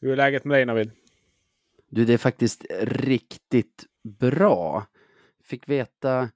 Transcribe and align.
Hur 0.00 0.12
är 0.12 0.16
läget 0.16 0.44
med 0.44 0.58
dig 0.58 0.66
Navid? 0.66 0.90
Du, 1.88 2.04
det 2.04 2.14
är 2.14 2.18
faktiskt 2.18 2.66
riktigt 2.80 3.86
bra. 4.02 4.86
Fick 5.44 5.68
veta 5.68 6.28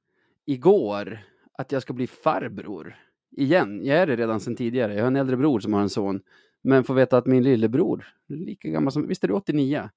igår 0.46 1.18
att 1.52 1.72
jag 1.72 1.82
ska 1.82 1.92
bli 1.92 2.06
farbror. 2.06 2.96
Igen. 3.36 3.84
Jag 3.84 3.98
är 3.98 4.06
det 4.06 4.16
redan 4.16 4.40
sedan 4.40 4.56
tidigare. 4.56 4.94
Jag 4.94 5.02
har 5.02 5.06
en 5.06 5.16
äldre 5.16 5.36
bror 5.36 5.60
som 5.60 5.72
har 5.72 5.80
en 5.80 5.90
son. 5.90 6.20
Men 6.62 6.84
får 6.84 6.94
veta 6.94 7.18
att 7.18 7.26
min 7.26 7.42
lillebror, 7.42 8.06
lika 8.28 8.68
gammal 8.68 8.92
som, 8.92 9.08
visst 9.08 9.24
är 9.24 9.28
du 9.28 9.34
89? 9.34 9.90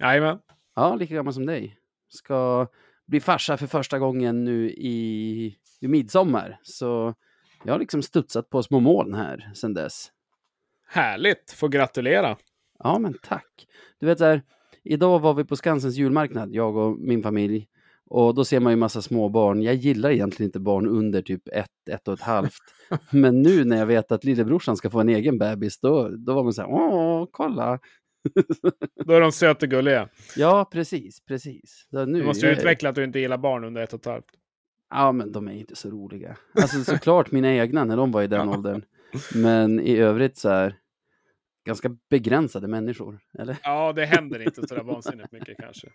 Jajamän. 0.00 0.38
Ja, 0.74 0.94
lika 0.94 1.14
gammal 1.14 1.34
som 1.34 1.46
dig. 1.46 1.76
Ska 2.08 2.66
bli 3.06 3.20
farsa 3.20 3.56
för 3.56 3.66
första 3.66 3.98
gången 3.98 4.44
nu 4.44 4.70
i, 4.70 5.56
i 5.80 5.88
midsommar. 5.88 6.60
Så 6.62 7.14
jag 7.64 7.72
har 7.72 7.78
liksom 7.78 8.02
studsat 8.02 8.50
på 8.50 8.62
små 8.62 8.80
moln 8.80 9.14
här 9.14 9.50
sedan 9.54 9.74
dess. 9.74 10.12
Härligt, 10.86 11.50
får 11.50 11.68
gratulera. 11.68 12.36
Ja, 12.82 12.98
men 12.98 13.14
tack. 13.22 13.66
Du 14.00 14.06
vet 14.06 14.18
så 14.18 14.24
här, 14.24 14.42
idag 14.84 15.18
var 15.18 15.34
vi 15.34 15.44
på 15.44 15.56
Skansens 15.56 15.96
julmarknad, 15.96 16.54
jag 16.54 16.76
och 16.76 16.98
min 16.98 17.22
familj. 17.22 17.66
Och 18.06 18.34
då 18.34 18.44
ser 18.44 18.60
man 18.60 18.72
ju 18.72 18.76
massa 18.76 19.02
små 19.02 19.28
barn. 19.28 19.62
Jag 19.62 19.74
gillar 19.74 20.10
egentligen 20.10 20.48
inte 20.48 20.60
barn 20.60 20.86
under 20.86 21.22
typ 21.22 21.48
ett, 21.52 21.88
ett 21.90 22.08
och 22.08 22.14
ett 22.14 22.20
halvt. 22.20 22.52
Men 23.10 23.42
nu 23.42 23.64
när 23.64 23.76
jag 23.76 23.86
vet 23.86 24.12
att 24.12 24.24
lillebrorsan 24.24 24.76
ska 24.76 24.90
få 24.90 25.00
en 25.00 25.08
egen 25.08 25.38
bebis, 25.38 25.80
då, 25.80 26.08
då 26.08 26.34
var 26.34 26.42
man 26.44 26.52
så 26.52 26.62
här, 26.62 26.70
åh, 26.70 27.26
kolla. 27.30 27.78
Då 29.06 29.12
är 29.12 29.20
de 29.20 29.32
söta 29.32 29.66
och 29.66 29.70
gulliga. 29.70 30.08
Ja, 30.36 30.68
precis, 30.72 31.20
precis. 31.24 31.86
Så 31.90 32.04
nu, 32.04 32.20
Du 32.20 32.26
måste 32.26 32.46
jag- 32.46 32.58
utveckla 32.58 32.88
att 32.88 32.94
du 32.94 33.04
inte 33.04 33.18
gillar 33.18 33.38
barn 33.38 33.64
under 33.64 33.82
ett 33.82 33.92
och 33.92 34.00
ett 34.00 34.06
halvt. 34.06 34.24
Ja, 34.90 35.12
men 35.12 35.32
de 35.32 35.48
är 35.48 35.52
inte 35.52 35.76
så 35.76 35.90
roliga. 35.90 36.36
Alltså 36.54 36.84
såklart 36.84 37.30
mina 37.32 37.54
egna 37.54 37.84
när 37.84 37.96
de 37.96 38.12
var 38.12 38.22
i 38.22 38.26
den 38.26 38.48
åldern. 38.48 38.82
Men 39.34 39.80
i 39.80 39.96
övrigt 39.96 40.38
så 40.38 40.48
här, 40.48 40.76
ganska 41.64 41.96
begränsade 42.10 42.68
människor, 42.68 43.20
eller? 43.38 43.56
Ja, 43.62 43.92
det 43.92 44.06
händer 44.06 44.42
inte 44.42 44.68
sådär 44.68 44.82
vansinnigt 44.82 45.32
mycket 45.32 45.56
kanske. 45.58 45.88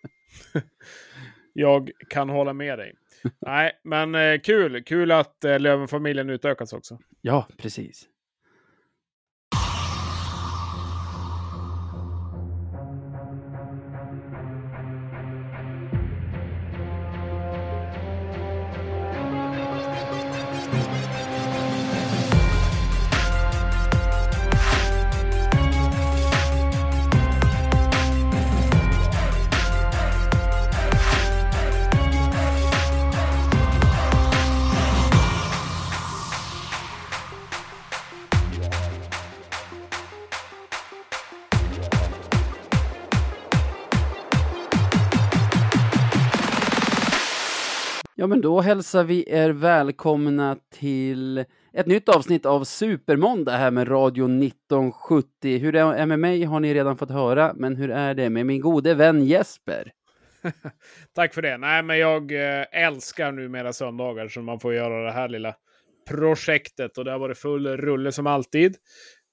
Jag 1.57 1.91
kan 2.09 2.29
hålla 2.29 2.53
med 2.53 2.79
dig. 2.79 2.93
Nej, 3.41 3.71
men 3.83 4.15
eh, 4.15 4.39
kul. 4.39 4.83
Kul 4.83 5.11
att 5.11 5.45
eh, 5.45 5.59
Lövenfamiljen 5.59 6.29
utökas 6.29 6.73
också. 6.73 6.99
Ja, 7.21 7.47
precis. 7.57 8.09
Ja, 48.25 48.29
men 48.29 48.41
då 48.41 48.61
hälsar 48.61 49.03
vi 49.03 49.25
er 49.27 49.49
välkomna 49.49 50.57
till 50.69 51.45
ett 51.73 51.85
nytt 51.85 52.09
avsnitt 52.09 52.45
av 52.45 52.63
Supermåndag 52.63 53.51
här 53.51 53.71
med 53.71 53.91
Radio 53.91 54.25
1970. 54.25 55.57
Hur 55.57 55.71
det 55.71 55.79
är 55.79 56.05
med 56.05 56.19
mig 56.19 56.43
har 56.43 56.59
ni 56.59 56.73
redan 56.73 56.97
fått 56.97 57.09
höra, 57.11 57.53
men 57.55 57.75
hur 57.75 57.91
är 57.91 58.13
det 58.13 58.29
med 58.29 58.45
min 58.45 58.61
gode 58.61 58.93
vän 58.93 59.25
Jesper? 59.25 59.91
Tack 61.15 61.33
för 61.33 61.41
det. 61.41 61.57
Nej, 61.57 61.83
men 61.83 61.97
jag 61.97 62.31
eh, 62.31 62.65
älskar 62.71 63.31
numera 63.31 63.73
söndagar 63.73 64.27
så 64.27 64.41
man 64.41 64.59
får 64.59 64.73
göra 64.73 65.05
det 65.05 65.11
här 65.11 65.29
lilla 65.29 65.55
projektet 66.09 66.97
och 66.97 67.05
det 67.05 67.11
har 67.11 67.19
varit 67.19 67.37
full 67.37 67.67
rulle 67.67 68.11
som 68.11 68.27
alltid. 68.27 68.75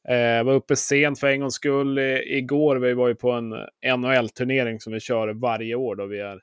Eh, 0.08 0.44
var 0.44 0.54
uppe 0.54 0.76
sent 0.76 1.20
för 1.20 1.26
en 1.26 1.40
gångs 1.40 1.54
skull 1.54 1.98
igår. 2.24 2.76
Vi 2.76 2.94
var 2.94 3.08
ju 3.08 3.14
på 3.14 3.30
en 3.30 3.50
NHL-turnering 3.98 4.80
som 4.80 4.92
vi 4.92 5.00
kör 5.00 5.28
varje 5.28 5.74
år 5.74 5.96
då 5.96 6.06
vi 6.06 6.20
är 6.20 6.40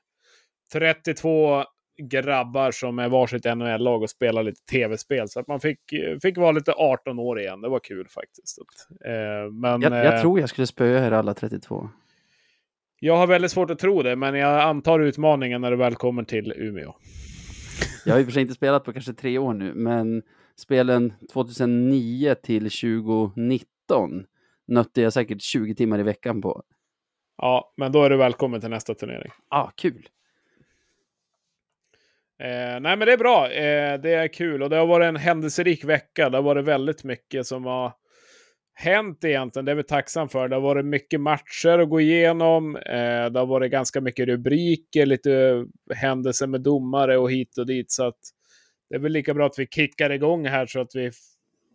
32 0.72 1.64
grabbar 2.08 2.70
som 2.70 2.98
är 2.98 3.08
varsitt 3.08 3.44
NHL-lag 3.44 4.02
och 4.02 4.10
spelar 4.10 4.42
lite 4.42 4.60
tv-spel. 4.64 5.28
Så 5.28 5.40
att 5.40 5.48
man 5.48 5.60
fick, 5.60 5.80
fick 6.22 6.38
vara 6.38 6.52
lite 6.52 6.72
18 6.72 7.18
år 7.18 7.40
igen. 7.40 7.60
Det 7.60 7.68
var 7.68 7.80
kul 7.80 8.08
faktiskt. 8.08 8.58
Eh, 9.04 9.52
men, 9.52 9.82
Jag, 9.82 9.92
jag 9.92 10.14
eh, 10.14 10.20
tror 10.20 10.40
jag 10.40 10.48
skulle 10.48 10.66
spöa 10.66 11.06
er 11.06 11.12
alla 11.12 11.34
32. 11.34 11.88
jag 13.00 13.16
har 13.16 13.26
väldigt 13.26 13.50
svårt 13.50 13.70
att 13.70 13.78
tro 13.78 14.02
det, 14.02 14.16
men 14.16 14.34
jag 14.34 14.60
antar 14.60 15.00
utmaningen 15.00 15.60
när 15.60 15.70
du 15.70 15.76
väl 15.76 15.94
kommer 15.94 16.24
till 16.24 16.52
Umeå. 16.56 16.94
Jag 18.04 18.14
har 18.14 18.20
i 18.20 18.22
och 18.22 18.26
för 18.26 18.32
sig 18.32 18.42
inte 18.42 18.54
spelat 18.54 18.84
på 18.84 18.92
kanske 18.92 19.12
tre 19.12 19.38
år 19.38 19.54
nu, 19.54 19.74
men 19.74 20.22
spelen 20.56 21.12
2009 21.32 22.34
till 22.34 22.70
2019 22.70 24.24
nötte 24.68 25.02
jag 25.02 25.12
säkert 25.12 25.42
20 25.42 25.74
timmar 25.74 25.98
i 25.98 26.02
veckan 26.02 26.42
på. 26.42 26.62
Ja, 27.36 27.72
men 27.76 27.92
då 27.92 28.02
är 28.02 28.10
du 28.10 28.16
välkommen 28.16 28.60
till 28.60 28.70
nästa 28.70 28.94
turnering. 28.94 29.30
Ah, 29.48 29.70
kul! 29.76 30.08
Eh, 32.40 32.80
nej, 32.80 32.96
men 32.96 33.00
det 33.00 33.12
är 33.12 33.16
bra. 33.16 33.50
Eh, 33.50 34.00
det 34.00 34.14
är 34.14 34.28
kul 34.28 34.62
och 34.62 34.70
det 34.70 34.76
har 34.76 34.86
varit 34.86 35.06
en 35.06 35.16
händelserik 35.16 35.84
vecka. 35.84 36.30
Det 36.30 36.36
har 36.36 36.42
varit 36.42 36.64
väldigt 36.64 37.04
mycket 37.04 37.46
som 37.46 37.64
har 37.64 37.92
hänt 38.74 39.24
egentligen. 39.24 39.64
Det 39.64 39.72
är 39.72 39.76
vi 39.76 39.82
tacksam 39.82 40.28
för. 40.28 40.48
Det 40.48 40.56
har 40.56 40.60
varit 40.60 40.84
mycket 40.84 41.20
matcher 41.20 41.78
att 41.78 41.88
gå 41.88 42.00
igenom. 42.00 42.76
Eh, 42.76 43.26
det 43.30 43.38
har 43.38 43.46
varit 43.46 43.70
ganska 43.72 44.00
mycket 44.00 44.26
rubriker, 44.26 45.06
lite 45.06 45.64
händelser 45.94 46.46
med 46.46 46.60
domare 46.60 47.18
och 47.18 47.30
hit 47.30 47.58
och 47.58 47.66
dit. 47.66 47.90
Så 47.90 48.06
att 48.06 48.18
det 48.90 48.94
är 48.96 49.00
väl 49.00 49.12
lika 49.12 49.34
bra 49.34 49.46
att 49.46 49.58
vi 49.58 49.66
kickar 49.66 50.10
igång 50.10 50.46
här 50.46 50.66
så 50.66 50.80
att 50.80 50.94
vi 50.94 51.10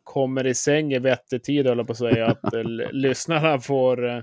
kommer 0.04 0.48
i 0.48 0.54
säng 0.54 0.94
i 0.94 1.00
vettig 1.00 1.44
tid, 1.44 1.68
höll 1.68 1.78
jag 1.78 1.88
på 1.88 1.92
att 1.92 1.98
säga. 1.98 2.26
Att 2.28 2.54
eh, 2.54 2.64
lyssnarna 2.92 3.60
får, 3.60 4.10
eh, 4.10 4.22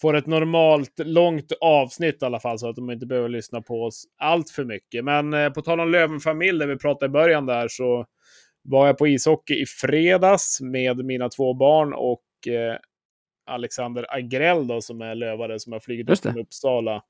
får 0.00 0.16
ett 0.16 0.26
normalt 0.26 0.98
långt 0.98 1.52
avsnitt 1.60 2.22
i 2.22 2.24
alla 2.24 2.40
fall, 2.40 2.58
så 2.58 2.68
att 2.68 2.76
de 2.76 2.90
inte 2.90 3.06
behöver 3.06 3.28
lyssna 3.28 3.62
på 3.62 3.82
oss 3.84 4.04
allt 4.18 4.50
för 4.50 4.64
mycket. 4.64 5.04
Men 5.04 5.34
eh, 5.34 5.50
på 5.50 5.62
tal 5.62 5.80
om 5.80 5.90
Lövenfamilj, 5.90 6.58
där 6.58 6.66
vi 6.66 6.76
pratade 6.76 7.06
i 7.06 7.08
början 7.08 7.46
där, 7.46 7.68
så 7.68 8.06
var 8.62 8.86
jag 8.86 8.98
på 8.98 9.06
ishockey 9.06 9.54
i 9.62 9.66
fredags 9.66 10.60
med 10.60 11.04
mina 11.04 11.28
två 11.28 11.54
barn 11.54 11.92
och 11.92 12.48
eh, 12.48 12.76
Alexander 13.46 14.06
Agrell 14.08 14.66
då, 14.66 14.80
som 14.80 15.00
är 15.00 15.14
lövare 15.14 15.60
som 15.60 15.72
har 15.72 15.80
flugit 15.80 16.10
upp 16.10 16.18
från 16.18 16.38
Uppsala. 16.38 17.02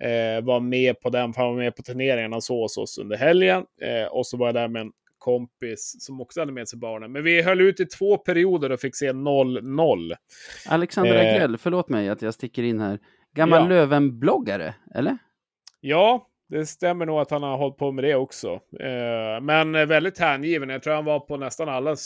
Eh, 0.00 0.44
var 0.44 0.60
med 0.60 1.00
på 1.00 1.10
den, 1.10 1.32
för 1.32 1.42
han 1.42 1.50
var 1.50 1.62
med 1.62 1.76
på 1.76 1.82
turneringen 1.82 2.32
och 2.32 2.44
så 2.44 2.62
hos 2.62 2.76
oss 2.76 2.98
under 2.98 3.16
helgen. 3.16 3.64
Eh, 3.82 4.06
och 4.06 4.26
så 4.26 4.36
var 4.36 4.46
jag 4.46 4.54
där 4.54 4.68
med 4.68 4.80
en 4.82 4.92
kompis 5.24 5.96
som 5.98 6.20
också 6.20 6.40
hade 6.40 6.52
med 6.52 6.68
sig 6.68 6.78
barnen. 6.78 7.12
Men 7.12 7.24
vi 7.24 7.42
höll 7.42 7.60
ut 7.60 7.80
i 7.80 7.86
två 7.86 8.18
perioder 8.18 8.72
och 8.72 8.80
fick 8.80 8.96
se 8.96 9.12
0-0. 9.12 10.12
Alexander 10.68 11.14
Eh. 11.14 11.20
Agrell, 11.34 11.58
förlåt 11.58 11.88
mig 11.88 12.08
att 12.08 12.22
jag 12.22 12.34
sticker 12.34 12.62
in 12.62 12.80
här. 12.80 12.98
Gammal 13.36 13.62
Ja. 13.62 13.68
Löven-bloggare, 13.68 14.74
eller? 14.94 15.18
Ja, 15.80 16.26
det 16.48 16.66
stämmer 16.66 17.06
nog 17.06 17.18
att 17.18 17.30
han 17.30 17.42
har 17.42 17.56
hållit 17.56 17.76
på 17.76 17.92
med 17.92 18.04
det 18.04 18.14
också. 18.14 18.52
Eh, 18.80 19.40
men 19.42 19.72
väldigt 19.72 20.18
hängiven. 20.18 20.68
Jag 20.68 20.82
tror 20.82 20.94
han 20.94 21.04
var 21.04 21.20
på 21.20 21.36
nästan 21.36 21.68
alla, 21.68 21.96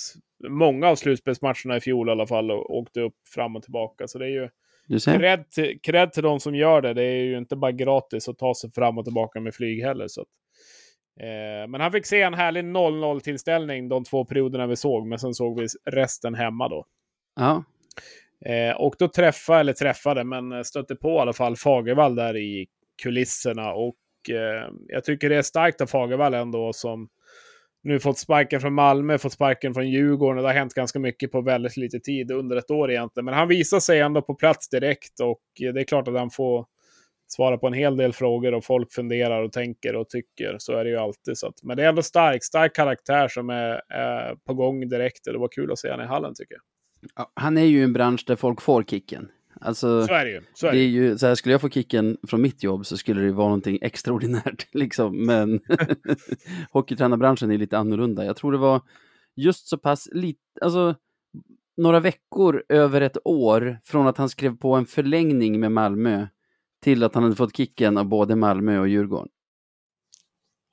många 0.48 0.88
av 0.88 0.96
slutspelsmatcherna 0.96 1.76
i 1.76 1.80
fjol 1.80 2.08
i 2.08 2.12
alla 2.12 2.26
fall 2.26 2.50
och 2.50 2.76
åkte 2.76 3.00
upp 3.00 3.16
fram 3.34 3.56
och 3.56 3.62
tillbaka. 3.62 4.08
Så 4.08 4.18
det 4.18 4.24
är 4.24 4.30
ju 4.30 4.48
cred 5.18 5.50
till, 5.50 5.80
cred 5.82 6.12
till 6.12 6.22
de 6.22 6.40
som 6.40 6.54
gör 6.54 6.82
det. 6.82 6.94
Det 6.94 7.02
är 7.02 7.24
ju 7.24 7.38
inte 7.38 7.56
bara 7.56 7.72
gratis 7.72 8.28
att 8.28 8.38
ta 8.38 8.54
sig 8.54 8.72
fram 8.72 8.98
och 8.98 9.04
tillbaka 9.04 9.40
med 9.40 9.54
flyg 9.54 9.82
heller. 9.82 10.08
Så 10.08 10.20
att, 10.20 10.28
eh, 11.20 11.68
men 11.68 11.80
han 11.80 11.92
fick 11.92 12.06
se 12.06 12.22
en 12.22 12.34
härlig 12.34 12.64
0-0 12.64 13.20
tillställning 13.20 13.88
de 13.88 14.04
två 14.04 14.24
perioderna 14.24 14.66
vi 14.66 14.76
såg, 14.76 15.06
men 15.06 15.18
sen 15.18 15.34
såg 15.34 15.60
vi 15.60 15.66
resten 15.90 16.34
hemma 16.34 16.68
då. 16.68 16.84
Ja. 17.36 17.64
Eh, 18.44 18.76
och 18.76 18.94
då 18.98 19.08
träffade, 19.08 19.60
eller 19.60 19.72
träffade, 19.72 20.24
men 20.24 20.64
stötte 20.64 20.96
på 20.96 21.08
i 21.08 21.18
alla 21.18 21.32
fall 21.32 21.56
Fagervall 21.56 22.14
där 22.14 22.36
i 22.36 22.66
kulisserna. 23.02 23.72
Och 23.72 23.96
eh, 24.30 24.70
jag 24.86 25.04
tycker 25.04 25.28
det 25.28 25.36
är 25.36 25.42
starkt 25.42 25.80
av 25.80 25.86
Fagervall 25.86 26.34
ändå 26.34 26.72
som 26.72 27.08
nu 27.82 28.00
fått 28.00 28.18
sparken 28.18 28.60
från 28.60 28.74
Malmö, 28.74 29.18
fått 29.18 29.32
sparken 29.32 29.74
från 29.74 29.88
Djurgården. 29.88 30.38
Och 30.38 30.42
det 30.42 30.48
har 30.48 30.54
hänt 30.54 30.74
ganska 30.74 30.98
mycket 30.98 31.32
på 31.32 31.40
väldigt 31.40 31.76
lite 31.76 32.00
tid, 32.00 32.30
under 32.30 32.56
ett 32.56 32.70
år 32.70 32.90
egentligen. 32.90 33.24
Men 33.24 33.34
han 33.34 33.48
visar 33.48 33.80
sig 33.80 34.00
ändå 34.00 34.22
på 34.22 34.34
plats 34.34 34.68
direkt 34.68 35.20
och 35.20 35.42
det 35.58 35.80
är 35.80 35.84
klart 35.84 36.08
att 36.08 36.18
han 36.18 36.30
får 36.30 36.66
svara 37.28 37.58
på 37.58 37.66
en 37.66 37.72
hel 37.72 37.96
del 37.96 38.12
frågor 38.12 38.54
och 38.54 38.64
folk 38.64 38.92
funderar 38.92 39.42
och 39.42 39.52
tänker 39.52 39.96
och 39.96 40.08
tycker. 40.08 40.56
Så 40.58 40.72
är 40.72 40.84
det 40.84 40.90
ju 40.90 40.96
alltid. 40.96 41.38
Så 41.38 41.46
att, 41.46 41.62
men 41.62 41.76
det 41.76 41.84
är 41.84 41.88
ändå 41.88 42.02
stark, 42.02 42.44
stark 42.44 42.74
karaktär 42.74 43.28
som 43.28 43.50
är, 43.50 43.80
är 43.88 44.34
på 44.46 44.54
gång 44.54 44.88
direkt. 44.88 45.26
Och 45.26 45.32
det 45.32 45.38
var 45.38 45.48
kul 45.48 45.72
att 45.72 45.78
se 45.78 45.90
honom 45.90 46.04
i 46.04 46.08
hallen 46.08 46.34
tycker 46.34 46.54
jag. 46.54 46.62
Ja, 47.16 47.32
Han 47.34 47.58
är 47.58 47.64
ju 47.64 47.84
en 47.84 47.92
bransch 47.92 48.24
där 48.26 48.36
folk 48.36 48.60
får 48.60 48.82
kicken. 48.82 49.28
Alltså, 49.60 50.06
Så 50.06 50.14
är 50.14 50.24
det 50.24 50.30
ju. 50.30 50.40
Så 50.54 50.66
är 50.66 50.72
det 50.72 50.78
det. 50.78 50.84
är 50.84 50.86
ju. 50.88 51.02
ju, 51.02 51.18
så 51.18 51.26
här, 51.26 51.34
skulle 51.34 51.52
jag 51.52 51.60
få 51.60 51.68
kicken 51.68 52.16
från 52.28 52.42
mitt 52.42 52.62
jobb 52.62 52.86
så 52.86 52.96
skulle 52.96 53.20
det 53.20 53.26
ju 53.26 53.32
vara 53.32 53.46
någonting 53.48 53.78
extraordinärt, 53.82 54.66
liksom. 54.72 55.26
Men 55.26 55.60
hockeytränarbranschen 56.70 57.50
är 57.50 57.58
lite 57.58 57.78
annorlunda. 57.78 58.24
Jag 58.24 58.36
tror 58.36 58.52
det 58.52 58.58
var 58.58 58.80
just 59.36 59.68
så 59.68 59.78
pass 59.78 60.08
lite, 60.12 60.40
alltså, 60.60 60.94
några 61.76 62.00
veckor 62.00 62.64
över 62.68 63.00
ett 63.00 63.16
år 63.24 63.78
från 63.84 64.06
att 64.06 64.16
han 64.18 64.28
skrev 64.28 64.56
på 64.56 64.74
en 64.74 64.86
förlängning 64.86 65.60
med 65.60 65.72
Malmö 65.72 66.26
till 66.82 67.04
att 67.04 67.14
han 67.14 67.22
hade 67.22 67.36
fått 67.36 67.56
kicken 67.56 67.98
av 67.98 68.04
både 68.04 68.36
Malmö 68.36 68.78
och 68.78 68.88
Djurgården. 68.88 69.28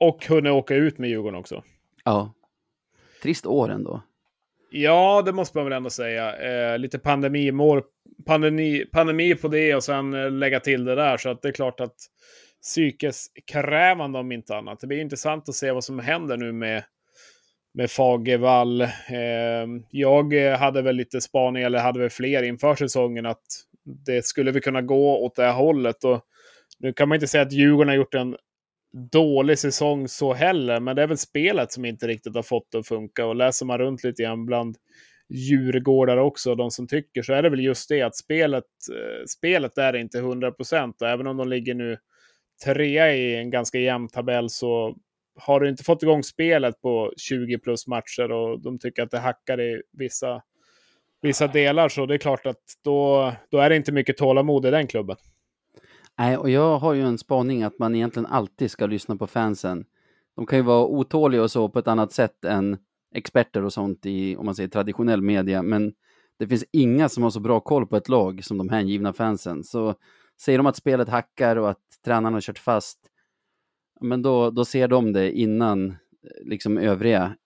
Och 0.00 0.26
hunnit 0.26 0.52
åka 0.52 0.74
ut 0.74 0.98
med 0.98 1.10
Djurgården 1.10 1.40
också. 1.40 1.62
Ja. 2.04 2.34
Trist 3.22 3.46
år 3.46 3.70
ändå. 3.70 4.02
Ja, 4.70 5.22
det 5.22 5.32
måste 5.32 5.58
man 5.58 5.64
väl 5.64 5.72
ändå 5.72 5.90
säga. 5.90 6.36
Eh, 6.36 6.78
lite 6.78 6.98
pandemimål, 6.98 7.82
pandemi, 8.26 8.84
pandemi 8.92 9.34
på 9.34 9.48
det 9.48 9.74
och 9.74 9.84
sen 9.84 10.14
eh, 10.14 10.30
lägga 10.30 10.60
till 10.60 10.84
det 10.84 10.94
där. 10.94 11.16
Så 11.16 11.28
att 11.28 11.42
det 11.42 11.48
är 11.48 11.52
klart 11.52 11.80
att 11.80 11.96
psykeskrävande 12.62 14.18
om 14.18 14.32
inte 14.32 14.56
annat. 14.56 14.80
Det 14.80 14.86
blir 14.86 15.00
intressant 15.00 15.48
att 15.48 15.54
se 15.54 15.72
vad 15.72 15.84
som 15.84 15.98
händer 15.98 16.36
nu 16.36 16.52
med, 16.52 16.84
med 17.74 17.90
Fagervall. 17.90 18.80
Eh, 18.80 19.66
jag 19.90 20.56
hade 20.58 20.82
väl 20.82 20.96
lite 20.96 21.20
spaning, 21.20 21.62
eller 21.62 21.78
hade 21.78 22.00
väl 22.00 22.10
fler 22.10 22.42
inför 22.42 22.74
säsongen, 22.74 23.26
att 23.26 23.46
det 23.86 24.24
skulle 24.24 24.52
vi 24.52 24.60
kunna 24.60 24.82
gå 24.82 25.24
åt 25.24 25.34
det 25.34 25.42
här 25.42 25.52
hållet. 25.52 26.04
Och 26.04 26.20
nu 26.78 26.92
kan 26.92 27.08
man 27.08 27.16
inte 27.16 27.26
säga 27.26 27.42
att 27.42 27.52
Djurgården 27.52 27.88
har 27.88 27.96
gjort 27.96 28.14
en 28.14 28.36
dålig 29.12 29.58
säsong 29.58 30.08
så 30.08 30.32
heller, 30.32 30.80
men 30.80 30.96
det 30.96 31.02
är 31.02 31.06
väl 31.06 31.18
spelet 31.18 31.72
som 31.72 31.84
inte 31.84 32.06
riktigt 32.06 32.34
har 32.34 32.42
fått 32.42 32.72
det 32.72 32.78
att 32.78 32.88
funka. 32.88 33.26
Och 33.26 33.36
läser 33.36 33.66
man 33.66 33.78
runt 33.78 34.04
lite 34.04 34.22
grann 34.22 34.46
bland 34.46 34.76
djurgårdar 35.28 36.16
också, 36.16 36.54
de 36.54 36.70
som 36.70 36.88
tycker, 36.88 37.22
så 37.22 37.32
är 37.32 37.42
det 37.42 37.50
väl 37.50 37.60
just 37.60 37.88
det 37.88 38.02
att 38.02 38.16
spelet, 38.16 38.64
eh, 38.92 39.24
spelet 39.26 39.78
är 39.78 39.96
inte 39.96 40.18
100 40.18 40.52
procent. 40.52 41.02
Även 41.02 41.26
om 41.26 41.36
de 41.36 41.48
ligger 41.48 41.74
nu 41.74 41.98
trea 42.64 43.14
i 43.14 43.36
en 43.36 43.50
ganska 43.50 43.78
jämn 43.78 44.08
tabell 44.08 44.50
så 44.50 44.96
har 45.38 45.60
du 45.60 45.68
inte 45.68 45.84
fått 45.84 46.02
igång 46.02 46.22
spelet 46.22 46.80
på 46.80 47.12
20 47.16 47.58
plus 47.58 47.86
matcher 47.86 48.32
och 48.32 48.62
de 48.62 48.78
tycker 48.78 49.02
att 49.02 49.10
det 49.10 49.18
hackar 49.18 49.60
i 49.60 49.82
vissa, 49.92 50.42
vissa 51.22 51.46
delar. 51.46 51.88
Så 51.88 52.06
det 52.06 52.14
är 52.14 52.18
klart 52.18 52.46
att 52.46 52.62
då, 52.84 53.32
då 53.50 53.58
är 53.58 53.70
det 53.70 53.76
inte 53.76 53.92
mycket 53.92 54.16
tålamod 54.16 54.66
i 54.66 54.70
den 54.70 54.86
klubben. 54.86 55.16
Nej, 56.18 56.36
och 56.36 56.50
jag 56.50 56.78
har 56.78 56.94
ju 56.94 57.02
en 57.02 57.18
spaning 57.18 57.62
att 57.62 57.78
man 57.78 57.94
egentligen 57.94 58.26
alltid 58.26 58.70
ska 58.70 58.86
lyssna 58.86 59.16
på 59.16 59.26
fansen. 59.26 59.84
De 60.36 60.46
kan 60.46 60.58
ju 60.58 60.62
vara 60.62 60.86
otåliga 60.86 61.42
och 61.42 61.50
så 61.50 61.68
på 61.68 61.78
ett 61.78 61.88
annat 61.88 62.12
sätt 62.12 62.44
än 62.44 62.78
experter 63.14 63.64
och 63.64 63.72
sånt 63.72 64.06
i, 64.06 64.36
om 64.36 64.46
man 64.46 64.54
säger 64.54 64.68
traditionell 64.68 65.22
media, 65.22 65.62
men 65.62 65.92
det 66.38 66.48
finns 66.48 66.64
inga 66.72 67.08
som 67.08 67.22
har 67.22 67.30
så 67.30 67.40
bra 67.40 67.60
koll 67.60 67.86
på 67.86 67.96
ett 67.96 68.08
lag 68.08 68.44
som 68.44 68.58
de 68.58 68.68
hängivna 68.68 69.12
fansen. 69.12 69.64
Så 69.64 69.94
säger 70.40 70.58
de 70.58 70.66
att 70.66 70.76
spelet 70.76 71.08
hackar 71.08 71.56
och 71.56 71.70
att 71.70 71.82
tränaren 72.04 72.34
har 72.34 72.40
kört 72.40 72.58
fast, 72.58 72.98
men 74.00 74.22
då, 74.22 74.50
då 74.50 74.64
ser 74.64 74.88
de 74.88 75.12
det 75.12 75.32
innan 75.32 75.96
liksom 76.44 76.78
övriga 76.78 77.36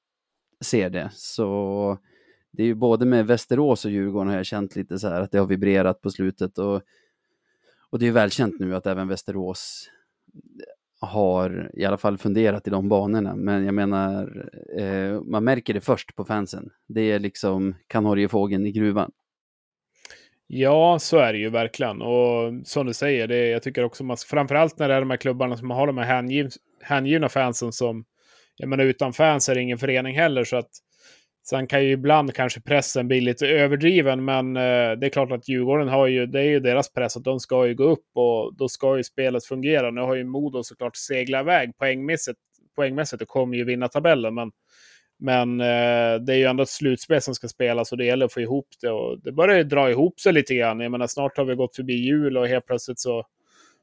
ser 0.61 0.90
det. 0.90 1.11
Så 1.12 1.99
det 2.52 2.62
är 2.62 2.67
ju 2.67 2.75
både 2.75 3.06
med 3.06 3.26
Västerås 3.26 3.85
och 3.85 3.91
Djurgården 3.91 4.29
har 4.29 4.37
jag 4.37 4.47
känt 4.47 4.76
lite 4.76 4.99
så 4.99 5.08
här 5.08 5.20
att 5.20 5.32
det 5.32 5.38
har 5.38 5.47
vibrerat 5.47 6.00
på 6.00 6.11
slutet 6.11 6.58
och 6.58 6.82
och 7.91 7.99
det 7.99 8.06
är 8.06 8.12
välkänt 8.12 8.61
nu 8.61 8.76
att 8.76 8.87
även 8.87 9.08
Västerås 9.08 9.91
har 11.00 11.70
i 11.75 11.85
alla 11.85 11.99
fall 11.99 12.19
funderat 12.19 12.67
i 12.67 12.70
de 12.70 12.88
banorna. 12.88 13.37
Men 13.37 13.64
jag 13.64 13.75
menar, 13.75 14.49
eh, 14.79 15.20
man 15.20 15.44
märker 15.44 15.75
det 15.75 15.81
först 15.81 16.17
på 16.17 16.25
fansen. 16.25 16.70
Det 16.88 17.00
är 17.00 17.19
liksom 17.19 17.75
kanariefågeln 17.87 18.67
i 18.67 18.73
gruvan. 18.73 19.12
Ja, 20.46 20.99
så 20.99 21.19
är 21.19 21.32
det 21.32 21.38
ju 21.38 21.50
verkligen. 21.50 22.03
Och 22.03 22.53
som 22.64 22.87
du 22.87 22.94
säger, 22.94 23.29
det, 23.29 23.49
jag 23.49 23.62
tycker 23.62 23.85
också 23.85 24.05
man, 24.05 24.17
framförallt 24.17 24.79
när 24.79 24.88
det 24.88 24.94
är 24.94 25.00
de 25.00 25.11
här 25.11 25.17
klubbarna 25.17 25.56
som 25.56 25.70
har 25.70 25.87
de 25.87 25.99
här 25.99 26.05
hängiv, 26.05 26.50
hängivna 26.81 27.29
fansen 27.29 27.73
som, 27.73 28.05
jag 28.56 28.69
menar 28.69 28.85
utan 28.85 29.12
fans 29.12 29.49
är 29.49 29.55
det 29.55 29.61
ingen 29.61 29.79
förening 29.79 30.17
heller. 30.17 30.44
Så 30.44 30.56
att 30.56 30.70
Sen 31.50 31.67
kan 31.67 31.85
ju 31.85 31.91
ibland 31.91 32.35
kanske 32.35 32.61
pressen 32.61 33.08
bli 33.08 33.20
lite 33.20 33.47
överdriven, 33.47 34.25
men 34.25 34.56
eh, 34.56 34.93
det 34.93 35.06
är 35.06 35.08
klart 35.08 35.32
att 35.32 35.49
Djurgården 35.49 35.88
har 35.88 36.06
ju, 36.06 36.26
det 36.26 36.41
är 36.41 36.44
ju 36.44 36.61
deras 36.61 36.93
press 36.93 37.17
att 37.17 37.25
de 37.25 37.41
ska 37.41 37.67
ju 37.67 37.75
gå 37.75 37.85
upp 37.85 38.06
och 38.14 38.55
då 38.55 38.69
ska 38.69 38.97
ju 38.97 39.05
spelet 39.05 39.44
fungera. 39.44 39.91
Nu 39.91 40.00
har 40.00 40.14
ju 40.14 40.25
Modo 40.25 40.62
såklart 40.62 40.97
seglat 40.97 41.43
iväg 41.43 41.79
poängmässigt, 41.79 42.38
poängmässigt 42.76 43.23
och 43.23 43.29
kommer 43.29 43.56
ju 43.56 43.64
vinna 43.64 43.88
tabellen, 43.88 44.35
men, 44.35 44.50
men 45.19 45.61
eh, 45.61 46.20
det 46.20 46.32
är 46.32 46.37
ju 46.37 46.44
ändå 46.44 46.62
ett 46.62 46.69
slutspel 46.69 47.20
som 47.20 47.35
ska 47.35 47.49
spelas 47.49 47.93
och 47.93 47.99
det 47.99 48.05
gäller 48.05 48.26
att 48.26 48.32
få 48.32 48.41
ihop 48.41 48.69
det 48.81 48.91
och 48.91 49.20
det 49.20 49.32
börjar 49.32 49.56
ju 49.56 49.64
dra 49.64 49.91
ihop 49.91 50.20
sig 50.20 50.32
lite 50.32 50.55
grann. 50.55 50.81
Jag 50.81 50.93
menar 50.93 51.06
snart 51.06 51.37
har 51.37 51.44
vi 51.44 51.55
gått 51.55 51.76
förbi 51.76 51.94
jul 51.94 52.37
och 52.37 52.49
helt 52.49 52.67
plötsligt 52.67 53.00
så 53.00 53.26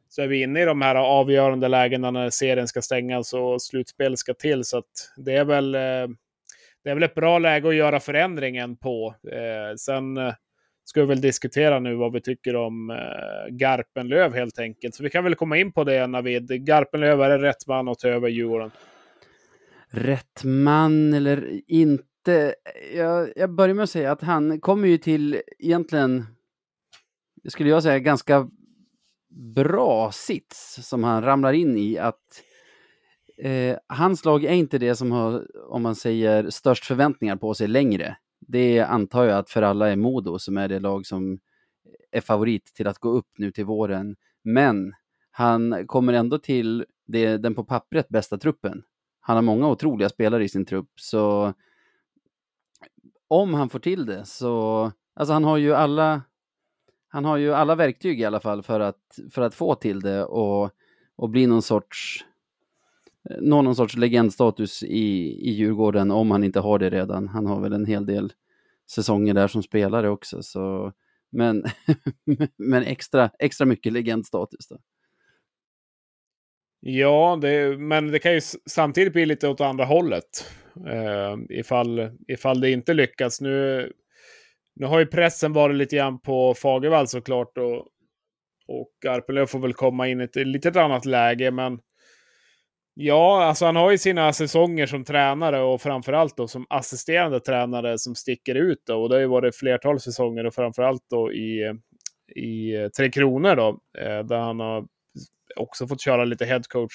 så 0.10 0.22
är 0.22 0.28
vi 0.28 0.42
inne 0.42 0.62
i 0.62 0.66
de 0.66 0.82
här 0.82 0.96
avgörande 0.96 1.68
lägena 1.68 2.12
när 2.12 2.30
serien 2.30 2.68
ska 2.68 2.82
stängas 2.82 3.34
och 3.34 3.62
slutspelet 3.62 4.20
ska 4.20 4.34
till. 4.34 4.64
Så 4.64 4.78
att 4.78 5.14
det 5.18 5.34
är 5.34 5.46
väl 5.46 5.76
eh, 5.76 6.08
det 6.88 6.92
är 6.92 6.96
väl 6.96 7.04
ett 7.04 7.16
bra 7.16 7.40
läge 7.40 7.70
att 7.70 7.76
göra 7.76 8.00
förändringen 8.00 8.78
på. 8.78 9.16
Eh, 9.32 9.76
sen 9.78 10.18
eh, 10.18 10.34
ska 10.84 11.02
vi 11.02 11.08
väl 11.08 11.22
diskutera 11.22 11.80
nu 11.80 11.96
vad 11.96 12.14
vi 12.14 12.22
tycker 12.22 12.56
om 12.56 12.90
eh, 12.90 13.56
Garpenlöv 13.56 14.34
helt 14.34 14.60
enkelt. 14.60 14.96
Så 14.96 15.04
vi 15.04 15.10
kan 15.10 15.24
väl 15.24 15.36
komma 15.36 15.58
in 15.58 15.72
på 15.72 15.84
det 15.84 16.08
Navid. 16.08 16.66
Garpenlöv, 16.66 17.22
är 17.22 17.30
det 17.30 17.48
rätt 17.48 17.68
man 17.68 17.88
att 17.88 18.00
ta 18.00 18.08
över 18.08 18.28
Djurgården? 18.30 18.72
Rätt 19.90 20.44
man 20.44 21.14
eller 21.14 21.62
inte? 21.68 22.56
Jag, 22.96 23.30
jag 23.36 23.56
börjar 23.56 23.76
med 23.76 23.84
att 23.84 23.90
säga 23.90 24.12
att 24.12 24.22
han 24.22 24.60
kommer 24.60 24.88
ju 24.88 24.98
till 24.98 25.42
egentligen, 25.60 26.26
skulle 27.48 27.70
jag 27.70 27.84
säga, 27.84 28.00
ganska 28.00 28.50
bra 29.56 30.12
sits 30.12 30.80
som 30.82 31.04
han 31.04 31.24
ramlar 31.24 31.54
in 31.54 31.78
i. 31.78 31.98
att 31.98 32.44
eh, 33.38 33.78
hans 33.88 34.26
lag 34.26 34.44
är 34.44 34.54
inte 34.54 34.78
det 34.78 34.96
som 34.96 35.12
har, 35.12 35.48
om 35.70 35.84
man 35.84 35.96
säger, 35.96 36.50
störst 36.50 36.86
förväntningar 36.86 37.36
på 37.36 37.54
sig 37.54 37.68
längre. 37.68 38.18
Det 38.40 38.80
antar 38.80 39.24
jag 39.24 39.38
att 39.38 39.50
för 39.50 39.62
alla 39.62 39.90
är 39.90 39.96
Modo 39.96 40.40
som 40.40 40.58
är 40.58 40.68
det 40.68 40.80
lag 40.80 41.06
som 41.06 41.40
är 42.12 42.22
favorit 42.22 42.66
till 42.66 42.88
att 42.88 43.00
gå 43.00 43.10
upp 43.10 43.30
nu 43.38 43.52
till 43.52 43.66
våren. 43.66 44.16
Men 44.44 44.94
han 45.32 45.88
kommer 45.88 46.14
ändå 46.14 46.38
till 46.38 46.86
det, 47.08 47.38
den 47.38 47.56
på 47.56 47.64
pappret 47.64 48.10
bästa 48.10 48.38
truppen. 48.38 48.84
Han 49.20 49.36
har 49.36 49.42
många 49.42 49.68
otroliga 49.68 50.10
spelare 50.10 50.44
i 50.44 50.50
sin 50.50 50.66
trupp, 50.66 50.90
så 50.96 51.54
om 53.28 53.54
han 53.54 53.70
får 53.70 53.80
till 53.80 54.06
det 54.06 54.26
så, 54.26 54.92
alltså 55.16 55.34
han 55.34 55.44
har 55.44 55.58
ju 55.58 55.74
alla, 55.74 56.22
han 57.08 57.26
har 57.26 57.38
ju 57.38 57.54
alla 57.54 57.76
verktyg 57.76 58.22
i 58.22 58.26
alla 58.26 58.40
fall 58.40 58.64
för 58.64 58.80
att, 58.80 59.20
för 59.32 59.42
att 59.42 59.56
få 59.56 59.76
till 59.76 60.00
det 60.00 60.24
och, 60.24 60.72
och 61.16 61.30
bli 61.30 61.48
någon 61.48 61.62
sorts 61.62 62.26
nå 63.40 63.62
någon 63.62 63.76
sorts 63.76 63.96
legendstatus 63.96 64.84
i, 64.84 65.40
i 65.50 65.52
Djurgården 65.52 66.12
om 66.12 66.32
han 66.32 66.44
inte 66.44 66.60
har 66.60 66.80
det 66.80 66.90
redan. 66.90 67.28
Han 67.28 67.46
har 67.46 67.62
väl 67.62 67.74
en 67.74 67.86
hel 67.86 68.06
del 68.06 68.34
säsonger 68.92 69.34
där 69.34 69.48
som 69.48 69.64
spelare 69.64 70.10
också. 70.10 70.44
Så, 70.44 70.94
men, 71.32 71.64
men 72.58 72.84
extra, 72.84 73.30
extra 73.40 73.66
mycket 73.66 73.94
legendstatus 73.94 74.68
då. 74.68 74.78
Ja, 76.80 77.40
det, 77.42 77.78
men 77.78 78.12
det 78.12 78.20
kan 78.20 78.34
ju 78.34 78.42
samtidigt 78.70 79.14
bli 79.14 79.26
lite 79.26 79.48
åt 79.48 79.62
andra 79.62 79.86
hållet. 79.86 80.52
Eh, 80.88 81.38
ifall, 81.50 82.10
ifall 82.28 82.62
det 82.62 82.72
inte 82.72 82.94
lyckas. 82.94 83.42
Nu, 83.42 83.92
nu 84.76 84.86
har 84.86 85.00
ju 85.00 85.06
pressen 85.06 85.54
varit 85.54 85.76
lite 85.76 85.96
grann 85.96 86.20
på 86.20 86.54
Fagervall 86.54 87.08
såklart. 87.08 87.58
Och, 87.58 87.78
och 88.68 88.90
Garpenlöv 89.06 89.46
får 89.46 89.60
väl 89.60 89.74
komma 89.74 90.08
in 90.08 90.22
i 90.22 90.24
ett 90.24 90.36
lite 90.36 90.82
annat 90.82 91.06
läge. 91.06 91.52
Men 91.52 91.80
Ja, 93.00 93.44
alltså 93.44 93.66
han 93.66 93.76
har 93.76 93.92
ju 93.92 93.98
sina 93.98 94.34
säsonger 94.34 94.86
som 94.86 95.04
tränare 95.04 95.62
och 95.62 95.82
framförallt 95.82 96.38
då 96.38 96.48
som 96.48 96.66
assisterande 96.70 97.40
tränare 97.40 97.98
som 97.98 98.16
sticker 98.16 98.56
ut. 98.56 98.84
Då. 98.86 99.04
Och 99.04 99.10
det 99.10 99.16
har 99.16 99.20
ju 99.20 99.28
varit 99.28 99.56
flertal 99.56 100.00
säsonger 100.00 100.46
och 100.46 100.54
framförallt 100.54 101.04
då 101.10 101.34
i, 101.34 101.74
i 102.36 102.76
eh, 102.76 102.88
Tre 102.88 103.12
Kronor 103.12 103.56
då, 103.56 103.80
eh, 103.98 104.20
där 104.26 104.38
han 104.38 104.60
har 104.60 104.88
också 105.56 105.88
fått 105.88 106.02
köra 106.02 106.26
lite 106.26 106.46
headcoach 106.46 106.94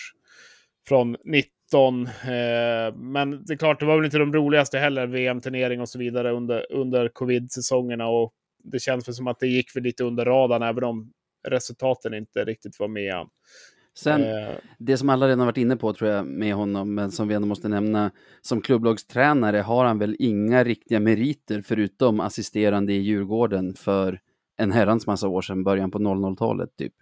från 0.89 1.17
19. 1.25 2.07
Eh, 2.07 2.95
men 2.95 3.45
det 3.45 3.53
är 3.53 3.57
klart, 3.57 3.81
det 3.81 3.87
var 3.87 3.97
väl 3.97 4.05
inte 4.05 4.19
de 4.19 4.33
roligaste 4.33 4.79
heller, 4.79 5.07
VM-turnering 5.07 5.81
och 5.81 5.89
så 5.89 5.99
vidare 5.99 6.31
under, 6.31 6.73
under 6.73 7.09
covid-säsongerna. 7.09 8.09
Och 8.09 8.33
det 8.65 8.79
känns 8.79 9.09
väl 9.09 9.15
som 9.15 9.27
att 9.27 9.41
det 9.41 9.49
gick 9.49 9.71
för 9.71 9.81
lite 9.81 10.05
under 10.05 10.25
radarn, 10.25 10.63
även 10.63 10.85
om 10.85 11.13
resultaten 11.49 12.15
inte 12.15 12.45
riktigt 12.45 12.81
var 12.81 12.89
med. 12.89 13.27
Sen, 13.95 14.23
eh. 14.23 14.55
det 14.79 14.97
som 14.97 15.09
alla 15.09 15.29
redan 15.29 15.47
varit 15.47 15.57
inne 15.57 15.77
på 15.77 15.93
tror 15.93 16.11
jag 16.11 16.27
med 16.27 16.55
honom, 16.55 16.95
men 16.95 17.11
som 17.11 17.29
vi 17.29 17.35
ändå 17.35 17.49
måste 17.49 17.69
nämna, 17.69 18.11
som 18.41 18.61
klubblagstränare 18.61 19.59
har 19.59 19.85
han 19.85 19.99
väl 19.99 20.17
inga 20.19 20.65
riktiga 20.65 21.01
meriter 21.01 21.63
förutom 21.63 22.21
assisterande 22.21 22.93
i 22.93 22.97
Djurgården 22.97 23.75
för 23.75 24.21
en 24.57 24.73
herrans 24.73 25.07
massa 25.07 25.29
år 25.29 25.43
sedan, 25.43 25.65
början 25.65 25.91
på 25.91 25.99
00-talet 25.99 26.77
typ. 26.77 26.93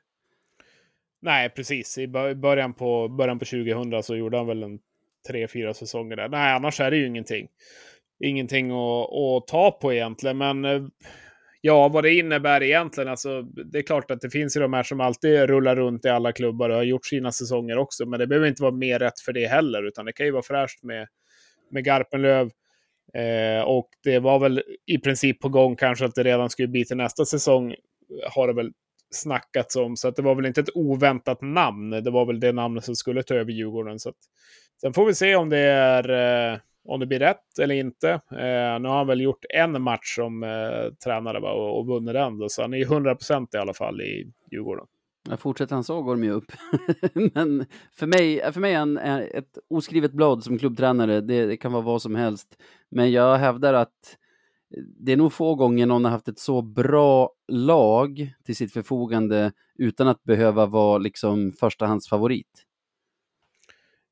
Nej, 1.22 1.50
precis. 1.50 1.98
I 1.98 2.08
början 2.36 2.74
på, 2.74 3.08
början 3.08 3.38
på 3.38 3.44
2000 3.44 4.02
så 4.02 4.16
gjorde 4.16 4.36
han 4.36 4.46
väl 4.46 4.62
en 4.62 4.78
tre, 5.28 5.48
fyra 5.48 5.74
säsonger 5.74 6.16
där. 6.16 6.28
Nej, 6.28 6.54
annars 6.54 6.80
är 6.80 6.90
det 6.90 6.96
ju 6.96 7.06
ingenting. 7.06 7.48
Ingenting 8.24 8.70
att, 8.70 9.12
att 9.12 9.46
ta 9.46 9.78
på 9.80 9.92
egentligen, 9.92 10.38
men 10.38 10.64
eh, 10.64 10.82
Ja, 11.60 11.88
vad 11.88 12.04
det 12.04 12.14
innebär 12.14 12.62
egentligen. 12.62 13.08
Alltså, 13.08 13.42
det 13.42 13.78
är 13.78 13.82
klart 13.82 14.10
att 14.10 14.20
det 14.20 14.30
finns 14.30 14.56
ju 14.56 14.60
de 14.60 14.72
här 14.72 14.82
som 14.82 15.00
alltid 15.00 15.40
rullar 15.40 15.76
runt 15.76 16.04
i 16.04 16.08
alla 16.08 16.32
klubbar 16.32 16.70
och 16.70 16.76
har 16.76 16.82
gjort 16.82 17.06
sina 17.06 17.32
säsonger 17.32 17.78
också. 17.78 18.06
Men 18.06 18.18
det 18.20 18.26
behöver 18.26 18.48
inte 18.48 18.62
vara 18.62 18.72
mer 18.72 18.98
rätt 18.98 19.20
för 19.20 19.32
det 19.32 19.46
heller, 19.46 19.82
utan 19.82 20.04
det 20.04 20.12
kan 20.12 20.26
ju 20.26 20.32
vara 20.32 20.42
fräscht 20.42 20.82
med, 20.82 21.08
med 21.70 21.84
Garpenlöv. 21.84 22.50
Eh, 23.14 23.62
och 23.62 23.88
det 24.04 24.18
var 24.18 24.38
väl 24.38 24.62
i 24.86 24.98
princip 24.98 25.40
på 25.40 25.48
gång 25.48 25.76
kanske 25.76 26.04
att 26.04 26.14
det 26.14 26.22
redan 26.22 26.50
skulle 26.50 26.68
bli 26.68 26.84
till 26.84 26.96
nästa 26.96 27.24
säsong. 27.24 27.74
Har 28.34 28.46
det 28.46 28.54
väl 28.54 28.72
snackats 29.10 29.76
om. 29.76 29.96
Så 29.96 30.08
att 30.08 30.16
det 30.16 30.22
var 30.22 30.34
väl 30.34 30.46
inte 30.46 30.60
ett 30.60 30.76
oväntat 30.76 31.42
namn. 31.42 31.90
Det 31.90 32.10
var 32.10 32.26
väl 32.26 32.40
det 32.40 32.52
namnet 32.52 32.84
som 32.84 32.96
skulle 32.96 33.22
ta 33.22 33.34
över 33.34 33.52
Djurgården. 33.52 33.98
Så 33.98 34.08
att, 34.08 34.16
sen 34.80 34.92
får 34.92 35.06
vi 35.06 35.14
se 35.14 35.36
om 35.36 35.48
det, 35.48 35.58
är, 35.58 36.10
eh, 36.52 36.58
om 36.90 37.00
det 37.00 37.06
blir 37.06 37.18
rätt 37.18 37.58
eller 37.58 37.74
inte. 37.74 38.10
Eh, 38.10 38.80
nu 38.80 38.88
har 38.88 38.96
han 38.96 39.06
väl 39.06 39.20
gjort 39.20 39.44
en 39.48 39.82
match 39.82 40.14
som 40.14 40.42
eh, 40.42 40.94
tränare 41.04 41.40
va, 41.40 41.52
och, 41.52 41.78
och 41.78 41.86
vunnit 41.86 42.14
den. 42.14 42.38
Då, 42.38 42.48
så 42.48 42.62
han 42.62 42.74
är 42.74 42.84
100% 42.84 43.46
i 43.52 43.56
alla 43.56 43.74
fall 43.74 44.00
i 44.00 44.32
Djurgården. 44.52 44.86
Jag 45.28 45.40
fortsätter 45.40 45.74
han 45.74 45.84
så 45.84 46.02
går 46.02 46.16
de 46.16 46.24
ju 46.24 46.30
upp. 46.30 46.52
Men 47.34 47.66
för 47.92 48.06
mig, 48.06 48.52
för 48.52 48.60
mig 48.60 48.74
är 48.74 48.78
han 48.78 48.96
ett 48.96 49.58
oskrivet 49.70 50.12
blad 50.12 50.44
som 50.44 50.58
klubbtränare. 50.58 51.20
Det, 51.20 51.46
det, 51.46 51.56
kan 51.56 51.72
vara 51.72 51.82
vad 51.82 52.02
som 52.02 52.14
helst. 52.14 52.56
Men 52.90 53.12
jag 53.12 53.36
hävdar 53.36 53.74
att 53.74 54.16
det 54.76 55.12
är 55.12 55.16
nog 55.16 55.32
få 55.32 55.54
gånger 55.54 55.86
någon 55.86 56.04
har 56.04 56.12
haft 56.12 56.28
ett 56.28 56.38
så 56.38 56.62
bra 56.62 57.30
lag 57.48 58.32
till 58.44 58.56
sitt 58.56 58.72
förfogande 58.72 59.52
utan 59.78 60.08
att 60.08 60.24
behöva 60.24 60.66
vara 60.66 60.98
liksom 60.98 61.52
förstahandsfavorit. 61.52 62.66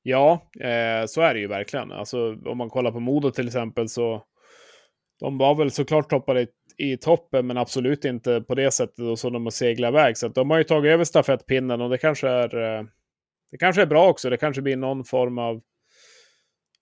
Ja, 0.03 0.51
eh, 0.61 1.07
så 1.07 1.21
är 1.21 1.35
det 1.35 1.41
ju 1.41 1.47
verkligen. 1.47 1.93
Alltså, 1.93 2.37
om 2.45 2.59
man 2.59 2.71
kollar 2.71 2.93
på 2.93 3.01
Modo 3.01 3.31
till 3.31 3.47
exempel 3.47 3.89
så 3.89 4.25
de 5.21 5.39
var 5.39 5.55
väl 5.55 5.71
såklart 5.71 6.11
toppade 6.11 6.43
i, 6.43 6.49
i 6.93 6.97
toppen, 6.97 7.47
men 7.47 7.59
absolut 7.59 8.05
inte 8.05 8.41
på 8.41 8.55
det 8.55 8.71
sättet 8.71 9.19
som 9.19 9.33
de 9.33 9.47
har 9.47 9.51
seglat 9.51 9.93
iväg. 9.93 10.17
Så 10.17 10.29
de 10.29 10.51
har 10.51 10.59
ju 10.59 10.65
tagit 10.65 10.91
över 10.91 11.05
stafettpinnen 11.05 11.81
och 11.81 11.91
det 11.91 11.99
kanske 11.99 12.29
är, 12.29 12.79
eh, 12.79 12.85
det 13.51 13.59
kanske 13.59 13.83
är 13.83 13.87
bra 13.87 14.09
också. 14.09 14.31
Det 14.31 14.37
kanske 14.37 14.63
blir 14.63 14.77
någon 14.77 15.05
form 15.05 15.39
av 15.39 15.61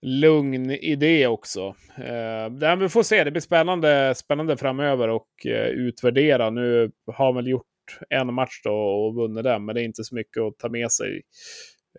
lugn 0.01 0.71
i 0.71 0.95
det 0.95 1.27
också. 1.27 1.75
Eh, 1.97 2.75
vi 2.79 2.89
får 2.89 3.03
se, 3.03 3.23
det 3.23 3.31
blir 3.31 3.41
spännande, 3.41 4.15
spännande 4.15 4.57
framöver 4.57 5.07
och 5.07 5.45
eh, 5.45 5.67
utvärdera. 5.67 6.49
Nu 6.49 6.91
har 7.13 7.33
man 7.33 7.35
väl 7.35 7.51
gjort 7.51 7.65
en 8.09 8.33
match 8.33 8.61
då 8.63 8.73
och 8.73 9.15
vunnit 9.15 9.43
den, 9.43 9.65
men 9.65 9.75
det 9.75 9.81
är 9.81 9.85
inte 9.85 10.03
så 10.03 10.15
mycket 10.15 10.41
att 10.41 10.59
ta 10.59 10.69
med 10.69 10.91
sig 10.91 11.21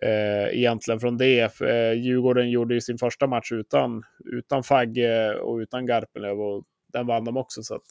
eh, 0.01 0.57
egentligen 0.57 0.99
från 0.99 1.17
det. 1.17 1.61
Eh, 1.61 1.93
Djurgården 1.93 2.49
gjorde 2.49 2.73
ju 2.73 2.81
sin 2.81 2.97
första 2.97 3.27
match 3.27 3.51
utan, 3.51 4.03
utan 4.25 4.63
Fagge 4.63 5.33
och 5.33 5.57
utan 5.57 5.85
Garpenlöv 5.85 6.41
och 6.41 6.63
den 6.93 7.07
vann 7.07 7.25
de 7.25 7.37
också. 7.37 7.63
Så 7.63 7.75
att, 7.75 7.85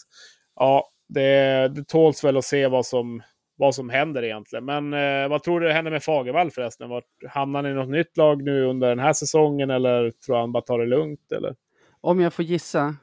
ja, 0.56 0.88
det, 1.08 1.68
det 1.74 1.88
tåls 1.88 2.24
väl 2.24 2.36
att 2.36 2.44
se 2.44 2.66
vad 2.66 2.86
som, 2.86 3.22
vad 3.56 3.74
som 3.74 3.90
händer 3.90 4.24
egentligen. 4.24 4.64
Men 4.64 4.94
eh, 4.94 5.28
vad 5.28 5.42
tror 5.42 5.60
du 5.60 5.72
händer 5.72 5.90
med 5.90 6.02
Fagervall 6.02 6.50
förresten? 6.50 6.88
Vart, 6.88 7.04
hamnar 7.28 7.62
han 7.62 7.72
i 7.72 7.74
något 7.74 7.88
nytt 7.88 8.16
lag 8.16 8.42
nu 8.42 8.64
under 8.64 8.88
den 8.88 8.98
här 8.98 9.12
säsongen 9.12 9.70
eller 9.70 10.10
tror 10.10 10.36
han 10.36 10.52
bara 10.52 10.62
tar 10.62 10.78
det 10.78 10.86
lugnt? 10.86 11.32
Eller? 11.32 11.54
Om 12.00 12.20
jag 12.20 12.32
får 12.32 12.44
gissa, 12.44 12.96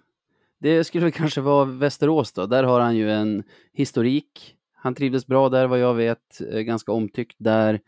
det 0.59 0.83
skulle 0.83 1.11
kanske 1.11 1.41
vara 1.41 1.65
Västerås 1.65 2.33
då. 2.33 2.45
Där 2.45 2.63
har 2.63 2.79
han 2.79 2.95
ju 2.95 3.11
en 3.11 3.43
historik. 3.73 4.55
Han 4.73 4.95
trivdes 4.95 5.27
bra 5.27 5.49
där 5.49 5.67
vad 5.67 5.79
jag 5.79 5.93
vet, 5.93 6.41
eh, 6.51 6.59
ganska 6.59 6.91
omtyckt 6.91 7.35
där. 7.39 7.79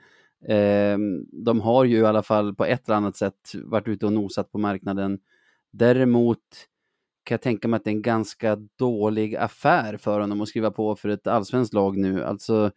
Eh, 0.46 0.98
de 1.32 1.62
har 1.62 1.86
ju 1.86 1.98
i 1.98 2.06
alla 2.06 2.24
fall 2.24 2.56
på 2.56 2.66
ett 2.66 2.88
eller 2.88 2.98
annat 2.98 3.16
sätt 3.16 3.52
varit 3.64 3.88
ute 3.88 4.06
och 4.06 4.14
nosat 4.14 4.52
på 4.52 4.58
marknaden. 4.58 5.20
Däremot 5.72 6.40
kan 7.24 7.36
jag 7.36 7.42
tänka 7.42 7.68
mig 7.68 7.78
att 7.78 7.84
det 7.84 7.90
är 7.90 7.96
en 7.96 8.02
ganska 8.02 8.56
dålig 8.56 9.36
affär 9.36 9.98
för 9.98 10.20
honom 10.20 10.42
att 10.42 10.48
skriva 10.48 10.72
på 10.72 10.96
för 10.96 11.10
ett 11.10 11.28
allsvenskt 11.28 11.74
lag 11.74 11.98
nu. 11.98 12.24
Alltså, 12.24 12.72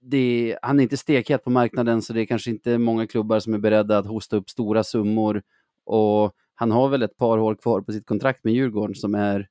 det, 0.00 0.58
han 0.62 0.78
är 0.78 0.82
inte 0.82 0.96
stekhet 0.96 1.44
på 1.44 1.50
marknaden 1.50 2.02
så 2.02 2.12
det 2.12 2.20
är 2.20 2.26
kanske 2.26 2.50
inte 2.50 2.78
många 2.78 3.06
klubbar 3.06 3.40
som 3.40 3.54
är 3.54 3.58
beredda 3.58 3.98
att 3.98 4.06
hosta 4.06 4.36
upp 4.36 4.50
stora 4.50 4.84
summor. 4.84 5.42
Och 5.84 6.34
han 6.54 6.70
har 6.70 6.88
väl 6.88 7.02
ett 7.02 7.16
par 7.16 7.38
år 7.38 7.54
kvar 7.54 7.80
på 7.80 7.92
sitt 7.92 8.06
kontrakt 8.06 8.44
med 8.44 8.54
Djurgården 8.54 8.94
som 8.94 9.14
är, 9.14 9.48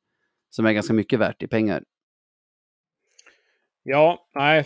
som 0.50 0.66
är 0.66 0.74
ganska 0.74 0.94
mycket 0.94 1.20
värt 1.20 1.44
i 1.44 1.48
pengar. 1.48 1.84
Ja, 3.84 4.28
nej, 4.36 4.66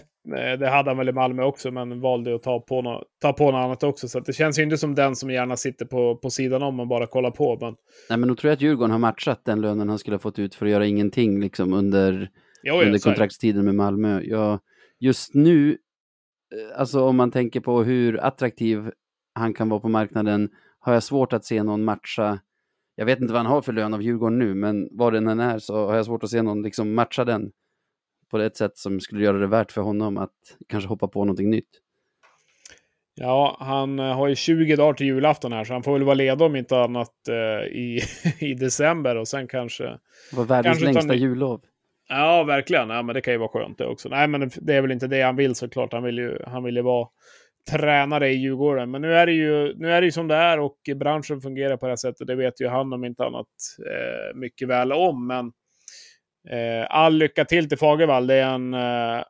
det 0.60 0.70
hade 0.70 0.90
han 0.90 0.98
väl 0.98 1.10
i 1.10 1.12
Malmö 1.12 1.44
också, 1.44 1.72
men 1.72 2.02
valde 2.02 2.36
att 2.36 2.44
ta 2.44 2.60
på, 2.60 2.82
no 2.82 3.04
ta 3.22 3.34
på 3.34 3.52
något 3.52 3.64
annat 3.66 3.84
också. 3.84 4.08
Så 4.08 4.20
det 4.20 4.34
känns 4.34 4.60
ju 4.60 4.64
inte 4.64 4.78
som 4.78 4.96
den 4.96 5.16
som 5.16 5.32
gärna 5.32 5.58
sitter 5.58 5.86
på, 5.86 6.16
på 6.16 6.30
sidan 6.30 6.64
om 6.64 6.80
och 6.80 6.88
bara 6.88 7.08
kollar 7.08 7.32
på. 7.32 7.58
Men... 7.62 7.76
Nej, 8.10 8.20
men 8.20 8.30
då 8.30 8.36
tror 8.36 8.50
jag 8.50 8.56
att 8.56 8.62
Djurgården 8.62 8.92
har 8.92 9.00
matchat 9.00 9.46
den 9.46 9.62
lönen 9.62 9.90
han 9.90 10.00
skulle 10.00 10.16
ha 10.16 10.20
fått 10.20 10.40
ut 10.40 10.56
för 10.56 10.66
att 10.66 10.72
göra 10.72 10.86
ingenting 10.86 11.40
liksom, 11.40 11.74
under, 11.74 12.30
jo, 12.64 12.82
under 12.82 13.00
kontraktstiden 13.00 13.66
med 13.66 13.76
Malmö. 13.76 14.22
Jag, 14.24 14.60
just 15.00 15.34
nu, 15.34 15.72
eh, 15.72 16.80
alltså 16.80 17.04
om 17.04 17.16
man 17.16 17.32
tänker 17.32 17.60
på 17.60 17.84
hur 17.84 18.24
attraktiv 18.24 18.92
han 19.34 19.54
kan 19.54 19.70
vara 19.70 19.80
på 19.80 19.90
marknaden, 19.90 20.50
har 20.80 20.94
jag 20.94 21.04
svårt 21.04 21.34
att 21.34 21.46
se 21.46 21.64
någon 21.64 21.84
matcha 21.84 22.40
jag 22.96 23.06
vet 23.06 23.20
inte 23.20 23.34
vad 23.34 23.42
han 23.42 23.52
har 23.52 23.62
för 23.62 23.74
lön 23.74 23.94
av 23.94 24.02
Djurgården 24.02 24.40
nu, 24.40 24.56
men 24.56 24.90
vad 24.92 25.14
den 25.14 25.28
än 25.28 25.40
är 25.40 25.60
så 25.60 25.88
har 25.88 25.96
jag 25.96 26.06
svårt 26.06 26.24
att 26.24 26.30
se 26.30 26.42
någon 26.42 26.62
liksom 26.62 26.94
matcha 26.94 27.26
den 27.26 27.52
på 28.32 28.40
ett 28.40 28.58
sätt 28.58 28.78
som 28.78 29.00
skulle 29.00 29.24
göra 29.24 29.38
det 29.38 29.48
värt 29.48 29.72
för 29.72 29.82
honom 29.82 30.18
att 30.18 30.32
kanske 30.68 30.88
hoppa 30.88 31.08
på 31.08 31.26
någonting 31.26 31.50
nytt. 31.50 31.70
Ja, 33.16 33.58
han 33.60 34.00
eh, 34.00 34.06
har 34.06 34.28
ju 34.28 34.36
20 34.36 34.76
dagar 34.76 34.94
till 34.94 35.08
julafton 35.08 35.54
här, 35.54 35.64
så 35.64 35.74
han 35.74 35.84
får 35.84 35.94
väl 35.94 36.04
vara 36.04 36.14
ledig 36.14 36.42
om 36.42 36.56
inte 36.56 36.80
annat 36.80 37.14
uh, 37.30 37.68
i, 37.68 38.02
i 38.40 38.54
december 38.54 39.16
och 39.16 39.28
sen 39.28 39.48
kanske... 39.48 39.84
Det 39.84 40.38
var 40.38 40.46
världens 40.46 40.80
kanske 40.80 40.94
längsta 40.94 41.16
jullov. 41.16 41.62
Ja, 42.10 42.44
verkligen. 42.44 42.90
Ja, 42.90 43.02
men 43.02 43.16
det 43.16 43.22
kan 43.22 43.34
ju 43.34 43.38
vara 43.38 43.50
skönt 43.50 43.78
det 43.78 43.86
också. 43.86 44.10
Nej, 44.10 44.28
men 44.28 44.52
det 44.62 44.74
är 44.74 44.82
väl 44.82 44.92
inte 44.92 45.08
det 45.08 45.22
han 45.22 45.36
vill 45.36 45.56
såklart. 45.56 45.94
Han 45.94 46.04
vill 46.04 46.18
ju, 46.18 46.40
han 46.48 46.64
vill 46.64 46.76
ju 46.76 46.82
vara 46.82 47.08
tränare 47.72 48.30
i 48.30 48.36
Djurgården. 48.36 48.92
Men 48.92 49.02
nu 49.02 49.14
är 49.14 49.26
det 49.26 49.32
ju, 49.32 49.76
nu 49.78 49.92
är 49.92 50.02
det 50.02 50.06
ju 50.06 50.12
som 50.12 50.28
det 50.28 50.36
är 50.36 50.60
och 50.60 50.78
branschen 50.96 51.42
fungerar 51.42 51.78
på 51.78 51.86
det 51.86 51.92
här 51.92 51.96
sättet. 51.96 52.28
Det 52.28 52.36
vet 52.36 52.62
ju 52.62 52.68
han 52.68 52.94
om 52.94 53.06
inte 53.06 53.26
annat 53.26 53.48
eh, 53.80 54.38
mycket 54.38 54.68
väl 54.68 54.92
om. 54.92 55.28
Men 55.28 55.52
Eh, 56.50 56.88
all 56.90 57.14
lycka 57.14 57.46
till 57.46 57.70
till 57.70 57.78
Fagervall. 57.78 58.28
Det 58.28 58.36
är 58.36 58.54
en 58.54 58.74
eh, 58.74 59.24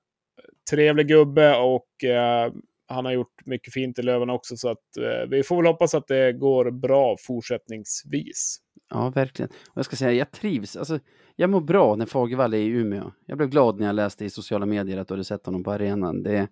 trevlig 0.71 1.07
gubbe 1.07 1.55
och 1.55 2.03
eh, 2.03 2.51
han 2.87 3.05
har 3.05 3.11
gjort 3.11 3.45
mycket 3.45 3.73
fint 3.73 3.99
i 3.99 4.01
Löven 4.01 4.29
också. 4.29 4.57
Så 4.57 4.69
att, 4.69 4.97
eh, 4.99 5.29
vi 5.29 5.43
får 5.43 5.55
väl 5.55 5.65
hoppas 5.65 5.95
att 5.95 6.07
det 6.07 6.33
går 6.33 6.71
bra 6.71 7.15
fortsättningsvis. 7.19 8.57
Ja, 8.89 9.09
verkligen. 9.09 9.49
Och 9.49 9.77
jag 9.77 9.85
ska 9.85 9.95
säga, 9.95 10.11
jag 10.11 10.31
trivs. 10.31 10.75
Alltså, 10.75 10.99
jag 11.35 11.49
mår 11.49 11.61
bra 11.61 11.95
när 11.95 12.05
Fagervall 12.05 12.53
är 12.53 12.57
i 12.57 12.67
Umeå. 12.67 13.11
Jag 13.25 13.37
blev 13.37 13.49
glad 13.49 13.79
när 13.79 13.85
jag 13.85 13.95
läste 13.95 14.25
i 14.25 14.29
sociala 14.29 14.65
medier 14.65 14.97
att 14.97 15.07
du 15.07 15.13
hade 15.13 15.23
sett 15.23 15.45
honom 15.45 15.63
på 15.63 15.71
arenan. 15.71 16.23
Det, 16.23 16.47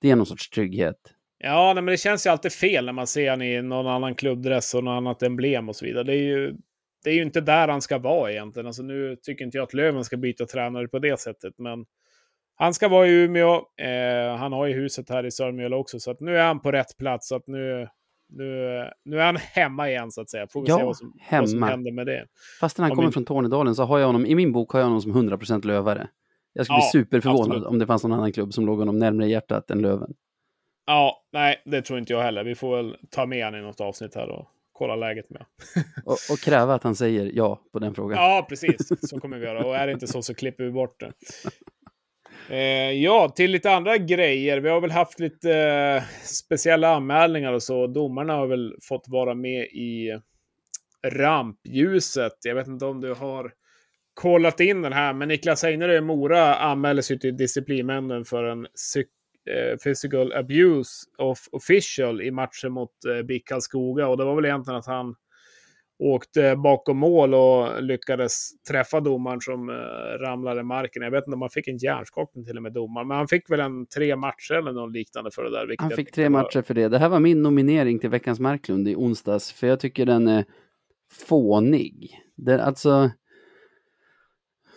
det 0.00 0.10
är 0.10 0.16
någon 0.16 0.26
sorts 0.26 0.50
trygghet. 0.50 0.96
Ja, 1.38 1.72
nej, 1.74 1.82
men 1.82 1.92
det 1.92 1.98
känns 1.98 2.26
ju 2.26 2.30
alltid 2.30 2.52
fel 2.52 2.84
när 2.84 2.92
man 2.92 3.06
ser 3.06 3.30
honom 3.30 3.46
i 3.46 3.62
någon 3.62 3.86
annan 3.86 4.14
klubbdress 4.14 4.74
och 4.74 4.84
något 4.84 4.96
annat 4.96 5.22
emblem 5.22 5.68
och 5.68 5.76
så 5.76 5.84
vidare. 5.84 6.04
Det 6.04 6.12
är 6.12 6.22
ju 6.22 6.54
det 7.04 7.10
är 7.10 7.14
ju 7.14 7.22
inte 7.22 7.40
där 7.40 7.68
han 7.68 7.82
ska 7.82 7.98
vara 7.98 8.32
egentligen. 8.32 8.66
Alltså, 8.66 8.82
nu 8.82 9.16
tycker 9.16 9.44
inte 9.44 9.56
jag 9.58 9.64
att 9.64 9.74
Löven 9.74 10.04
ska 10.04 10.16
byta 10.16 10.46
tränare 10.46 10.88
på 10.88 10.98
det 10.98 11.20
sättet, 11.20 11.54
men 11.58 11.84
han 12.54 12.74
ska 12.74 12.88
vara 12.88 13.06
i 13.06 13.10
Umeå. 13.10 13.54
Eh, 13.56 14.36
han 14.36 14.52
har 14.52 14.66
ju 14.66 14.74
huset 14.74 15.10
här 15.10 15.26
i 15.26 15.30
Sörmjöla 15.30 15.76
också, 15.76 16.00
så 16.00 16.10
att 16.10 16.20
nu 16.20 16.38
är 16.38 16.46
han 16.46 16.60
på 16.60 16.72
rätt 16.72 16.96
plats. 16.98 17.28
Så 17.28 17.36
att 17.36 17.46
nu, 17.46 17.88
nu, 18.28 18.46
nu 19.04 19.20
är 19.20 19.24
han 19.24 19.36
hemma 19.36 19.90
igen, 19.90 20.10
så 20.10 20.20
att 20.20 20.30
säga. 20.30 20.46
Får 20.46 20.62
vi 20.62 20.68
ja, 20.68 20.78
se 20.78 20.84
vad 20.84 20.96
som, 20.96 21.16
hemma. 21.20 21.42
vad 21.42 21.50
som 21.50 21.62
händer 21.62 21.92
med 21.92 22.06
det. 22.06 22.26
Fastän 22.60 22.82
han 22.82 22.92
Om 22.92 22.96
kommer 22.96 23.06
min... 23.06 23.12
från 23.12 23.24
Tornedalen 23.24 23.74
så 23.74 23.84
har 23.84 23.98
jag 23.98 24.06
honom, 24.06 24.26
i 24.26 24.34
min 24.34 24.52
bok 24.52 24.72
har 24.72 24.80
jag 24.80 24.86
honom 24.86 25.02
som 25.02 25.12
100% 25.12 25.66
lövare. 25.66 26.08
Jag 26.52 26.66
skulle 26.66 26.78
ja, 26.78 26.90
bli 26.92 27.00
superförvånad 27.00 27.46
absolut. 27.46 27.66
om 27.66 27.78
det 27.78 27.86
fanns 27.86 28.02
någon 28.02 28.12
annan 28.12 28.32
klubb 28.32 28.52
som 28.52 28.66
låg 28.66 28.78
honom 28.78 28.98
närmare 28.98 29.28
hjärtat 29.28 29.70
än 29.70 29.82
Löven. 29.82 30.14
Ja, 30.86 31.24
nej, 31.32 31.62
det 31.64 31.82
tror 31.82 31.98
inte 31.98 32.12
jag 32.12 32.22
heller. 32.22 32.44
Vi 32.44 32.54
får 32.54 32.76
väl 32.76 32.96
ta 33.10 33.26
med 33.26 33.44
honom 33.44 33.60
i 33.60 33.62
något 33.62 33.80
avsnitt 33.80 34.14
här 34.14 34.28
och 34.28 34.48
kolla 34.82 34.96
läget 34.96 35.30
med. 35.30 35.44
och, 36.04 36.18
och, 36.30 36.38
kräva 36.38 36.74
att 36.74 36.82
han 36.82 36.94
säger 36.94 37.30
ja 37.34 37.60
på 37.72 37.78
den 37.78 37.94
frågan. 37.94 38.18
Ja, 38.18 38.46
precis. 38.48 39.08
Så 39.08 39.20
kommer 39.20 39.38
vi 39.38 39.46
göra. 39.46 39.64
Och 39.64 39.76
är 39.76 39.86
det 39.86 39.92
inte 39.92 40.06
så 40.06 40.22
så 40.22 40.34
klipper 40.34 40.64
vi 40.64 40.70
bort 40.70 41.00
det. 41.00 41.12
Eh, 42.50 42.92
ja, 42.92 43.28
till 43.28 43.50
lite 43.50 43.70
andra 43.70 43.98
grejer. 43.98 44.60
Vi 44.60 44.68
har 44.68 44.80
väl 44.80 44.90
haft 44.90 45.20
lite 45.20 45.52
eh, 45.52 46.02
speciella 46.24 46.94
anmälningar 46.94 47.52
och 47.52 47.62
så. 47.62 47.86
Domarna 47.86 48.32
har 48.32 48.46
väl 48.46 48.74
fått 48.82 49.04
vara 49.08 49.34
med 49.34 49.62
i 49.64 50.20
rampljuset. 51.06 52.36
Jag 52.44 52.54
vet 52.54 52.66
inte 52.66 52.84
om 52.84 53.00
du 53.00 53.14
har 53.14 53.52
kollat 54.14 54.60
in 54.60 54.82
den 54.82 54.92
här, 54.92 55.12
men 55.12 55.28
Niklas 55.28 55.64
Einerö 55.64 55.96
i 55.96 56.00
Mora 56.00 56.54
anmäldes 56.54 57.10
ju 57.10 57.18
till 57.18 57.36
disciplinmännen 57.36 58.24
för 58.24 58.44
en 58.44 58.64
psyk 58.64 59.06
eh, 59.06 59.12
physical 59.84 60.32
abuse 60.32 60.90
of 61.18 61.38
official 61.52 62.22
i 62.22 62.30
matchen 62.30 62.72
mot 62.72 62.90
eh, 63.08 63.22
BIK 63.22 63.48
Karlskoga. 63.48 64.08
Och 64.08 64.16
det 64.16 64.24
var 64.24 64.36
väl 64.36 64.44
egentligen 64.44 64.78
att 64.78 64.86
han 64.86 65.14
åkte 65.98 66.56
bakom 66.56 66.98
mål 66.98 67.34
och 67.34 67.82
lyckades 67.82 68.62
träffa 68.70 69.00
domaren 69.00 69.40
som 69.40 69.68
eh, 69.68 69.74
ramlade 70.24 70.60
i 70.60 70.64
marken. 70.64 71.02
Jag 71.02 71.10
vet 71.10 71.24
inte 71.26 71.34
om 71.34 71.42
han 71.42 71.50
fick 71.50 71.68
en 71.68 71.76
hjärnskakning 71.76 72.44
till 72.44 72.56
och 72.56 72.62
med 72.62 72.72
domaren, 72.72 73.08
men 73.08 73.16
han 73.16 73.28
fick 73.28 73.50
väl 73.50 73.60
en 73.60 73.86
tre 73.86 74.16
matcher 74.16 74.54
eller 74.54 74.72
något 74.72 74.92
liknande 74.92 75.30
för 75.30 75.44
det 75.44 75.50
där. 75.50 75.74
Han 75.78 75.90
fick 75.90 76.12
tre 76.12 76.28
matcher 76.28 76.62
för 76.62 76.74
det. 76.74 76.88
Det 76.88 76.98
här 76.98 77.08
var 77.08 77.20
min 77.20 77.42
nominering 77.42 77.98
till 77.98 78.10
veckans 78.10 78.40
Marklund 78.40 78.88
i 78.88 78.96
onsdags, 78.96 79.52
för 79.52 79.66
jag 79.66 79.80
tycker 79.80 80.06
den 80.06 80.28
är 80.28 80.44
fånig. 81.28 82.18
Det, 82.36 82.64
alltså, 82.64 83.10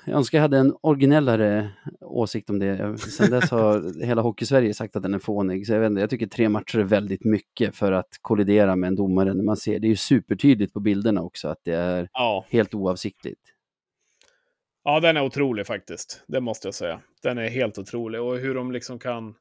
Jag 0.07 0.17
önskar 0.17 0.37
jag 0.37 0.41
hade 0.41 0.57
en 0.57 0.75
originellare 0.81 1.69
åsikt 2.01 2.49
om 2.49 2.59
det. 2.59 2.97
Sen 2.97 3.31
dess 3.31 3.51
har 3.51 4.03
hela 4.05 4.21
Hockeysverige 4.21 4.73
sagt 4.73 4.95
att 4.95 5.03
den 5.03 5.13
är 5.13 5.19
fånig. 5.19 5.67
Så 5.67 5.73
jag, 5.73 5.79
vet 5.79 5.89
inte, 5.89 6.01
jag 6.01 6.09
tycker 6.09 6.27
tre 6.27 6.49
matcher 6.49 6.79
är 6.79 6.83
väldigt 6.83 7.23
mycket 7.23 7.75
för 7.75 7.91
att 7.91 8.09
kollidera 8.21 8.75
med 8.75 8.87
en 8.87 8.95
domare 8.95 9.33
när 9.33 9.43
man 9.43 9.57
ser. 9.57 9.79
Det 9.79 9.87
är 9.87 9.89
ju 9.89 9.95
supertydligt 9.95 10.73
på 10.73 10.79
bilderna 10.79 11.21
också 11.21 11.47
att 11.47 11.59
det 11.63 11.75
är 11.75 12.09
Ja. 12.13 12.45
helt 12.49 12.73
oavsiktligt. 12.73 13.41
ja, 14.83 14.99
den 14.99 15.17
är 15.17 15.21
otrolig 15.23 15.67
faktiskt. 15.67 16.23
Det 16.27 16.41
måste 16.41 16.67
jag 16.67 16.75
säga. 16.75 16.99
Den 17.23 17.37
är 17.37 17.47
helt 17.49 17.77
otrolig. 17.77 18.21
Och 18.21 18.37
hur 18.37 18.55
de 18.55 18.71
liksom 18.71 18.99
kan... 18.99 19.35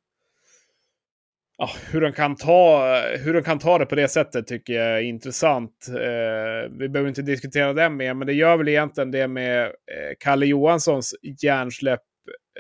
Ja, 1.59 1.71
hur, 1.93 2.01
de 2.01 2.13
kan 2.13 2.37
ta, 2.37 2.85
hur 3.25 3.35
de 3.35 3.43
kan 3.43 3.59
ta 3.59 3.79
det 3.79 3.87
på 3.87 3.95
det 3.95 4.09
sättet 4.09 4.47
tycker 4.47 4.73
jag 4.73 4.99
är 4.99 5.03
intressant. 5.03 5.87
Eh, 5.89 6.71
vi 6.79 6.89
behöver 6.89 7.09
inte 7.09 7.23
diskutera 7.23 7.73
det 7.73 7.91
mer, 7.91 8.15
men 8.15 8.27
det 8.27 8.33
gör 8.33 8.57
väl 8.57 8.69
egentligen 8.69 9.11
det 9.11 9.29
med 9.29 9.65
eh, 9.65 9.71
Kalle 10.19 10.47
Johanssons 10.47 11.15
hjärnsläpp, 11.43 12.01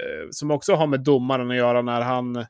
eh, 0.00 0.28
som 0.30 0.50
också 0.50 0.74
har 0.74 0.86
med 0.86 1.00
domaren 1.00 1.50
att 1.50 1.56
göra 1.56 1.82
när 1.82 2.00
han 2.00 2.46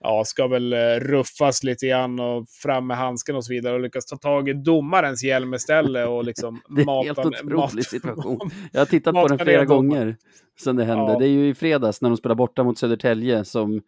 ja, 0.00 0.24
ska 0.24 0.46
väl 0.46 0.72
eh, 0.72 0.78
ruffas 1.00 1.62
lite 1.62 1.86
grann 1.86 2.20
och 2.20 2.48
fram 2.48 2.86
med 2.86 2.96
handsken 2.96 3.36
och 3.36 3.44
så 3.44 3.52
vidare 3.52 3.74
och 3.74 3.80
lyckas 3.80 4.06
ta 4.06 4.16
tag 4.16 4.48
i 4.48 4.52
domarens 4.52 5.24
hjälm 5.24 5.54
istället 5.54 6.08
och 6.08 6.24
liksom 6.24 6.60
Det 6.68 6.82
är 6.82 7.00
en 7.00 7.06
helt 7.06 7.18
otrolig 7.18 7.84
situation. 7.84 8.50
Jag 8.72 8.80
har 8.80 8.86
tittat 8.86 9.14
på 9.14 9.28
den 9.28 9.38
flera 9.38 9.64
gånger 9.64 10.16
sedan 10.60 10.76
det 10.76 10.84
hände. 10.84 11.12
Ja. 11.12 11.18
Det 11.18 11.26
är 11.26 11.30
ju 11.30 11.48
i 11.48 11.54
fredags 11.54 12.00
när 12.00 12.08
de 12.08 12.16
spelar 12.16 12.34
borta 12.34 12.64
mot 12.64 12.78
Södertälje 12.78 13.44
som 13.44 13.82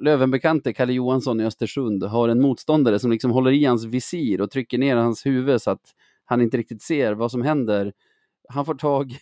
Lövenbekante 0.00 0.72
Kalle 0.72 0.92
Johansson 0.92 1.40
i 1.40 1.44
Östersund 1.44 2.02
har 2.02 2.28
en 2.28 2.40
motståndare 2.40 2.98
som 2.98 3.10
liksom 3.10 3.30
håller 3.30 3.52
i 3.52 3.64
hans 3.64 3.84
visir 3.84 4.40
och 4.40 4.50
trycker 4.50 4.78
ner 4.78 4.96
hans 4.96 5.26
huvud 5.26 5.62
så 5.62 5.70
att 5.70 5.94
han 6.24 6.40
inte 6.40 6.56
riktigt 6.56 6.82
ser 6.82 7.12
vad 7.12 7.30
som 7.30 7.42
händer. 7.42 7.92
Han 8.48 8.64
får 8.64 8.74
tag 8.74 9.16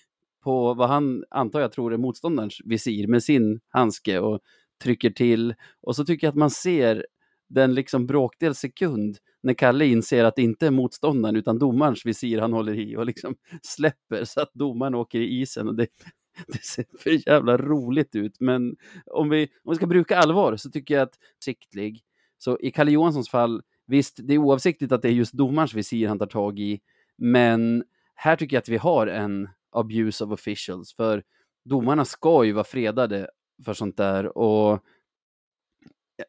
på 0.45 0.75
vad 0.75 0.89
han 0.89 1.25
antar 1.31 1.61
jag 1.61 1.73
tror 1.73 1.95
är 1.95 1.99
motståndarens 1.99 2.59
visir 2.65 3.07
med 3.07 3.23
sin 3.23 3.61
handske 3.69 4.19
och 4.19 4.41
trycker 4.83 5.11
till. 5.11 5.55
Och 5.83 5.97
så 5.97 6.05
tycker 6.05 6.27
jag 6.27 6.33
att 6.33 6.39
man 6.39 6.51
ser 6.51 7.07
den 7.49 7.75
liksom 7.75 8.07
bråkdel 8.07 8.55
sekund 8.55 9.19
när 9.43 9.55
Kalle 9.55 9.87
inser 9.87 10.25
att 10.25 10.37
det 10.37 10.43
inte 10.43 10.67
är 10.67 10.71
motståndaren 10.71 11.37
utan 11.37 11.59
domarens 11.59 12.07
visir 12.07 12.39
han 12.39 12.53
håller 12.53 12.79
i 12.79 12.97
och 12.97 13.07
liksom 13.07 13.35
släpper 13.63 14.25
så 14.25 14.41
att 14.41 14.55
domaren 14.55 14.95
åker 14.95 15.21
i 15.21 15.41
isen. 15.41 15.69
Och 15.69 15.75
det, 15.75 15.87
det 16.47 16.65
ser 16.65 16.85
för 16.99 17.29
jävla 17.29 17.57
roligt 17.57 18.15
ut. 18.15 18.41
Men 18.41 18.77
om 19.07 19.29
vi, 19.29 19.43
om 19.43 19.71
vi 19.73 19.77
ska 19.77 19.87
bruka 19.87 20.19
allvar 20.19 20.57
så 20.57 20.71
tycker 20.71 20.95
jag 20.95 21.03
att 21.03 21.19
siktlig. 21.45 22.03
Så 22.39 22.59
i 22.61 22.71
Kalle 22.71 22.91
Johanssons 22.91 23.29
fall, 23.29 23.63
visst, 23.87 24.19
det 24.23 24.35
är 24.35 24.39
oavsiktligt 24.39 24.93
att 24.93 25.03
det 25.03 25.09
är 25.09 25.13
just 25.13 25.33
domarens 25.33 25.75
visir 25.75 26.09
han 26.09 26.19
tar 26.19 26.27
tag 26.27 26.59
i. 26.59 26.81
Men 27.19 27.85
här 28.15 28.37
tycker 28.37 28.57
jag 28.57 28.61
att 28.61 28.69
vi 28.69 28.77
har 28.77 29.07
en 29.07 29.49
abuse 29.73 30.25
of 30.25 30.31
officials. 30.31 30.95
För 30.95 31.23
domarna 31.65 32.05
ska 32.05 32.45
ju 32.45 32.53
vara 32.53 32.65
fredade 32.65 33.29
för 33.65 33.75
sånt 33.75 33.97
där. 33.97 34.39
Och 34.39 34.85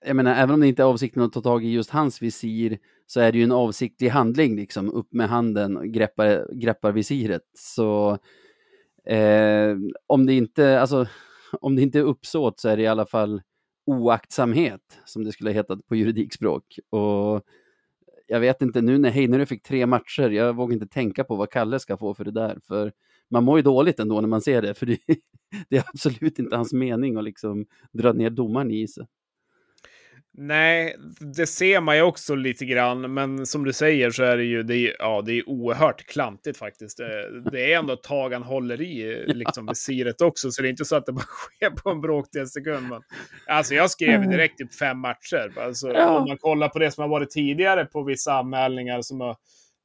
jag 0.06 0.16
menar, 0.16 0.36
även 0.36 0.54
om 0.54 0.62
det 0.62 0.68
inte 0.68 0.82
är 0.82 0.86
avsikten 0.86 1.24
att 1.24 1.34
ta 1.34 1.42
tag 1.42 1.66
i 1.66 1.70
just 1.70 1.90
hans 1.90 2.22
visir 2.22 2.80
så 3.06 3.20
är 3.20 3.32
det 3.32 3.38
ju 3.38 3.44
en 3.44 3.52
avsiktlig 3.52 4.10
handling, 4.10 4.56
liksom, 4.56 4.90
upp 4.90 5.14
med 5.14 5.30
handen 5.30 5.78
och 5.78 5.86
greppar, 5.86 6.54
greppar 6.54 6.92
visiret. 6.92 7.42
Så 7.54 8.18
eh, 9.06 9.78
om 10.08 10.26
det 10.26 10.34
inte, 10.34 10.82
alltså, 10.82 11.08
om 11.62 11.76
det 11.76 11.82
inte 11.82 12.00
är 12.00 12.04
uppsåt 12.04 12.60
så 12.60 12.70
är 12.70 12.78
det 12.78 12.84
i 12.84 12.88
alla 12.88 13.06
fall 13.06 13.42
oaktsamhet, 13.86 15.00
som 15.06 15.24
det 15.24 15.32
skulle 15.32 15.50
ha 15.50 15.54
hetat 15.54 15.88
på 15.88 15.96
juridikspråk. 15.96 16.80
Och 16.90 17.42
jag 18.28 18.40
vet 18.40 18.62
inte, 18.62 18.82
nu 18.82 18.98
när 18.98 19.10
Heinerö 19.10 19.46
fick 19.46 19.64
tre 19.64 19.86
matcher, 19.86 20.30
jag 20.30 20.56
vågar 20.56 20.74
inte 20.74 20.88
tänka 20.88 21.24
på 21.24 21.36
vad 21.36 21.50
Kalle 21.50 21.80
ska 21.80 21.98
få 21.98 22.14
för 22.14 22.26
det 22.26 22.32
där. 22.32 22.60
För 22.64 22.92
man 23.30 23.44
mår 23.44 23.58
ju 23.58 23.64
dåligt 23.64 24.00
ändå 24.00 24.22
när 24.22 24.28
man 24.28 24.42
ser 24.42 24.62
det, 24.62 24.74
för 24.74 24.86
det, 24.86 24.98
det 25.70 25.78
är 25.78 25.84
absolut 25.88 26.40
inte 26.40 26.56
hans 26.56 26.74
mening 26.74 27.18
att 27.18 27.24
liksom 27.24 27.66
dra 27.92 28.14
ner 28.14 28.30
domaren 28.30 28.72
i 28.72 28.82
isen. 28.82 29.08
Nej, 30.38 30.96
det 31.36 31.48
ser 31.48 31.82
man 31.82 31.96
ju 31.96 32.02
också 32.02 32.36
lite 32.36 32.66
grann, 32.66 33.14
men 33.14 33.46
som 33.46 33.64
du 33.64 33.74
säger 33.74 34.12
så 34.12 34.24
är 34.24 34.38
det 34.38 34.44
ju 34.44 34.64
det 34.64 34.76
är, 34.76 34.96
ja, 35.00 35.22
det 35.22 35.34
är 35.34 35.50
oerhört 35.50 36.06
klantigt 36.06 36.58
faktiskt. 36.58 36.98
Det, 36.98 37.42
det 37.52 37.74
är 37.74 37.80
ändå 37.80 37.94
ett 37.94 38.04
tag 38.04 38.34
han 38.34 38.44
håller 38.44 38.82
i 38.82 39.26
liksom, 39.34 39.66
visiret 39.66 40.22
också, 40.22 40.52
så 40.52 40.62
det 40.62 40.68
är 40.68 40.70
inte 40.70 40.86
så 40.86 40.96
att 40.96 41.06
det 41.06 41.12
bara 41.12 41.26
sker 41.60 41.70
på 41.70 41.90
en 41.90 42.02
bråkdel 42.02 42.48
sekund. 42.48 42.90
Men, 42.90 43.02
alltså 43.48 43.74
jag 43.76 43.92
skrev 43.92 44.30
direkt 44.30 44.58
typ 44.58 44.76
fem 44.76 45.00
matcher. 45.00 45.54
Alltså, 45.60 45.88
Ja. 45.94 46.20
Om 46.20 46.28
man 46.28 46.38
kollar 46.38 46.70
på 46.70 46.80
det 46.80 46.92
som 46.92 47.02
har 47.02 47.10
varit 47.10 47.30
tidigare 47.30 47.86
på 47.86 48.04
vissa 48.04 48.34
anmälningar, 48.34 49.02
som 49.02 49.22
har, 49.22 49.36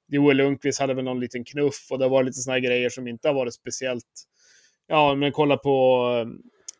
Joel 0.08 0.36
Lundqvist 0.36 0.80
hade 0.80 0.94
väl 0.94 1.04
någon 1.04 1.20
liten 1.20 1.44
knuff 1.44 1.86
och 1.90 1.98
det 1.98 2.08
var 2.08 2.22
lite 2.22 2.38
såna 2.38 2.54
här 2.54 2.60
grejer 2.60 2.88
som 2.88 3.08
inte 3.08 3.28
har 3.28 3.34
varit 3.34 3.54
speciellt... 3.54 4.26
Ja, 4.86 5.14
men 5.14 5.32
kolla 5.32 5.56
på 5.56 6.06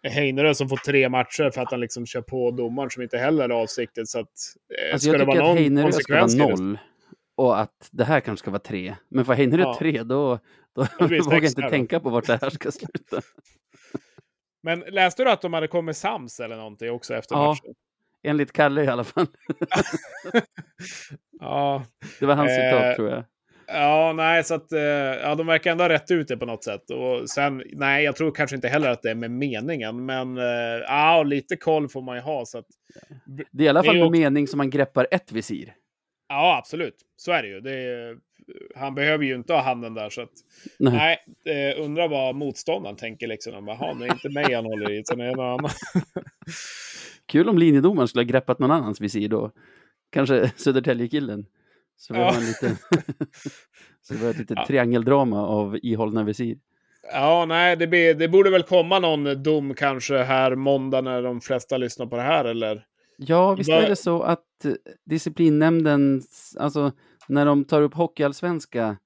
Heinerö 0.02 0.54
som 0.54 0.68
får 0.68 0.76
tre 0.76 1.08
matcher 1.08 1.50
för 1.50 1.60
att 1.62 1.70
han 1.70 1.80
liksom 1.80 2.06
kör 2.06 2.20
på 2.22 2.50
domaren 2.50 2.90
som 2.90 3.02
inte 3.02 3.18
heller 3.18 3.44
är 3.44 3.52
avsiktligt. 3.54 4.08
Så 4.08 4.18
att, 4.20 4.26
eh, 4.86 4.92
Alltså 4.92 5.08
ska 5.08 5.18
jag 5.18 5.20
det 5.20 5.24
vara 5.34 5.46
någon 5.46 5.56
Heinerö 5.56 5.92
ska 5.92 6.14
vara 6.14 6.26
noll 6.56 6.78
och 7.36 7.60
att 7.60 7.88
det 7.92 8.04
här 8.04 8.20
kanske 8.20 8.42
ska 8.44 8.50
vara 8.50 8.58
tre. 8.60 8.96
Men 9.08 9.24
för 9.24 9.32
Heinerö 9.34 9.62
Ja. 9.62 9.76
tre, 9.78 10.02
då, 10.02 10.38
då 10.74 10.86
vågar 11.00 11.32
jag 11.32 11.44
inte 11.44 11.62
tänka 11.70 12.00
på 12.00 12.10
vart 12.10 12.26
det 12.26 12.38
här 12.42 12.50
ska 12.50 12.70
sluta. 12.72 13.20
Men 14.62 14.80
läste 14.80 15.24
du 15.24 15.30
att 15.30 15.42
de 15.42 15.52
hade 15.52 15.68
kommit 15.68 15.96
sams 15.96 16.40
eller 16.40 16.56
någonting 16.56 16.90
också 16.90 17.14
efter 17.14 17.34
Ja. 17.34 17.48
matchen? 17.48 17.74
Enligt 18.22 18.52
Kalle 18.52 18.84
i 18.84 18.88
alla 18.88 19.04
fall. 19.04 19.26
Ja, 21.40 21.84
Det 22.20 22.26
var 22.26 22.34
hans 22.34 22.50
Eh, 22.50 22.56
citat 22.56 22.96
tror 22.96 23.08
jag. 23.10 23.24
Ja, 23.72 24.12
nej, 24.16 24.44
så 24.44 24.54
att 24.54 24.72
eh, 24.72 24.80
ja, 25.22 25.35
de 25.35 25.46
verkar 25.46 25.70
ändå 25.72 25.85
ha 25.85 25.88
rätt 25.88 26.11
ut 26.11 26.28
det 26.28 26.37
på 26.37 26.46
något 26.46 26.64
sätt. 26.64 26.90
Och 26.90 27.30
sen, 27.30 27.62
nej, 27.72 28.04
jag 28.04 28.16
tror 28.16 28.30
kanske 28.33 28.56
inte 28.56 28.68
heller 28.68 28.88
att 28.90 29.02
det 29.02 29.11
är 29.11 29.14
med 29.14 29.30
meningen, 29.30 30.06
men 30.06 30.38
eh, 30.38 30.44
ja, 30.88 31.22
lite 31.22 31.56
koll 31.56 31.88
får 31.88 32.02
man 32.02 32.16
ju 32.16 32.22
ha. 32.22 32.46
Så 32.46 32.59
att, 32.59 32.66
Det 33.50 33.62
är 33.62 33.66
i 33.66 33.68
alla 33.68 33.83
fall 33.85 33.94
med 33.96 34.04
också- 34.04 34.18
mening 34.20 34.48
som 34.48 34.59
man 34.59 34.70
greppar 34.70 35.06
ett 35.11 35.33
visir. 35.33 35.74
ja, 36.28 36.56
absolut, 36.59 36.96
så 37.16 37.33
är 37.33 37.42
det 37.42 37.48
ju. 37.48 37.61
Det 37.61 37.72
är, 37.72 38.16
han 38.76 38.94
behöver 38.94 39.24
ju 39.24 39.35
inte 39.35 39.52
ha 39.52 39.61
handen 39.62 39.94
där, 39.94 40.11
så 40.11 40.22
att 40.22 40.30
Nej. 40.78 41.18
nej, 41.44 41.70
eh, 41.72 41.85
undrar 41.85 42.09
vad 42.09 42.35
motståndaren 42.35 42.96
tänker 42.96 43.26
liksom. 43.26 43.68
Jaha, 43.68 43.94
det 43.94 44.06
är 44.06 44.12
inte 44.12 44.28
mig 44.28 44.54
han 44.54 44.64
håller 44.64 44.90
i, 44.90 44.98
utan 44.98 45.18
någon 45.18 45.40
annan. 45.40 45.70
Kul 47.26 47.48
om 47.48 47.59
linjedomaren 47.59 48.09
skulle 48.09 48.22
ha 48.24 48.28
greppat 48.28 48.59
någon 48.59 48.70
annans 48.70 49.00
visir 49.00 49.28
då. 49.28 49.50
Kanske 50.12 50.52
Södertälje-killen. 50.56 51.46
Så 52.02 52.12
det 52.12 52.18
Ja. 52.18 52.24
var 52.26 52.34
en 52.34 52.46
liten... 52.46 52.76
så 54.02 54.14
det 54.14 54.20
var 54.22 54.30
ett 54.30 54.38
litet 54.38 54.58
Ja. 54.58 54.66
triangeldrama 54.66 55.46
av 55.46 55.78
ihållna 55.82 56.24
visir. 56.24 56.58
Ja, 57.12 57.44
nej, 57.48 57.76
det, 57.76 57.86
blir, 57.86 58.14
det 58.14 58.28
borde 58.28 58.50
väl 58.50 58.62
komma 58.62 58.98
någon 58.98 59.42
dom 59.42 59.74
kanske 59.74 60.18
här 60.18 60.54
måndag 60.54 61.00
när 61.00 61.22
de 61.22 61.40
flesta 61.40 61.76
lyssnar 61.76 62.06
på 62.06 62.16
det 62.16 62.22
här, 62.22 62.44
eller? 62.44 62.84
Ja, 63.16 63.54
visst 63.54 63.70
är 63.70 63.88
det 63.88 63.96
så 63.96 64.22
att 64.22 64.64
eh, 64.64 64.72
disciplinnämnden, 65.04 66.22
alltså 66.58 66.92
när 67.28 67.46
de 67.46 67.64
tar 67.64 67.82
upp 67.82 67.94
hockeyallsvenska 67.94 68.96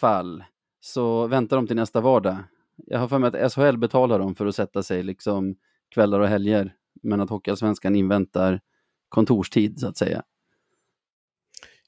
fall 0.00 0.44
så 0.80 1.26
väntar 1.26 1.56
de 1.56 1.66
till 1.66 1.76
nästa 1.76 2.00
vardag. 2.00 2.36
Jag 2.76 2.98
har 2.98 3.08
för 3.08 3.18
mig 3.18 3.42
att 3.42 3.52
SHL 3.52 3.76
betalar 3.76 4.18
dem 4.18 4.34
för 4.34 4.46
att 4.46 4.54
sätta 4.54 4.82
sig 4.82 5.02
liksom 5.02 5.56
kvällar 5.94 6.20
och 6.20 6.28
helger, 6.28 6.72
men 7.02 7.20
att 7.20 7.30
hockeyallsvenskan 7.30 7.96
inväntar 7.96 8.60
kontorstid 9.08 9.80
så 9.80 9.88
att 9.88 9.96
säga. 9.96 10.22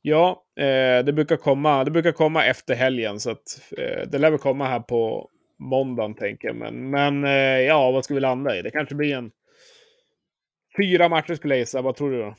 Ja, 0.09 0.45
eh, 0.57 1.05
det, 1.05 1.13
brukar 1.13 1.37
komma, 1.37 1.85
det 1.85 1.91
brukar 1.91 2.13
komma 2.13 2.45
efter 2.45 2.75
helgen, 2.75 3.21
så 3.21 3.31
att, 3.31 3.73
eh, 3.79 4.09
det 4.09 4.19
lär 4.19 4.31
väl 4.31 4.39
komma 4.39 4.67
här 4.67 4.81
på 4.81 5.31
måndagen, 5.59 6.15
tänker 6.15 6.49
jag. 6.49 6.57
Men, 6.57 6.91
men 6.91 7.25
eh, 7.25 7.61
ja, 7.61 7.91
vad 7.91 8.05
ska 8.05 8.15
vi 8.15 8.21
landa 8.21 8.59
i? 8.59 8.63
Det 8.63 8.71
kanske 8.71 8.95
blir 8.95 9.15
en 9.15 9.31
fyra 10.77 11.09
matcher 11.09 11.35
skulle 11.35 11.55
jag 11.55 11.59
gissa. 11.59 11.83
Vad 11.83 11.97
tror 11.97 12.11
du 12.11 12.19
då? 12.19 12.35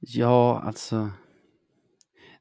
Ja, 0.00 0.62
alltså. 0.64 1.10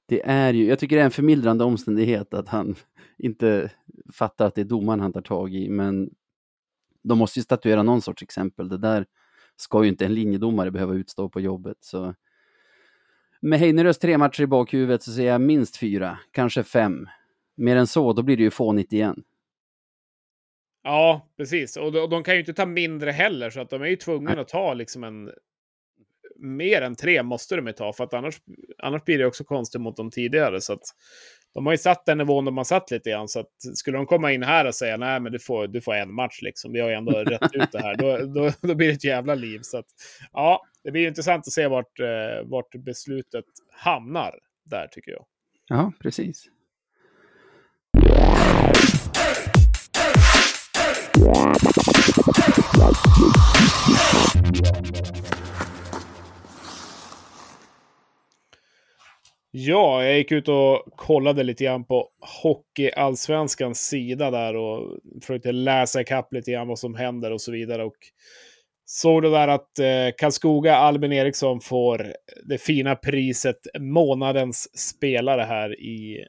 Det 0.05 0.21
är 0.25 0.53
ju, 0.53 0.65
jag 0.65 0.79
tycker 0.79 0.95
det 0.95 1.01
är 1.01 1.05
en 1.05 1.11
förmildrande 1.11 1.63
omständighet 1.63 2.33
att 2.33 2.47
han 2.47 2.75
inte 3.17 3.71
fattar 4.13 4.47
att 4.47 4.55
det 4.55 4.61
är 4.61 4.65
domaren 4.65 4.99
han 4.99 5.13
tar 5.13 5.21
tag 5.21 5.53
i, 5.53 5.69
men 5.69 6.09
de 7.03 7.17
måste 7.17 7.39
ju 7.39 7.43
statuera 7.43 7.83
någon 7.83 8.01
sorts 8.01 8.23
exempel. 8.23 8.69
Det 8.69 8.77
där 8.77 9.05
ska 9.55 9.83
ju 9.83 9.89
inte 9.89 10.05
en 10.05 10.13
linjedomare 10.13 10.71
behöva 10.71 10.93
utstå 10.93 11.29
på 11.29 11.41
jobbet. 11.41 11.77
Så 11.79 12.13
med 13.41 13.59
Heinerös 13.59 13.99
tre 13.99 14.17
matcher 14.17 14.41
i 14.41 14.47
bakhuvudet 14.47 15.03
så 15.03 15.11
säger 15.11 15.31
jag 15.31 15.41
minst 15.41 15.77
fyra, 15.77 16.19
kanske 16.31 16.63
fem. 16.63 17.07
Mer 17.55 17.75
än 17.75 17.87
så, 17.87 18.13
då 18.13 18.23
blir 18.23 18.37
det 18.37 18.43
ju 18.43 18.51
fånigt 18.51 18.93
igen. 18.93 19.23
Ja, 20.83 21.29
precis. 21.37 21.77
Och 21.77 21.91
de, 21.91 21.99
och 21.99 22.09
de 22.09 22.23
kan 22.23 22.33
ju 22.33 22.39
inte 22.39 22.53
ta 22.53 22.65
mindre 22.65 23.11
heller, 23.11 23.49
så 23.49 23.61
att 23.61 23.69
de 23.69 23.81
är 23.81 23.87
ju 23.87 23.95
tvungna 23.95 24.41
att 24.41 24.47
ta 24.47 24.73
liksom 24.73 25.03
en... 25.03 25.31
Mer 26.39 26.81
än 26.81 26.95
tre 26.95 27.23
måste 27.23 27.55
de 27.55 27.67
ju 27.67 27.73
ta, 27.73 27.93
för 27.93 28.03
att 28.03 28.13
annars, 28.13 28.41
annars 28.77 29.03
blir 29.03 29.17
det 29.17 29.25
också 29.25 29.43
konstigt 29.43 29.81
mot 29.81 29.97
de 29.97 30.11
tidigare. 30.11 30.61
Så 30.61 30.73
att 30.73 30.83
de 31.53 31.65
har 31.65 31.73
ju 31.73 31.77
satt 31.77 32.05
den 32.05 32.17
nivån 32.17 32.45
de 32.45 32.57
har 32.57 32.63
satt 32.63 32.91
lite 32.91 33.09
grann, 33.09 33.27
så 33.27 33.39
att 33.39 33.51
skulle 33.73 33.97
de 33.97 34.05
komma 34.05 34.31
in 34.31 34.43
här 34.43 34.65
och 34.65 34.75
säga 34.75 34.97
nej, 34.97 35.19
men 35.19 35.31
du 35.31 35.39
får, 35.39 35.67
du 35.67 35.81
får 35.81 35.93
en 35.93 36.13
match 36.13 36.41
liksom, 36.41 36.73
vi 36.73 36.79
har 36.79 36.89
ju 36.89 36.95
ändå 36.95 37.11
rätt 37.23 37.53
ut 37.53 37.71
det 37.71 37.81
här, 37.81 37.95
då, 37.95 38.17
då, 38.17 38.51
då 38.61 38.75
blir 38.75 38.87
det 38.87 38.93
ett 38.93 39.03
jävla 39.03 39.35
liv. 39.35 39.59
Så 39.61 39.77
att, 39.77 39.85
ja, 40.33 40.63
det 40.83 40.91
blir 40.91 41.07
intressant 41.07 41.47
att 41.47 41.53
se 41.53 41.67
vart, 41.67 41.99
eh, 41.99 42.45
vart 42.45 42.75
beslutet 42.75 43.45
hamnar 43.71 44.39
där, 44.65 44.87
tycker 44.87 45.11
jag. 45.11 45.25
Ja, 45.67 45.91
precis. 46.01 46.47
Ja, 59.51 60.03
jag 60.05 60.17
gick 60.17 60.31
ut 60.31 60.47
och 60.47 60.83
kollade 60.95 61.43
lite 61.43 61.63
grann 61.63 61.85
på 61.85 62.09
Hockeyallsvenskans 62.43 63.79
sida 63.87 64.31
där 64.31 64.55
och 64.55 64.99
försökte 65.21 65.51
läsa 65.51 66.01
ikapp 66.01 66.33
lite 66.33 66.51
grann 66.51 66.67
vad 66.67 66.79
som 66.79 66.95
händer 66.95 67.31
och 67.31 67.41
så 67.41 67.51
vidare. 67.51 67.83
Och 67.83 67.95
såg 68.85 69.21
det 69.23 69.29
där 69.29 69.47
att 69.47 69.79
eh, 69.79 70.15
Karlskoga 70.17 70.75
Albin 70.75 71.13
Eriksson 71.13 71.61
får 71.61 72.13
det 72.45 72.57
fina 72.57 72.95
priset 72.95 73.57
månadens 73.79 74.79
spelare 74.89 75.41
här 75.41 75.79
i 75.79 76.25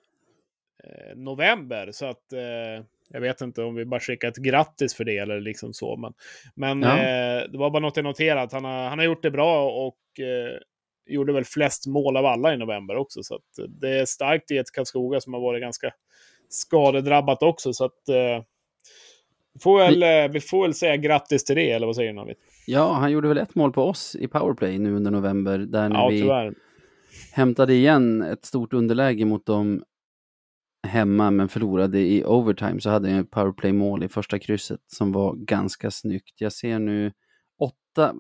eh, 0.85 1.17
november. 1.17 1.89
Så 1.93 2.07
att 2.07 2.33
eh, 2.33 2.85
jag 3.11 3.21
vet 3.21 3.41
inte 3.41 3.63
om 3.63 3.75
vi 3.75 3.85
bara 3.85 4.01
skickar 4.01 4.29
ett 4.29 4.37
grattis 4.37 4.95
för 4.95 5.05
det 5.05 5.19
eller 5.19 5.41
liksom 5.41 5.73
så. 5.73 5.97
Men, 5.97 6.13
men 6.55 6.83
Ja. 6.83 6.97
eh, 6.99 7.51
det 7.51 7.59
var 7.59 7.71
bara 7.71 7.81
något 7.83 7.97
jag 7.97 8.05
noterat. 8.05 8.53
Han 8.53 8.65
har, 8.65 8.89
han 8.89 8.99
har 8.99 9.07
gjort 9.07 9.23
det 9.23 9.31
bra 9.31 9.71
och 9.87 10.21
eh, 10.21 10.59
gjorde 11.09 11.33
väl 11.33 11.45
flest 11.45 11.87
mål 11.87 12.17
av 12.17 12.27
alla 12.27 12.55
i 12.55 12.57
november 12.57 12.97
också. 12.97 13.23
Så 13.23 13.35
att 13.35 13.71
det 13.81 13.99
är 13.99 14.05
starkt 14.05 14.51
i 14.51 14.59
ett 14.59 14.73
Karlskoga 14.73 15.21
som 15.21 15.33
har 15.33 15.41
varit 15.41 15.63
ganska 15.63 15.91
skadedrabbat 16.49 17.43
också. 17.43 17.73
Så 17.73 17.85
att 17.85 18.09
eh, 18.09 18.45
får 19.63 19.79
väl, 19.79 20.03
eh, 20.03 20.33
vi 20.33 20.41
får 20.41 20.63
väl 20.63 20.75
säga 20.75 20.97
grattis 20.97 21.45
till 21.45 21.57
det, 21.57 21.71
eller 21.71 21.87
vad 21.87 21.97
säger 21.97 22.11
du 22.11 22.17
Navid? 22.17 22.37
Ja, 22.67 22.93
han 22.93 23.13
gjorde 23.13 23.29
väl 23.29 23.39
ett 23.39 23.55
mål 23.55 23.73
på 23.73 23.83
oss 23.83 24.17
i 24.17 24.29
powerplay 24.29 24.79
nu 24.79 24.95
under 24.95 25.11
november, 25.11 25.59
där 25.59 25.89
när 25.89 25.97
Ja, 25.97 26.09
vi 26.09 26.21
tyvärr. 26.21 26.55
hämtade 27.33 27.75
igen 27.75 28.23
ett 28.23 28.45
stort 28.45 28.73
underläge 28.73 29.25
mot 29.25 29.47
dem 29.47 29.83
hemma, 30.87 31.31
men 31.31 31.49
förlorade 31.49 31.99
i 31.99 32.25
overtime, 32.25 32.81
så 32.81 32.91
hade 32.91 33.11
jag 33.11 33.31
powerplay-mål 33.31 34.05
i 34.05 34.09
första 34.09 34.39
krysset 34.39 34.81
som 34.87 35.13
var 35.13 35.35
ganska 35.35 35.91
snyggt. 35.91 36.41
Jag 36.41 36.53
ser 36.53 36.79
nu 36.79 37.13
åtta, 37.99 38.15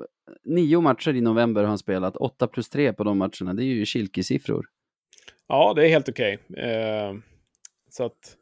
nio 0.44 0.80
matcher 0.80 1.16
i 1.16 1.20
november 1.20 1.62
har 1.62 1.68
han 1.68 1.78
spelat, 1.78 2.16
åtta 2.16 2.46
plus 2.46 2.68
tre 2.68 2.92
på 2.92 3.04
de 3.04 3.18
matcherna, 3.18 3.54
det 3.54 3.62
är 3.62 3.64
ju 3.64 3.84
Kilke-siffror. 3.84 4.66
Ja, 5.48 5.72
det 5.76 5.84
är 5.84 5.88
helt 5.88 6.08
okej. 6.08 6.38
Eh, 6.56 7.14
så 7.90 8.04
att... 8.04 8.36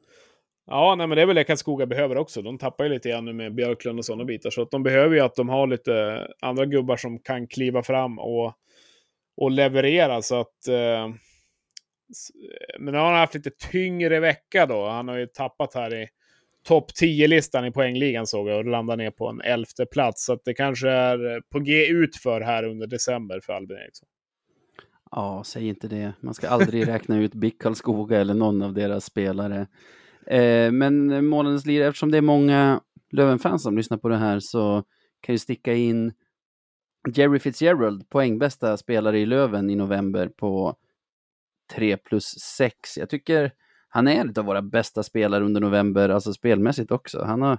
Ja, 0.67 0.95
nej, 0.95 1.07
men 1.07 1.17
det 1.17 1.23
är 1.23 1.27
väl 1.27 1.37
det 1.37 1.45
Karlskoga 1.45 1.87
behöver 1.87 2.17
också. 2.17 2.43
De 2.43 2.59
tappar 2.59 2.85
ju 2.85 2.91
lite 2.91 3.09
grann 3.09 3.25
nu 3.25 3.33
med 3.33 3.55
Björklund 3.55 3.99
och 3.99 4.05
sådana 4.05 4.25
bitar. 4.25 4.51
Så 4.51 4.63
att 4.63 4.71
de 4.71 4.83
behöver 4.83 5.15
ju 5.15 5.21
att 5.21 5.35
de 5.35 5.49
har 5.49 5.67
lite 5.67 6.27
andra 6.41 6.67
gubbar 6.67 6.97
som 6.97 7.19
kan 7.19 7.47
kliva 7.47 7.83
fram 7.83 8.19
och, 8.19 8.53
och 9.37 9.51
leverera. 9.51 10.23
Så 10.23 10.41
att... 10.41 10.69
Eh, 10.69 11.09
men 12.79 12.93
nu 12.95 12.99
har 12.99 13.07
han 13.07 13.21
haft 13.21 13.35
lite 13.35 13.51
tyngre 13.71 14.21
vecka 14.21 14.67
då. 14.67 14.89
Han 14.89 15.09
har 15.09 15.17
ju 15.17 15.27
tappat 15.27 15.75
här 15.75 15.95
i 15.95 16.09
topp 16.67 16.91
10-listan 17.01 17.67
i 17.67 17.71
poängligan 17.71 18.27
såg 18.27 18.49
jag 18.49 18.59
och 18.59 18.65
landar 18.65 18.97
ner 18.97 19.11
på 19.11 19.29
en 19.29 19.41
elfte 19.41 19.87
plats. 19.87 20.25
Så 20.25 20.33
att 20.33 20.45
det 20.45 20.55
kanske 20.55 20.89
är 20.89 21.41
på 21.53 21.59
G 21.59 21.87
ut 21.87 22.17
för 22.17 22.41
här 22.41 22.65
under 22.65 22.87
december 22.87 23.41
för 23.41 23.53
Albin 23.53 23.77
Eriksson. 23.77 24.09
Ja, 25.11 25.43
säg 25.47 25.69
inte 25.69 25.89
det. 25.89 26.13
Man 26.21 26.35
ska 26.35 26.49
aldrig 26.49 26.89
räkna 26.89 27.19
ut 27.19 27.35
BIK 27.35 27.63
Karlskoga 27.63 28.21
eller 28.21 28.35
någon 28.35 28.63
av 28.63 28.75
deras 28.75 29.05
spelare. 29.05 29.67
Eh, 30.27 30.73
men 30.73 31.27
månadens 31.27 31.67
lirare, 31.67 31.89
eftersom 31.89 32.11
det 32.11 32.19
är 32.19 32.23
många 32.23 32.81
Löven-fans 33.11 33.63
som 33.63 33.77
lyssnar 33.77 33.99
på 33.99 34.09
det 34.09 34.17
här 34.17 34.41
så 34.41 34.85
kan 35.21 35.35
ju 35.35 35.39
sticka 35.39 35.75
in 35.75 36.13
Jerry 37.15 37.39
Fitzgerald, 37.39 38.09
poängbästa 38.09 38.77
spelare 38.77 39.19
i 39.19 39.27
Löven 39.27 39.71
i 39.71 39.77
november 39.77 40.29
på 40.29 40.77
3 41.75 41.97
plus 41.97 42.25
6. 42.25 42.97
Jag 42.97 43.09
tycker 43.09 43.53
han 43.97 44.09
är 44.09 44.21
en 44.21 44.35
av 44.37 44.45
våra 44.45 44.63
bästa 44.63 45.03
spelare 45.03 45.45
under 45.45 45.61
november, 45.61 46.09
alltså 46.09 46.33
spelmässigt 46.33 46.91
också. 46.91 47.23
Han 47.25 47.43
har 47.43 47.59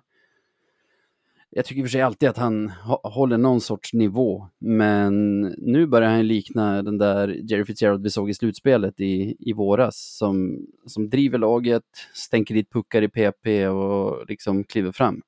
jag 1.50 1.66
tycker 1.66 1.82
i 1.82 1.84
och 1.84 1.88
för 1.88 1.92
sig 1.92 2.02
alltid 2.02 2.30
att 2.30 2.38
han 2.38 2.72
håller 3.04 3.38
någon 3.38 3.62
sorts 3.62 3.94
nivå, 3.94 4.48
men 4.60 5.42
nu 5.42 5.86
börjar 5.86 6.10
han 6.10 6.28
likna 6.28 6.82
den 6.84 6.98
där 6.98 7.28
Jerry 7.28 7.66
Fitzgerald 7.66 8.04
vi 8.04 8.10
såg 8.10 8.30
i 8.30 8.34
slutspelet 8.34 9.00
i, 9.00 9.36
i 9.40 9.54
våras, 9.54 10.18
som, 10.18 10.66
som 10.86 11.10
driver 11.10 11.38
laget, 11.38 11.84
stänker 12.14 12.54
dit 12.54 12.72
puckar 12.72 13.02
i 13.02 13.10
PP 13.10 13.68
och 13.68 14.26
liksom 14.28 14.64
kliver 14.64 14.92
fram. 14.92 15.22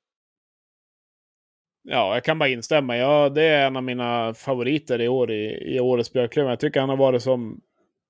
Ja, 1.83 2.13
jag 2.13 2.23
kan 2.23 2.39
bara 2.39 2.49
instämma. 2.49 2.97
Ja, 2.97 3.29
det 3.29 3.43
är 3.43 3.67
en 3.67 3.75
av 3.75 3.83
mina 3.83 4.33
favoriter 4.33 5.01
i 5.01 5.07
år 5.07 5.31
i, 5.31 5.75
i 5.75 5.79
årets 5.79 6.13
Björklöven. 6.13 6.49
Jag 6.49 6.59
tycker 6.59 6.79
han 6.79 6.89
har 6.89 6.97
varit 6.97 7.23
som... 7.23 7.61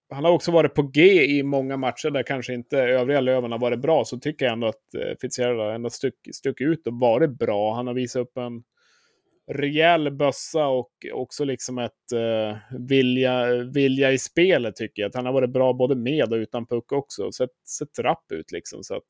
Han 0.10 0.26
har 0.26 0.32
också 0.32 0.52
varit 0.52 0.74
på 0.74 0.82
G 0.82 1.26
i 1.26 1.43
många 1.43 1.78
matcher 1.78 2.10
där 2.10 2.24
kanske 2.24 2.54
inte 2.54 2.78
övriga 2.78 3.22
Löven 3.22 3.52
har 3.52 3.60
varit 3.60 3.80
bra. 3.80 4.06
Så 4.06 4.19
tycker 4.19 4.45
jag 4.45 4.54
ändå 4.54 4.67
att 4.67 4.93
eh, 4.95 5.17
Fitzgerald 5.22 5.60
har 5.60 5.72
ändå 5.72 5.89
stuck, 5.89 6.15
stuckit 6.34 6.67
ut 6.67 6.88
och 6.88 6.93
varit 6.93 7.30
bra. 7.30 7.76
Han 7.76 7.88
har 7.88 7.93
visat 7.93 8.22
upp 8.22 8.38
en 8.38 8.63
rejäl 9.52 10.12
bössa 10.12 10.67
och 10.67 10.91
också 11.13 11.43
liksom 11.43 11.78
ett 11.78 12.12
eh, 12.13 12.58
vilja, 12.80 13.45
vilja 13.56 14.12
i 14.12 14.17
spelet 14.17 14.76
tycker 14.76 15.02
jag. 15.02 15.10
Att 15.10 15.15
han 15.15 15.26
har 15.26 15.34
varit 15.34 15.50
bra 15.50 15.74
både 15.74 15.95
med 15.95 16.34
och 16.34 16.38
utan 16.38 16.65
puck 16.65 16.91
också. 16.91 17.32
Sett, 17.32 17.67
sett 17.67 18.00
rapp 18.00 18.32
ut 18.32 18.52
liksom. 18.52 18.84
Så 18.84 18.95
att, 18.95 19.06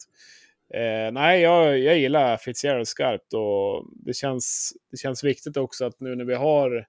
Eh, 0.73 1.11
nej, 1.11 1.41
jag, 1.41 1.79
jag 1.79 1.97
gillar 1.97 2.37
Fitzgerald 2.37 2.87
skarpt 2.87 3.33
och 3.33 3.85
det 4.05 4.13
känns, 4.13 4.73
det 4.91 4.97
känns 4.97 5.23
viktigt 5.23 5.57
också 5.57 5.85
att 5.85 5.99
nu 5.99 6.15
när 6.15 6.25
vi 6.25 6.35
har 6.35 6.85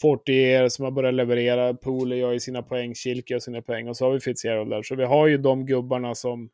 Fortier 0.00 0.68
som 0.68 0.84
har 0.84 0.92
börjat 0.92 1.14
leverera, 1.14 1.74
Poole 1.74 2.16
gör 2.16 2.32
ju 2.32 2.40
sina 2.40 2.62
poäng, 2.62 2.94
Kilke 2.94 3.34
gör 3.34 3.40
sina 3.40 3.62
poäng 3.62 3.88
och 3.88 3.96
så 3.96 4.04
har 4.04 4.12
vi 4.12 4.20
Fitzgerald 4.20 4.70
där. 4.70 4.82
Så 4.82 4.94
vi 4.94 5.04
har 5.04 5.26
ju 5.26 5.38
de 5.38 5.66
gubbarna 5.66 6.14
som 6.14 6.50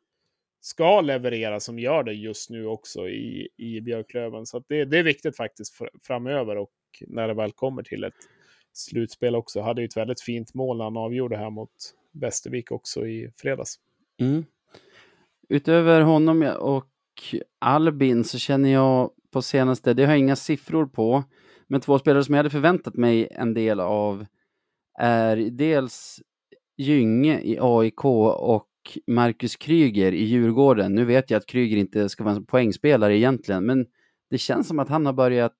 ska 0.61 1.01
leverera 1.01 1.59
som 1.59 1.79
gör 1.79 2.03
det 2.03 2.13
just 2.13 2.49
nu 2.49 2.65
också 2.65 3.09
i, 3.09 3.49
i 3.57 3.81
Björklöven. 3.81 4.45
Så 4.45 4.57
att 4.57 4.63
det, 4.67 4.85
det 4.85 4.99
är 4.99 5.03
viktigt 5.03 5.37
faktiskt 5.37 5.73
framöver 6.07 6.57
och 6.57 6.71
när 7.07 7.27
det 7.27 7.33
väl 7.33 7.51
kommer 7.51 7.83
till 7.83 8.03
ett 8.03 8.13
slutspel 8.73 9.35
också. 9.35 9.61
Hade 9.61 9.81
ju 9.81 9.85
ett 9.85 9.97
väldigt 9.97 10.21
fint 10.21 10.53
mål 10.53 10.77
när 10.77 10.83
han 10.83 10.97
avgjorde 10.97 11.37
här 11.37 11.49
mot 11.49 11.71
Västervik 12.11 12.71
också 12.71 13.07
i 13.07 13.31
fredags. 13.37 13.75
Mm. 14.19 14.45
Utöver 15.49 16.01
honom 16.01 16.53
och 16.59 16.89
Albin 17.59 18.23
så 18.23 18.39
känner 18.39 18.69
jag 18.69 19.11
på 19.31 19.41
senaste, 19.41 19.93
det 19.93 20.03
har 20.03 20.11
jag 20.11 20.19
inga 20.19 20.35
siffror 20.35 20.85
på, 20.85 21.23
men 21.67 21.81
två 21.81 21.99
spelare 21.99 22.23
som 22.23 22.33
jag 22.33 22.39
hade 22.39 22.49
förväntat 22.49 22.95
mig 22.95 23.27
en 23.31 23.53
del 23.53 23.79
av 23.79 24.25
är 24.99 25.37
dels 25.37 26.21
Gynge 26.77 27.39
i 27.41 27.57
AIK 27.61 28.05
och 28.05 28.69
Marcus 29.07 29.55
Kryger 29.55 30.11
i 30.11 30.23
Djurgården. 30.23 30.95
Nu 30.95 31.05
vet 31.05 31.29
jag 31.29 31.37
att 31.37 31.45
Kryger 31.45 31.77
inte 31.77 32.09
ska 32.09 32.23
vara 32.23 32.35
en 32.35 32.45
poängspelare 32.45 33.17
egentligen, 33.17 33.65
men 33.65 33.85
det 34.29 34.37
känns 34.37 34.67
som 34.67 34.79
att 34.79 34.89
han 34.89 35.05
har 35.05 35.13
börjat 35.13 35.55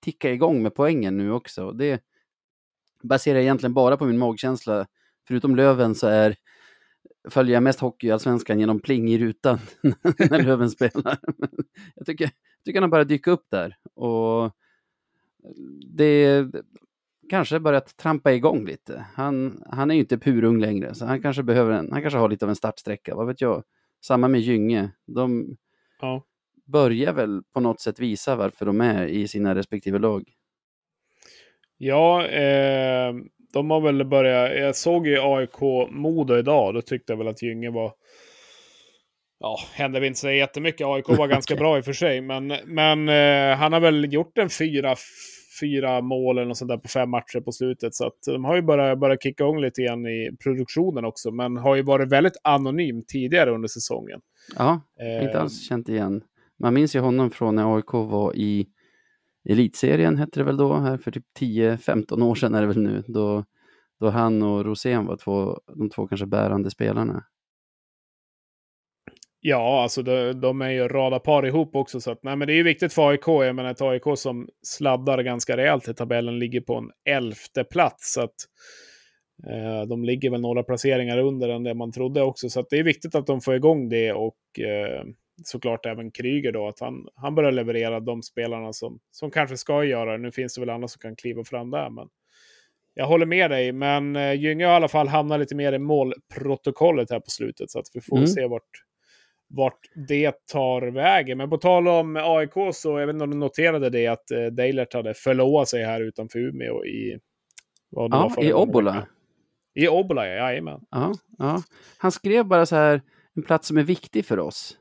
ticka 0.00 0.32
igång 0.32 0.62
med 0.62 0.74
poängen 0.74 1.16
nu 1.16 1.32
också. 1.32 1.72
Det 1.72 2.02
baserar 3.02 3.34
jag 3.34 3.42
egentligen 3.42 3.74
bara 3.74 3.96
på 3.96 4.04
min 4.04 4.18
magkänsla. 4.18 4.86
Förutom 5.28 5.56
Löven 5.56 5.94
så 5.94 6.06
är 6.06 6.36
följer 7.28 7.54
jag 7.54 7.62
mest 7.62 7.80
hockey 7.80 8.06
i 8.06 8.10
Allsvenskan 8.10 8.60
genom 8.60 8.80
pling 8.80 9.08
i 9.08 9.18
rutan 9.18 9.58
när 10.30 10.42
Löven 10.42 10.70
spelar. 10.70 11.18
jag 11.94 12.06
tycker, 12.06 12.24
jag 12.24 12.64
tycker 12.64 12.80
han 12.80 12.82
har 12.82 12.90
börjat 12.90 13.08
dyka 13.08 13.30
upp 13.30 13.46
där 13.50 13.76
och 13.94 14.56
det 15.86 16.46
kanske 17.30 17.60
börjat 17.60 17.96
trampa 17.96 18.32
igång 18.32 18.66
lite. 18.66 19.04
Han, 19.14 19.62
han 19.66 19.90
är 19.90 19.94
ju 19.94 20.00
inte 20.00 20.18
purung 20.18 20.60
längre, 20.60 20.94
så 20.94 21.06
han 21.06 21.22
kanske 21.22 21.42
behöver 21.42 21.72
en, 21.72 21.92
han 21.92 22.02
kanske 22.02 22.18
har 22.18 22.28
lite 22.28 22.44
av 22.44 22.48
en 22.48 22.56
startsträcka, 22.56 23.14
vad 23.14 23.26
vet 23.26 23.40
jag. 23.40 23.62
Samma 24.04 24.28
med 24.28 24.40
Gynge. 24.40 24.90
De 25.06 25.56
Ja. 26.00 26.22
börjar 26.64 27.12
väl 27.12 27.42
på 27.54 27.60
något 27.60 27.80
sätt 27.80 28.00
visa 28.00 28.36
varför 28.36 28.66
de 28.66 28.80
är 28.80 29.06
i 29.06 29.28
sina 29.28 29.54
respektive 29.54 29.98
lag. 29.98 30.24
Ja, 31.78 32.26
eh, 32.26 33.14
de 33.52 33.70
har 33.70 33.80
väl 33.80 34.04
börjat. 34.04 34.58
Jag 34.60 34.76
såg 34.76 35.06
ju 35.06 35.18
AIK 35.20 35.60
Modo 35.90 36.36
idag. 36.38 36.74
Då 36.74 36.82
tyckte 36.82 37.12
jag 37.12 37.18
väl 37.18 37.28
att 37.28 37.42
Gynge 37.42 37.70
var. 37.70 37.92
Ja, 39.42 39.58
hände 39.72 40.00
väl 40.00 40.06
inte 40.06 40.20
så 40.20 40.30
jättemycket. 40.30 40.86
AIK 40.86 41.08
var 41.08 41.28
ganska 41.36 41.56
bra 41.56 41.78
i 41.78 41.80
och 41.80 41.84
för 41.84 41.92
sig, 41.92 42.20
men, 42.20 42.52
men 42.66 43.08
eh, 43.08 43.56
han 43.56 43.72
har 43.72 43.80
väl 43.80 44.12
gjort 44.12 44.38
en 44.38 44.50
fyra, 44.50 44.94
fyra 45.60 46.00
mål 46.00 46.38
eller 46.38 46.48
något 46.48 46.56
sånt 46.56 46.68
där 46.68 46.78
på 46.78 46.88
fem 46.88 47.10
matcher 47.10 47.40
på 47.40 47.52
slutet. 47.52 47.94
Så 47.94 48.06
att 48.06 48.18
de 48.26 48.44
har 48.44 48.56
ju 48.56 48.62
börjat, 48.62 48.98
börjat 48.98 49.22
kicka 49.22 49.44
igång 49.44 49.60
lite 49.60 49.82
grann 49.82 50.06
i 50.06 50.30
produktionen 50.42 51.04
också, 51.04 51.30
men 51.30 51.56
har 51.56 51.76
ju 51.76 51.82
varit 51.82 52.12
väldigt 52.12 52.36
anonym 52.42 53.02
tidigare 53.08 53.50
under 53.50 53.68
säsongen. 53.68 54.20
Ja, 54.56 54.80
Eh, 55.00 55.24
inte 55.24 55.40
alls 55.40 55.68
känt 55.68 55.88
igen. 55.88 56.22
Man 56.58 56.74
minns 56.74 56.96
ju 56.96 57.00
honom 57.00 57.30
från 57.30 57.54
när 57.54 57.76
AIK 57.76 57.92
var 57.92 58.36
i 58.36 58.66
Elitserien, 59.48 60.18
hette 60.18 60.40
det 60.40 60.44
väl 60.44 60.56
då, 60.56 60.74
här 60.74 60.98
för 60.98 61.10
typ 61.10 61.24
10-15 61.40 62.22
år 62.22 62.34
sedan 62.34 62.54
är 62.54 62.60
det 62.60 62.66
väl 62.66 62.82
nu, 62.82 63.02
då, 63.06 63.44
då 64.00 64.10
han 64.10 64.42
och 64.42 64.64
Rosén 64.64 65.06
var 65.06 65.16
två, 65.16 65.60
de 65.76 65.90
två 65.90 66.06
kanske 66.06 66.26
bärande 66.26 66.70
spelarna. 66.70 67.24
Ja, 69.44 69.82
alltså 69.82 70.02
de, 70.02 70.32
de 70.32 70.62
är 70.62 70.70
ju 70.70 70.88
radarpar 70.88 71.46
ihop 71.46 71.76
också. 71.76 72.00
Så 72.00 72.10
att, 72.10 72.22
nej, 72.22 72.36
men 72.36 72.46
det 72.48 72.52
är 72.52 72.56
ju 72.56 72.62
viktigt 72.62 72.92
för 72.92 73.08
AIK. 73.10 73.26
Jag 73.26 73.54
menar 73.56 73.70
ett 73.70 73.82
AIK 73.82 74.02
som 74.16 74.48
sladdar 74.62 75.22
ganska 75.22 75.56
rejält 75.56 75.88
i 75.88 75.94
tabellen 75.94 76.38
ligger 76.38 76.60
på 76.60 76.74
en 76.74 76.90
elfte 77.16 77.64
plats. 77.64 78.12
Så 78.12 78.20
att, 78.22 78.34
eh, 79.50 79.88
de 79.88 80.04
ligger 80.04 80.30
väl 80.30 80.40
några 80.40 80.62
placeringar 80.62 81.18
under 81.18 81.48
än 81.48 81.62
det 81.62 81.74
man 81.74 81.92
trodde 81.92 82.22
också. 82.22 82.48
Så 82.50 82.60
att 82.60 82.70
det 82.70 82.78
är 82.78 82.82
viktigt 82.82 83.14
att 83.14 83.26
de 83.26 83.40
får 83.40 83.54
igång 83.54 83.88
det 83.88 84.12
och 84.12 84.36
eh, 84.60 85.04
såklart 85.44 85.86
även 85.86 86.10
Kryger 86.10 86.52
då, 86.52 86.68
att 86.68 86.80
han, 86.80 87.06
han 87.14 87.34
börjar 87.34 87.52
leverera 87.52 88.00
de 88.00 88.22
spelarna 88.22 88.72
som, 88.72 88.98
som 89.10 89.30
kanske 89.30 89.56
ska 89.56 89.84
göra 89.84 90.12
det. 90.12 90.18
Nu 90.18 90.30
finns 90.32 90.54
det 90.54 90.60
väl 90.60 90.70
andra 90.70 90.88
som 90.88 91.00
kan 91.00 91.16
kliva 91.16 91.44
fram 91.44 91.70
där, 91.70 91.90
men 91.90 92.08
jag 92.94 93.06
håller 93.06 93.26
med 93.26 93.50
dig. 93.50 93.72
Men 93.72 94.16
eh, 94.16 94.32
Gynge 94.32 94.64
har 94.64 94.72
i 94.72 94.76
alla 94.76 94.88
fall 94.88 95.08
hamnat 95.08 95.40
lite 95.40 95.54
mer 95.54 95.72
i 95.72 95.78
målprotokollet 95.78 97.10
här 97.10 97.20
på 97.20 97.30
slutet, 97.30 97.70
så 97.70 97.78
att 97.78 97.86
vi 97.94 98.00
får 98.00 98.16
Mm. 98.16 98.26
se 98.26 98.46
vart, 98.46 98.62
vart 99.52 99.78
det 100.08 100.46
tar 100.46 100.82
vägen. 100.82 101.38
Men 101.38 101.50
på 101.50 101.58
tal 101.58 101.88
om 101.88 102.16
AIK 102.16 102.74
så, 102.74 102.98
jag 102.98 103.06
vet 103.06 103.14
inte 103.14 103.24
om 103.24 103.30
du 103.30 103.36
noterade 103.36 103.90
det, 103.90 104.06
att 104.06 104.30
eh, 104.30 104.44
Deilert 104.44 104.94
hade 104.94 105.14
förlovat 105.14 105.68
sig 105.68 105.84
här 105.84 106.00
utanför 106.00 106.38
Umeå 106.38 106.84
i... 106.84 107.18
Vad 107.90 108.10
det 108.10 108.16
var 108.16 108.24
Ja, 108.24 108.30
förra 108.30 108.44
i 108.44 108.50
gången. 108.50 108.68
Obbola. 108.68 109.06
I 109.74 109.88
Obbola, 109.88 110.26
ja. 110.26 110.34
Jajamän. 110.34 110.80
Ja, 110.90 111.12
ja. 111.38 111.62
Han 111.98 112.12
skrev 112.12 112.44
bara 112.44 112.66
så 112.66 112.76
här, 112.76 113.02
en 113.36 113.42
plats 113.42 113.68
som 113.68 113.76
är 113.76 113.82
viktig 113.82 114.24
för 114.26 114.38
oss. 114.38 114.78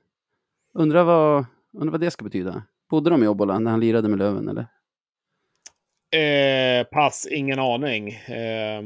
Undrar 0.74 1.04
vad, 1.04 1.46
undrar 1.74 1.92
vad 1.92 2.02
det 2.02 2.12
ska 2.12 2.24
betyda. 2.24 2.64
Bodde 2.90 3.10
de 3.10 3.24
i 3.24 3.28
Obbola 3.28 3.60
när 3.60 3.72
han 3.72 3.80
lirade 3.80 4.10
med 4.10 4.20
Löven 4.20 4.48
eller? 4.48 4.68
Eh, 6.14 6.84
pass, 6.84 7.28
ingen 7.32 7.60
aning. 7.60 8.10
Eh, 8.14 8.84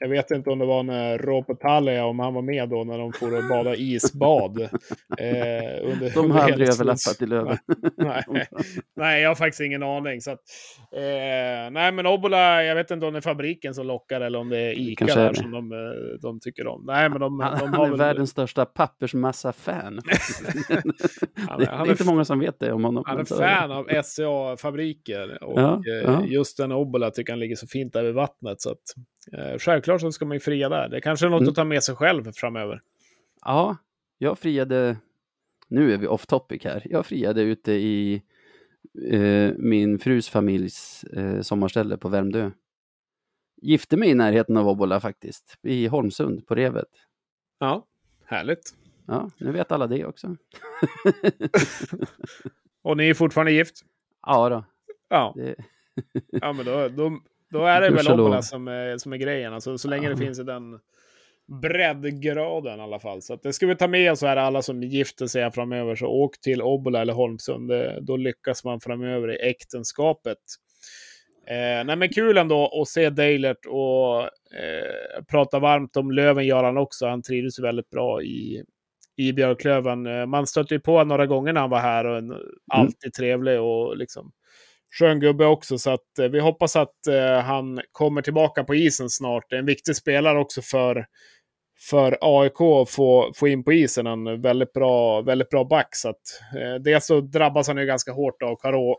jag 0.00 0.08
vet 0.08 0.30
inte 0.30 0.50
om 0.50 0.58
det 0.58 0.66
var 0.66 0.82
när 0.82 1.18
Ropotalia, 1.18 2.04
om 2.04 2.18
han 2.18 2.34
var 2.34 2.42
med 2.42 2.68
då, 2.68 2.84
när 2.84 2.98
de 2.98 3.12
får 3.12 3.48
bada 3.48 3.74
isbad. 3.76 4.60
Eh, 4.60 4.68
under, 5.82 6.14
De 6.14 6.30
har 6.30 6.40
aldrig 6.40 6.68
överlappat 6.68 7.22
i 7.22 7.26
Löven. 7.26 7.56
nej, 7.96 8.22
nej, 8.96 9.22
jag 9.22 9.30
har 9.30 9.34
faktiskt 9.34 9.60
ingen 9.60 9.82
aning. 9.82 10.20
Så 10.20 10.30
att, 10.30 10.38
eh, 10.96 11.70
nej, 11.70 11.92
men 11.92 12.06
Obbola, 12.06 12.64
jag 12.64 12.74
vet 12.74 12.90
inte 12.90 13.06
om 13.06 13.12
det 13.12 13.18
är 13.18 13.20
fabriken 13.20 13.74
som 13.74 13.86
lockar 13.86 14.20
eller 14.20 14.38
om 14.38 14.48
det 14.48 14.58
är 14.58 14.72
Ica 14.78 15.06
Kanske 15.06 15.20
är 15.20 15.24
där 15.24 15.30
det. 15.32 15.36
som 15.38 15.50
de, 15.50 15.72
eh, 15.72 15.78
de 16.22 16.40
tycker 16.40 16.66
om. 16.66 16.84
Nej, 16.86 17.08
men 17.08 17.20
de, 17.20 17.40
Han, 17.40 17.58
de 17.58 17.66
han 17.72 17.84
är 17.86 17.88
väl... 17.90 17.98
världens 17.98 18.30
största 18.30 18.64
pappersmassa-fan. 18.64 20.00
Det, 21.58 21.64
är- 21.64 21.68
är 21.68 21.86
är 21.86 21.90
inte 21.90 22.04
många 22.04 22.24
som 22.24 22.38
vet 22.40 22.60
det 22.60 22.72
om 22.72 22.84
honom. 22.84 23.04
Han 23.06 23.18
är 23.20 23.24
fan 23.24 23.70
av 23.72 23.84
SCA-fabriker 24.02 25.42
och 25.44 25.60
Ja, 25.60 25.72
eh, 25.74 26.04
ja. 26.04 26.24
just 26.26 26.56
den 26.56 26.72
Obbola 26.72 27.10
tycker 27.10 27.32
han 27.32 27.40
ligger 27.40 27.56
så 27.56 27.66
fint 27.66 27.96
vid 27.96 28.14
vattnet. 28.14 28.60
Så 28.60 28.70
att, 28.70 28.78
självklart 29.58 30.00
så 30.00 30.12
ska 30.12 30.24
man 30.24 30.36
ju 30.36 30.40
fria 30.40 30.68
där. 30.68 30.88
Det 30.88 31.00
kanske 31.00 31.26
är 31.26 31.30
något 31.30 31.40
Mm. 31.40 31.48
att 31.50 31.56
ta 31.56 31.64
med 31.64 31.82
sig 31.82 31.94
själv 31.94 32.32
framöver. 32.32 32.82
Ja, 33.44 33.76
jag 34.18 34.38
friade, 34.38 34.96
nu 35.68 35.92
är 35.92 35.98
vi 35.98 36.06
off 36.06 36.26
topic 36.26 36.64
här, 36.64 36.86
jag 36.90 37.06
friade 37.06 37.42
ute 37.42 37.72
i 37.72 38.22
eh, 39.10 39.50
min 39.56 39.98
frus 39.98 40.28
familjs 40.28 41.04
eh, 41.04 41.40
sommarställe 41.40 41.96
på 41.96 42.08
Värmdö. 42.08 42.50
Gifte 43.62 43.96
mig 43.96 44.08
i 44.10 44.14
närheten 44.14 44.56
av 44.56 44.68
Obbola 44.68 45.00
faktiskt, 45.00 45.58
i 45.62 45.86
Holmsund 45.86 46.46
på 46.46 46.54
Revet. 46.54 46.88
Ja, 47.58 47.86
härligt. 48.24 48.74
Ja, 49.06 49.30
nu 49.38 49.52
vet 49.52 49.72
alla 49.72 49.86
det 49.86 50.04
också. 50.04 50.36
Och 52.82 52.96
ni 52.96 53.08
är 53.08 53.14
fortfarande 53.14 53.52
gift? 53.52 53.84
Ja 54.26 54.48
då, 54.48 54.64
Ja, 55.08 55.32
det, 55.36 55.54
ja 56.26 56.52
men 56.52 56.64
då, 56.66 56.88
då, 56.88 57.20
då 57.50 57.64
är 57.64 57.80
det 57.80 57.90
väl. 57.90 58.08
Obbola 58.12 58.42
som 58.42 58.68
är, 58.68 58.98
som 58.98 59.12
är 59.12 59.16
grejen. 59.16 59.54
Alltså, 59.54 59.78
så 59.78 59.88
länge 59.88 60.08
det 60.08 60.14
Ja. 60.14 60.18
finns 60.18 60.38
i 60.38 60.42
den 60.42 60.78
breddgraden 61.62 62.78
i 62.78 62.82
alla 62.82 63.00
fall. 63.00 63.22
Så 63.22 63.34
att 63.34 63.42
det 63.42 63.52
ska 63.52 63.66
vi 63.66 63.76
ta 63.76 63.88
med 63.88 64.12
oss 64.12 64.22
här, 64.22 64.36
alla 64.36 64.62
som 64.62 64.82
gifter 64.82 65.26
sig 65.26 65.50
framöver. 65.52 65.94
Så 65.94 66.06
åk 66.06 66.40
till 66.40 66.62
Obbola 66.62 67.00
eller 67.00 67.12
Holmsund. 67.12 67.68
Det, 67.68 67.98
då 68.00 68.16
lyckas 68.16 68.64
man 68.64 68.80
framöver 68.80 69.32
i 69.32 69.48
äktenskapet. 69.50 70.38
Eh, 71.46 71.84
nej 71.84 71.96
men 71.96 72.08
kul 72.08 72.38
ändå 72.38 72.80
att 72.82 72.88
se 72.88 73.10
Deilert 73.10 73.66
och 73.66 74.22
eh, 74.22 75.22
prata 75.30 75.58
varmt 75.58 75.96
om 75.96 76.10
Löven 76.10 76.46
gör 76.46 76.64
han 76.64 76.76
också. 76.76 77.06
Han 77.06 77.22
trivdes 77.22 77.58
väldigt 77.58 77.90
bra 77.90 78.22
i, 78.22 78.64
i 79.16 79.32
Björklöven. 79.32 80.06
Eh, 80.06 80.26
man 80.26 80.46
stötte 80.46 80.74
ju 80.74 80.80
på 80.80 80.92
honom 80.92 81.08
några 81.08 81.26
gånger 81.26 81.52
när 81.52 81.60
han 81.60 81.70
var 81.70 81.78
här 81.78 82.04
och 82.06 82.16
en, 82.18 82.34
alltid 82.72 83.12
trevlig 83.12 83.60
och 83.60 83.96
liksom 83.96 84.32
skön 84.90 85.20
gubbe 85.20 85.46
också. 85.46 85.78
Så 85.78 85.90
att 85.90 86.18
eh, 86.18 86.28
vi 86.28 86.40
hoppas 86.40 86.76
att 86.76 87.06
eh, 87.06 87.40
han 87.40 87.80
kommer 87.92 88.22
tillbaka 88.22 88.64
på 88.64 88.74
isen 88.74 89.10
snart. 89.10 89.52
En 89.52 89.66
viktig 89.66 89.96
spelare 89.96 90.38
också 90.38 90.62
för, 90.62 91.06
för 91.80 92.18
AIK 92.20 92.60
att 92.60 92.90
få, 92.90 93.32
få 93.34 93.48
in 93.48 93.64
på 93.64 93.72
isen. 93.72 94.06
En 94.06 94.42
väldigt 94.42 94.72
bra, 94.72 95.22
väldigt 95.22 95.50
bra 95.50 95.64
back. 95.64 95.96
Så 95.96 96.08
att, 96.08 96.22
eh, 96.56 96.74
dels 96.74 97.06
så 97.06 97.20
drabbas 97.20 97.68
han 97.68 97.76
ju 97.76 97.86
ganska 97.86 98.12
hårt 98.12 98.42
av 98.42 98.56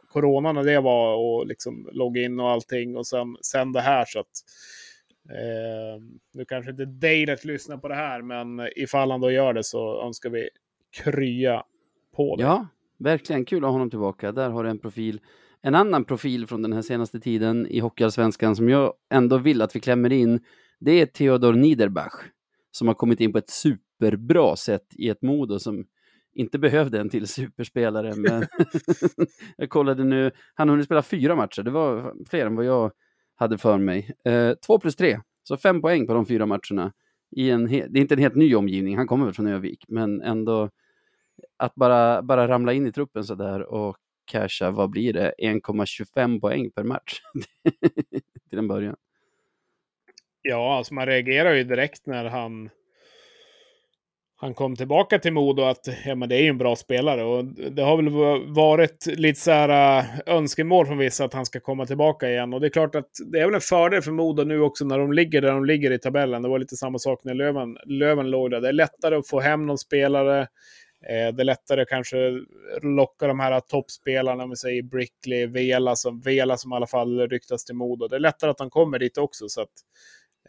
corona 0.08 0.52
när 0.52 0.64
det 0.64 0.80
var 0.80 1.16
och 1.16 1.48
liksom 1.48 1.90
låg 1.92 2.18
in 2.18 2.40
och 2.40 2.50
allting. 2.50 2.98
Och 2.98 3.08
sen, 3.08 3.38
sen 3.42 3.72
det 3.72 3.82
här. 3.82 4.06
så 4.06 4.20
att 4.20 4.28
eh, 5.30 6.04
Nu 6.34 6.46
kanske 6.46 6.72
inte 6.72 6.86
Dejlet 6.86 7.46
lyssnar 7.46 7.78
på 7.78 7.88
det 7.88 7.96
här, 7.96 8.22
men 8.22 8.70
ifall 8.76 9.12
han 9.12 9.22
då 9.22 9.32
gör 9.32 9.54
det 9.54 9.64
så 9.64 10.04
önskar 10.06 10.30
vi 10.30 10.50
krya 11.04 11.64
på 12.16 12.36
det. 12.36 12.44
ja, 12.44 12.68
verkligen 12.98 13.46
kul 13.46 13.64
att 13.64 13.68
ha 13.68 13.72
honom 13.72 13.90
tillbaka. 13.90 14.32
Där 14.32 14.50
har 14.50 14.64
du 14.64 14.70
en 14.70 14.80
profil. 14.80 15.22
En 15.64 15.76
annan 15.76 16.06
profil 16.06 16.48
från 16.48 16.62
den 16.62 16.74
här 16.74 16.82
senaste 16.82 17.20
tiden 17.20 17.68
i 17.68 17.80
Hockeyallsvenskan 17.80 18.56
som 18.56 18.70
jag 18.70 18.94
ändå 19.10 19.38
vill 19.38 19.62
att 19.62 19.76
vi 19.76 19.80
klämmer 19.80 20.12
in, 20.12 20.40
det 20.80 20.92
är 20.92 21.06
Theodor 21.06 21.54
Niederbach 21.54 22.14
som 22.72 22.88
har 22.88 22.96
kommit 22.96 23.20
in 23.20 23.32
på 23.32 23.38
ett 23.38 23.50
superbra 23.50 24.56
sätt 24.56 24.86
i 24.96 25.10
ett 25.10 25.22
Modo 25.22 25.60
som 25.60 25.86
inte 26.34 26.60
behövde 26.60 27.00
en 27.00 27.10
till 27.10 27.28
superspelare. 27.28 28.14
Men 28.18 28.46
jag 29.58 29.70
kollade 29.70 30.04
nu, 30.04 30.32
han 30.54 30.70
har 30.70 30.74
hunnit 30.74 30.86
spela 30.86 31.02
fyra 31.02 31.36
matcher, 31.36 31.64
det 31.64 31.72
var 31.72 32.14
fler 32.30 32.46
än 32.46 32.56
vad 32.56 32.66
jag 32.66 32.92
hade 33.36 33.58
för 33.58 33.78
mig. 33.78 34.12
Eh, 34.26 34.54
två 34.66 34.80
plus 34.80 34.96
tre, 34.96 35.20
så 35.44 35.58
fem 35.58 35.82
poäng 35.82 36.08
på 36.08 36.14
de 36.14 36.26
fyra 36.26 36.46
matcherna. 36.46 36.94
I 37.36 37.50
en 37.50 37.66
det 37.66 37.78
är 37.78 37.98
inte 37.98 38.16
en 38.16 38.20
helt 38.20 38.36
ny 38.36 38.56
omgivning, 38.56 38.98
han 38.98 39.08
kommer 39.08 39.26
väl 39.26 39.34
från 39.34 39.48
Övik, 39.48 39.86
men 39.88 40.22
ändå 40.22 40.70
att 41.58 41.76
bara, 41.76 42.22
bara 42.22 42.48
ramla 42.48 42.74
in 42.74 42.88
i 42.88 42.92
truppen 42.92 43.24
sådär 43.24 43.62
och 43.62 43.98
casha, 44.26 44.72
vad 44.72 44.90
blir 44.90 45.14
det, 45.14 45.34
1,25 45.38 46.42
poäng 46.42 46.72
per 46.72 46.84
match 46.84 47.20
till 48.50 48.60
en 48.60 48.68
början. 48.68 48.96
Ja, 50.42 50.78
alltså 50.78 50.94
man 50.94 51.06
reagerar 51.06 51.54
ju 51.54 51.64
direkt 51.64 52.06
när 52.06 52.26
han, 52.26 52.70
han 54.36 54.54
kom 54.54 54.76
tillbaka 54.76 55.20
till 55.20 55.34
Modo 55.34 55.64
att 55.64 55.88
ja, 56.06 56.16
men 56.16 56.30
det 56.30 56.36
är 56.36 56.42
ju 56.42 56.50
en 56.50 56.58
bra 56.58 56.76
spelare. 56.76 57.24
Och 57.24 57.46
det 57.46 57.82
har 57.82 57.98
väl 57.98 58.10
varit 58.54 59.06
lite 59.06 59.40
så 59.40 59.52
här 59.52 60.00
äh, 60.00 60.36
önskemål 60.36 60.86
från 60.86 60.98
vissa 60.98 61.26
att 61.26 61.34
han 61.34 61.46
ska 61.46 61.60
komma 61.60 61.86
tillbaka 61.86 62.30
igen. 62.30 62.54
Och 62.54 62.62
det 62.62 62.68
är 62.68 62.70
klart 62.70 62.96
att 62.96 63.10
det 63.32 63.40
är 63.40 63.46
väl 63.46 63.56
en 63.56 63.62
fördel 63.62 64.02
för 64.02 64.12
Modo 64.12 64.44
nu 64.44 64.62
också 64.62 64.86
när 64.86 65.00
de 65.00 65.14
ligger 65.14 65.42
där 65.42 65.52
de 65.52 65.66
ligger 65.66 65.92
i 65.92 66.00
tabellen. 66.00 66.42
Det 66.42 66.50
var 66.50 66.60
lite 66.60 66.76
samma 66.76 67.00
sak 67.00 67.24
när 67.24 67.34
Löven, 67.34 67.78
Löven 67.86 68.30
låg 68.30 68.52
där. 68.52 68.62
Det 68.62 68.68
är 68.68 68.74
lättare 68.74 69.16
att 69.16 69.28
få 69.28 69.40
hem 69.40 69.66
någon 69.66 69.78
spelare. 69.78 70.48
Eh, 71.10 71.36
det 71.36 71.42
är 71.42 71.44
lättare 71.44 71.86
kanske 71.86 72.18
locka 72.82 73.28
de 73.28 73.40
här 73.40 73.60
toppspelarna, 73.60 74.44
om 74.44 74.50
vi 74.50 74.56
säger 74.56 74.84
Brickley, 74.84 75.48
Vela 75.48 75.96
som, 75.96 76.22
Vela 76.22 76.58
som 76.58 76.74
i 76.74 76.76
alla 76.76 76.88
fall 76.88 77.30
ryktas 77.30 77.66
till 77.66 77.76
Modo. 77.76 78.08
Det 78.08 78.16
är 78.16 78.20
lättare 78.20 78.52
att 78.52 78.60
han 78.60 78.70
kommer 78.70 79.00
dit 79.00 79.18
också. 79.18 79.50
Så 79.50 79.62
att, 79.62 79.72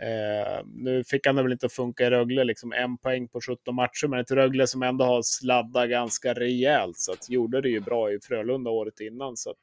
Eh, 0.00 0.64
nu 0.74 1.04
fick 1.04 1.26
han 1.26 1.36
det 1.36 1.42
väl 1.42 1.52
inte 1.52 1.66
att 1.66 1.72
funka 1.72 2.06
i 2.06 2.10
Rögle, 2.10 2.44
liksom 2.44 2.72
en 2.72 2.98
poäng 2.98 3.28
på 3.28 3.40
17 3.40 3.74
matcher, 3.74 4.08
men 4.08 4.20
ett 4.20 4.30
Rögle 4.30 4.66
som 4.66 4.82
ändå 4.82 5.04
har 5.04 5.22
sladdat 5.22 5.90
ganska 5.90 6.34
rejält, 6.34 6.98
så 6.98 7.12
att 7.12 7.30
gjorde 7.30 7.60
det 7.60 7.68
ju 7.68 7.80
bra 7.80 8.12
i 8.12 8.18
Frölunda 8.20 8.70
året 8.70 9.00
innan. 9.00 9.36
Så 9.36 9.50
att, 9.50 9.58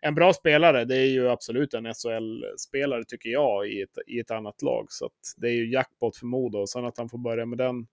en 0.00 0.14
bra 0.14 0.32
spelare, 0.32 0.84
det 0.84 0.96
är 0.96 1.06
ju 1.06 1.28
absolut 1.28 1.74
en 1.74 1.94
SHL-spelare 1.94 3.04
tycker 3.04 3.30
jag 3.30 3.68
i 3.68 3.82
ett, 3.82 3.98
i 4.06 4.18
ett 4.20 4.30
annat 4.30 4.62
lag. 4.62 4.86
Så 4.88 5.06
att 5.06 5.34
det 5.36 5.48
är 5.48 5.52
ju 5.52 5.72
jackpot 5.72 6.16
för 6.16 6.26
Modo. 6.26 6.58
Och 6.58 6.68
sen 6.68 6.84
att 6.84 6.98
han 6.98 7.08
får 7.08 7.18
börja 7.18 7.46
med 7.46 7.58
den, 7.58 7.86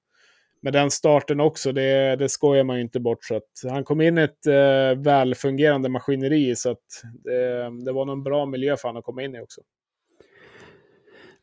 med 0.65 0.73
den 0.73 0.91
starten 0.91 1.39
också, 1.39 1.71
det, 1.71 2.15
det 2.15 2.29
skojar 2.29 2.63
man 2.63 2.75
ju 2.75 2.81
inte 2.81 2.99
bort. 2.99 3.23
Så 3.23 3.35
att 3.35 3.71
han 3.71 3.83
kom 3.83 4.01
in 4.01 4.17
i 4.17 4.21
ett 4.21 4.47
eh, 4.47 5.03
välfungerande 5.03 5.89
maskineri, 5.89 6.55
så 6.55 6.71
att 6.71 6.85
det, 7.23 7.71
det 7.85 7.91
var 7.91 8.05
nog 8.05 8.17
en 8.17 8.23
bra 8.23 8.45
miljö 8.45 8.77
för 8.77 8.89
honom 8.89 8.99
att 8.99 9.05
komma 9.05 9.23
in 9.23 9.35
i 9.35 9.41
också. 9.41 9.61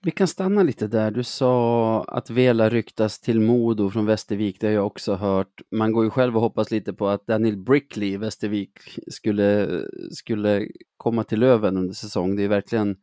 Vi 0.00 0.10
kan 0.10 0.28
stanna 0.28 0.62
lite 0.62 0.86
där. 0.86 1.10
Du 1.10 1.24
sa 1.24 2.04
att 2.04 2.30
Vela 2.30 2.68
ryktas 2.68 3.20
till 3.20 3.40
Modo 3.40 3.90
från 3.90 4.06
Västervik. 4.06 4.60
Det 4.60 4.66
har 4.66 4.74
jag 4.74 4.86
också 4.86 5.14
hört. 5.14 5.60
Man 5.70 5.92
går 5.92 6.04
ju 6.04 6.10
själv 6.10 6.36
och 6.36 6.42
hoppas 6.42 6.70
lite 6.70 6.92
på 6.92 7.08
att 7.08 7.26
Daniel 7.26 7.56
Brickley 7.56 8.12
i 8.12 8.16
Västervik 8.16 8.78
skulle, 9.06 9.80
skulle 10.10 10.68
komma 10.96 11.24
till 11.24 11.40
Löven 11.40 11.76
under 11.76 11.94
säsong. 11.94 12.36
Det 12.36 12.42
är 12.42 12.48
verkligen, 12.48 12.96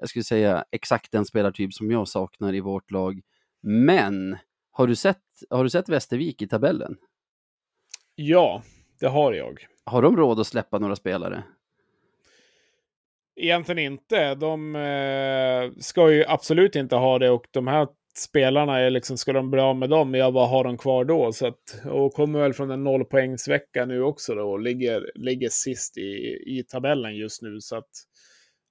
jag 0.00 0.08
skulle 0.08 0.24
säga, 0.24 0.64
exakt 0.70 1.12
den 1.12 1.24
spelartyp 1.24 1.72
som 1.72 1.90
jag 1.90 2.08
saknar 2.08 2.54
i 2.54 2.60
vårt 2.60 2.90
lag. 2.90 3.20
Men 3.62 4.36
har 4.80 4.86
du 4.86 4.96
sett, 4.96 5.22
har 5.50 5.64
du 5.64 5.70
sett 5.70 5.88
Västervik 5.88 6.42
i 6.42 6.48
tabellen? 6.48 6.96
Ja, 8.14 8.62
det 9.00 9.06
har 9.06 9.32
jag. 9.32 9.66
Har 9.84 10.02
de 10.02 10.16
råd 10.16 10.40
att 10.40 10.46
släppa 10.46 10.78
några 10.78 10.96
spelare? 10.96 11.42
Egentligen 13.36 13.78
inte. 13.78 14.34
De 14.34 14.76
eh, 14.76 15.80
ska 15.80 16.12
ju 16.12 16.24
absolut 16.28 16.76
inte 16.76 16.96
ha 16.96 17.18
det 17.18 17.30
och 17.30 17.46
de 17.50 17.66
här 17.66 17.88
spelarna, 18.16 18.78
är 18.78 18.90
liksom, 18.90 19.18
ska 19.18 19.32
de 19.32 19.50
bli 19.50 19.60
av 19.60 19.76
med 19.76 19.90
dem, 19.90 20.14
ja 20.14 20.30
vad 20.30 20.48
har 20.48 20.64
de 20.64 20.78
kvar 20.78 21.04
då? 21.04 21.32
Så 21.32 21.46
att, 21.46 21.82
och 21.84 22.12
kommer 22.12 22.40
väl 22.40 22.52
från 22.52 22.70
en 22.70 22.84
nollpoängsvecka 22.84 23.84
nu 23.84 24.02
också 24.02 24.34
då 24.34 24.50
och 24.50 24.60
ligger, 24.60 25.10
ligger 25.14 25.48
sist 25.48 25.98
i, 25.98 26.42
i 26.46 26.64
tabellen 26.68 27.16
just 27.16 27.42
nu. 27.42 27.60
Så 27.60 27.76
att, 27.76 27.90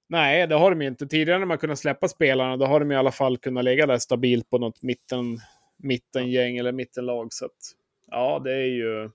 nej, 0.08 0.46
det 0.46 0.54
har 0.54 0.70
de 0.70 0.82
inte. 0.82 1.06
Tidigare 1.06 1.38
när 1.38 1.46
man 1.46 1.58
kunnat 1.58 1.78
släppa 1.78 2.08
spelarna, 2.08 2.56
då 2.56 2.66
har 2.66 2.80
de 2.80 2.92
i 2.92 2.96
alla 2.96 3.12
fall 3.12 3.38
kunnat 3.38 3.64
ligga 3.64 3.86
där 3.86 3.98
stabilt 3.98 4.50
på 4.50 4.58
något 4.58 4.82
mitten, 4.82 5.38
mittengäng 5.82 6.56
eller 6.56 6.72
mittenlag. 6.72 7.32
Så 7.32 7.44
att, 7.44 7.76
ja, 8.10 8.40
det 8.44 8.52
är 8.52 8.66
ju 8.66 9.10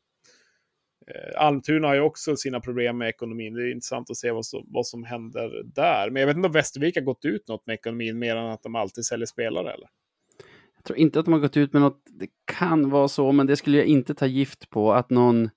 Eh, 1.07 1.41
Almtuna 1.41 1.87
har 1.87 1.95
ju 1.95 2.01
också 2.01 2.35
sina 2.35 2.59
problem 2.59 2.97
med 2.97 3.09
ekonomin. 3.09 3.53
Det 3.53 3.63
är 3.63 3.71
intressant 3.71 4.09
att 4.09 4.17
se 4.17 4.31
vad 4.31 4.45
som, 4.45 4.65
vad 4.67 4.87
som 4.87 5.03
händer 5.03 5.63
där. 5.63 6.09
Men 6.09 6.19
jag 6.19 6.27
vet 6.27 6.35
inte 6.35 6.47
om 6.47 6.51
Västervik 6.51 6.95
har 6.95 7.03
gått 7.03 7.25
ut 7.25 7.47
något 7.47 7.67
med 7.67 7.73
ekonomin 7.73 8.19
mer 8.19 8.35
än 8.35 8.45
att 8.45 8.63
de 8.63 8.75
alltid 8.75 9.05
säljer 9.05 9.25
spelare 9.25 9.73
eller? 9.73 9.89
Jag 10.75 10.83
tror 10.83 10.99
inte 10.99 11.19
att 11.19 11.25
de 11.25 11.33
har 11.33 11.39
gått 11.39 11.57
ut 11.57 11.73
med 11.73 11.81
något. 11.81 12.03
Det 12.05 12.27
kan 12.45 12.89
vara 12.89 13.07
så, 13.07 13.31
men 13.31 13.47
det 13.47 13.55
skulle 13.55 13.77
jag 13.77 13.85
inte 13.85 14.13
ta 14.13 14.25
gift 14.25 14.69
på 14.69 14.93
att 14.93 15.09
någon 15.09 15.49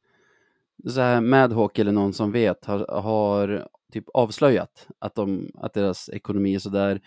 så 0.89 1.01
här 1.01 1.21
Madhawk 1.21 1.79
eller 1.79 1.93
någon 1.93 2.13
som 2.13 2.33
vet 2.33 2.65
har, 2.65 3.01
har 3.01 3.69
typ 3.93 4.05
avslöjat 4.15 4.89
att, 4.99 5.15
de, 5.15 5.51
att 5.55 5.75
deras 5.75 6.09
ekonomi 6.09 6.55
är 6.55 6.59
sådär. 6.59 7.01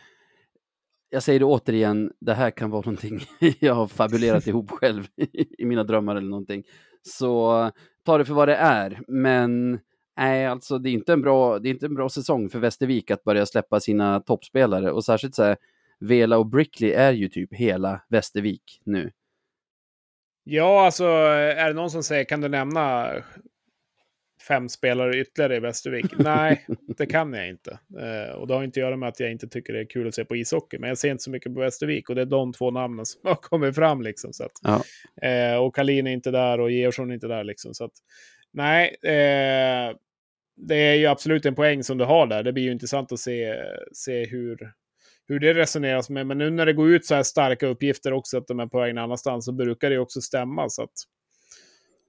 Jag 1.13 1.23
säger 1.23 1.39
det 1.39 1.45
återigen, 1.45 2.11
det 2.19 2.33
här 2.33 2.51
kan 2.51 2.69
vara 2.69 2.81
någonting 2.81 3.19
jag 3.59 3.73
har 3.73 3.87
fabulerat 3.87 4.47
ihop 4.47 4.71
själv 4.71 5.07
i 5.57 5.65
mina 5.65 5.83
drömmar 5.83 6.15
eller 6.15 6.29
någonting. 6.29 6.63
Så 7.01 7.71
ta 8.05 8.17
det 8.17 8.25
för 8.25 8.33
vad 8.33 8.47
det 8.47 8.55
är. 8.55 9.01
Men 9.07 9.79
nej, 10.17 10.45
alltså 10.45 10.77
det 10.77 10.89
är 10.89 10.91
inte 10.91 11.13
en 11.13 11.21
bra, 11.21 11.59
det 11.59 11.69
är 11.69 11.73
inte 11.73 11.85
en 11.85 11.95
bra 11.95 12.09
säsong 12.09 12.49
för 12.49 12.59
Västervik 12.59 13.11
att 13.11 13.23
börja 13.23 13.45
släppa 13.45 13.79
sina 13.79 14.19
toppspelare 14.19 14.91
och 14.91 15.05
särskilt 15.05 15.35
så 15.35 15.43
här, 15.43 15.57
Vela 15.99 16.37
och 16.37 16.45
Brickley 16.45 16.91
är 16.91 17.13
ju 17.13 17.27
typ 17.27 17.53
hela 17.53 18.01
Västervik 18.09 18.81
nu. 18.83 19.11
Ja, 20.43 20.85
alltså 20.85 21.05
är 21.05 21.67
det 21.67 21.73
någon 21.73 21.91
som 21.91 22.03
säger 22.03 22.23
kan 22.23 22.41
du 22.41 22.49
nämna 22.49 23.07
fem 24.47 24.69
spelare 24.69 25.19
ytterligare 25.19 25.55
i 25.55 25.59
Västervik? 25.59 26.05
Nej, 26.17 26.65
det 26.97 27.05
kan 27.05 27.33
jag 27.33 27.49
inte. 27.49 27.79
Eh, 27.99 28.35
och 28.35 28.47
det 28.47 28.53
har 28.53 28.63
inte 28.63 28.79
att 28.79 28.85
göra 28.85 28.97
med 28.97 29.09
att 29.09 29.19
jag 29.19 29.31
inte 29.31 29.47
tycker 29.47 29.73
det 29.73 29.79
är 29.79 29.85
kul 29.85 30.07
att 30.07 30.15
se 30.15 30.25
på 30.25 30.35
ishockey, 30.35 30.77
men 30.79 30.89
jag 30.89 30.97
ser 30.97 31.11
inte 31.11 31.23
så 31.23 31.31
mycket 31.31 31.53
på 31.53 31.59
Västervik 31.59 32.09
och 32.09 32.15
det 32.15 32.21
är 32.21 32.25
de 32.25 32.53
två 32.53 32.71
namnen 32.71 33.05
som 33.05 33.21
har 33.23 33.35
kommit 33.35 33.75
fram 33.75 34.01
liksom. 34.01 34.33
Så 34.33 34.43
att, 34.43 34.51
ja. 34.61 34.83
eh, 35.27 35.55
och 35.55 35.75
Kalin 35.75 36.07
är 36.07 36.11
inte 36.11 36.31
där 36.31 36.59
och 36.59 36.71
Georgsson 36.71 37.09
är 37.09 37.13
inte 37.13 37.27
där 37.27 37.43
liksom. 37.43 37.73
Så 37.73 37.85
att, 37.85 37.93
nej, 38.53 38.95
eh, 39.03 39.95
det 40.55 40.75
är 40.75 40.95
ju 40.95 41.05
absolut 41.05 41.45
en 41.45 41.55
poäng 41.55 41.83
som 41.83 41.97
du 41.97 42.05
har 42.05 42.27
där. 42.27 42.43
Det 42.43 42.53
blir 42.53 42.63
ju 42.63 42.71
intressant 42.71 43.11
att 43.11 43.19
se, 43.19 43.55
se 43.93 44.25
hur, 44.25 44.57
hur 45.27 45.39
det 45.39 45.53
resoneras 45.53 46.09
med. 46.09 46.27
Men 46.27 46.37
nu 46.37 46.49
när 46.49 46.65
det 46.65 46.73
går 46.73 46.89
ut 46.89 47.05
så 47.05 47.15
här 47.15 47.23
starka 47.23 47.67
uppgifter 47.67 48.13
också 48.13 48.37
att 48.37 48.47
de 48.47 48.59
är 48.59 48.67
på 48.67 48.79
väg 48.79 48.95
någon 48.95 49.03
annanstans 49.03 49.45
så 49.45 49.51
brukar 49.51 49.89
det 49.89 49.97
också 49.97 50.21
stämma. 50.21 50.69
Så 50.69 50.83
att, 50.83 50.93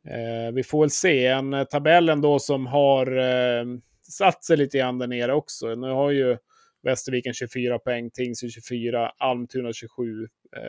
Eh, 0.06 0.52
vi 0.54 0.62
får 0.62 0.80
väl 0.80 0.90
se. 0.90 1.26
En 1.26 1.54
eh, 1.54 1.64
tabell 1.64 2.08
ändå 2.08 2.38
som 2.38 2.66
har 2.66 3.06
eh, 3.16 3.64
satt 4.02 4.44
sig 4.44 4.56
lite 4.56 4.78
grann 4.78 4.98
där 4.98 5.06
nere 5.06 5.34
också. 5.34 5.74
Nu 5.74 5.90
har 5.90 6.10
ju 6.10 6.36
Västerviken 6.82 7.34
24 7.34 7.78
poäng, 7.78 8.10
Tingsryd 8.10 8.52
24, 8.52 9.08
Almtuna 9.08 9.72
27 9.72 10.22
eh, 10.56 10.60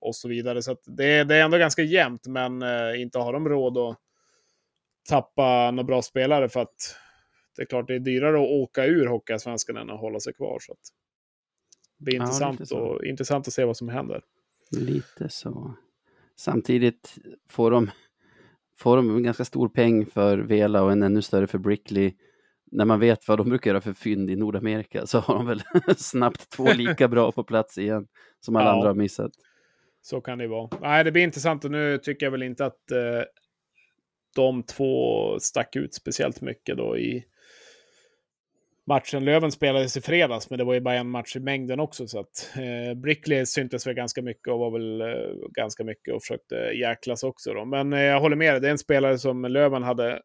och 0.00 0.16
så 0.16 0.28
vidare. 0.28 0.62
Så 0.62 0.76
det, 0.86 1.24
det, 1.24 1.36
är 1.36 1.44
ändå 1.44 1.58
ganska 1.58 1.82
jämnt, 1.82 2.26
men 2.26 2.62
eh, 2.62 3.00
inte 3.00 3.18
har 3.18 3.32
de 3.32 3.48
råd 3.48 3.78
att 3.78 3.98
tappa 5.08 5.70
några 5.70 5.84
bra 5.84 6.02
spelare 6.02 6.48
för 6.48 6.60
att 6.60 6.96
det 7.56 7.62
är 7.62 7.66
klart 7.66 7.88
det 7.88 7.94
är 7.94 7.98
dyrare 7.98 8.36
att 8.36 8.50
åka 8.50 8.84
ur 8.84 9.06
Hockeyallsvenskan 9.06 9.76
än 9.76 9.90
att 9.90 10.00
hålla 10.00 10.20
sig 10.20 10.34
kvar. 10.34 10.58
Så 10.60 10.74
det 11.98 12.04
blir 12.04 12.14
intressant, 12.14 12.60
ja, 12.70 12.76
och, 12.76 13.04
intressant 13.04 13.48
att 13.48 13.54
se 13.54 13.64
vad 13.64 13.76
som 13.76 13.88
händer. 13.88 14.22
Lite 14.70 15.28
så. 15.28 15.74
Samtidigt 16.36 17.14
får 17.48 17.70
de 17.70 17.90
får 18.78 18.96
de 18.96 19.16
en 19.16 19.22
ganska 19.22 19.44
stor 19.44 19.68
peng 19.68 20.06
för 20.06 20.38
Vela 20.38 20.82
och 20.82 20.92
en 20.92 21.02
ännu 21.02 21.22
större 21.22 21.46
för 21.46 21.58
Brickley. 21.58 22.14
När 22.72 22.84
man 22.84 23.00
vet 23.00 23.28
vad 23.28 23.38
de 23.38 23.48
brukar 23.48 23.70
göra 23.70 23.80
för 23.80 23.92
fynd 23.92 24.30
i 24.30 24.36
Nordamerika 24.36 25.06
så 25.06 25.18
har 25.18 25.34
de 25.34 25.46
väl 25.46 25.62
snabbt 25.96 26.50
två 26.50 26.72
lika 26.72 27.08
bra 27.08 27.32
på 27.32 27.44
plats 27.44 27.78
igen 27.78 28.06
som 28.40 28.56
alla 28.56 28.66
ja, 28.66 28.72
andra 28.72 28.88
har 28.88 28.94
missat. 28.94 29.32
Så 30.02 30.20
kan 30.20 30.38
det 30.38 30.48
vara. 30.48 30.70
Nej, 30.80 31.04
det 31.04 31.12
blir 31.12 31.22
intressant 31.22 31.64
och 31.64 31.70
nu 31.70 31.98
tycker 31.98 32.26
jag 32.26 32.30
väl 32.30 32.42
inte 32.42 32.66
att 32.66 32.90
eh, 32.90 33.22
de 34.34 34.62
två 34.62 35.38
stack 35.40 35.76
ut 35.76 35.94
speciellt 35.94 36.40
mycket 36.40 36.76
då 36.76 36.98
i 36.98 37.24
matchen. 38.86 39.24
Löven 39.24 39.52
spelades 39.52 39.96
i 39.96 40.00
fredags, 40.00 40.50
men 40.50 40.58
det 40.58 40.64
var 40.64 40.74
ju 40.74 40.80
bara 40.80 40.94
en 40.94 41.10
match 41.10 41.36
i 41.36 41.40
mängden 41.40 41.80
också. 41.80 42.06
Så 42.06 42.20
att 42.20 42.50
eh, 42.56 42.94
Brickley 42.94 43.46
syntes 43.46 43.86
väl 43.86 43.94
ganska 43.94 44.22
mycket 44.22 44.48
och 44.48 44.58
var 44.58 44.70
väl 44.70 45.00
eh, 45.00 45.48
ganska 45.50 45.84
mycket 45.84 46.14
och 46.14 46.22
försökte 46.22 46.54
jäklas 46.54 47.22
också. 47.22 47.54
Då. 47.54 47.64
Men 47.64 47.92
eh, 47.92 48.00
jag 48.00 48.20
håller 48.20 48.36
med 48.36 48.54
dig, 48.54 48.60
det 48.60 48.66
är 48.66 48.72
en 48.72 48.78
spelare 48.78 49.18
som 49.18 49.44
Löven 49.44 49.82
hade, 49.82 50.20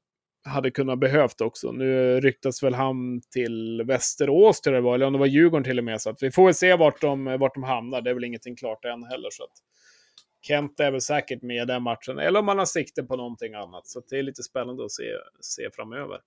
hade 0.45 0.71
kunnat 0.71 0.99
behövt 0.99 1.41
också. 1.41 1.71
Nu 1.71 2.19
ryktas 2.21 2.63
väl 2.63 2.73
han 2.73 3.21
till 3.33 3.83
Västerås, 3.87 4.61
tror 4.61 4.75
jag 4.75 4.83
det 4.83 4.85
var, 4.85 4.95
eller 4.95 5.05
om 5.05 5.13
det 5.13 5.19
var 5.19 5.25
Djurgården 5.25 5.63
till 5.63 5.77
och 5.77 5.85
med. 5.85 6.01
Så 6.01 6.09
att 6.09 6.23
vi 6.23 6.31
får 6.31 6.45
väl 6.45 6.53
se 6.53 6.75
vart 6.75 7.01
de, 7.01 7.37
vart 7.39 7.53
de 7.53 7.63
hamnar. 7.63 8.01
Det 8.01 8.09
är 8.09 8.13
väl 8.13 8.23
ingenting 8.23 8.55
klart 8.55 8.85
än 8.85 9.03
heller. 9.03 9.29
Så 9.31 9.43
att 9.43 9.53
Kent 10.41 10.79
är 10.79 10.91
väl 10.91 11.01
säkert 11.01 11.41
med 11.41 11.63
i 11.63 11.65
den 11.65 11.83
matchen, 11.83 12.19
eller 12.19 12.39
om 12.39 12.45
man 12.45 12.57
har 12.57 12.65
sikte 12.65 13.03
på 13.03 13.15
någonting 13.15 13.53
annat. 13.53 13.87
Så 13.87 14.01
det 14.09 14.19
är 14.19 14.23
lite 14.23 14.43
spännande 14.43 14.85
att 14.85 14.91
se, 14.91 15.03
se 15.41 15.69
framöver. 15.73 16.19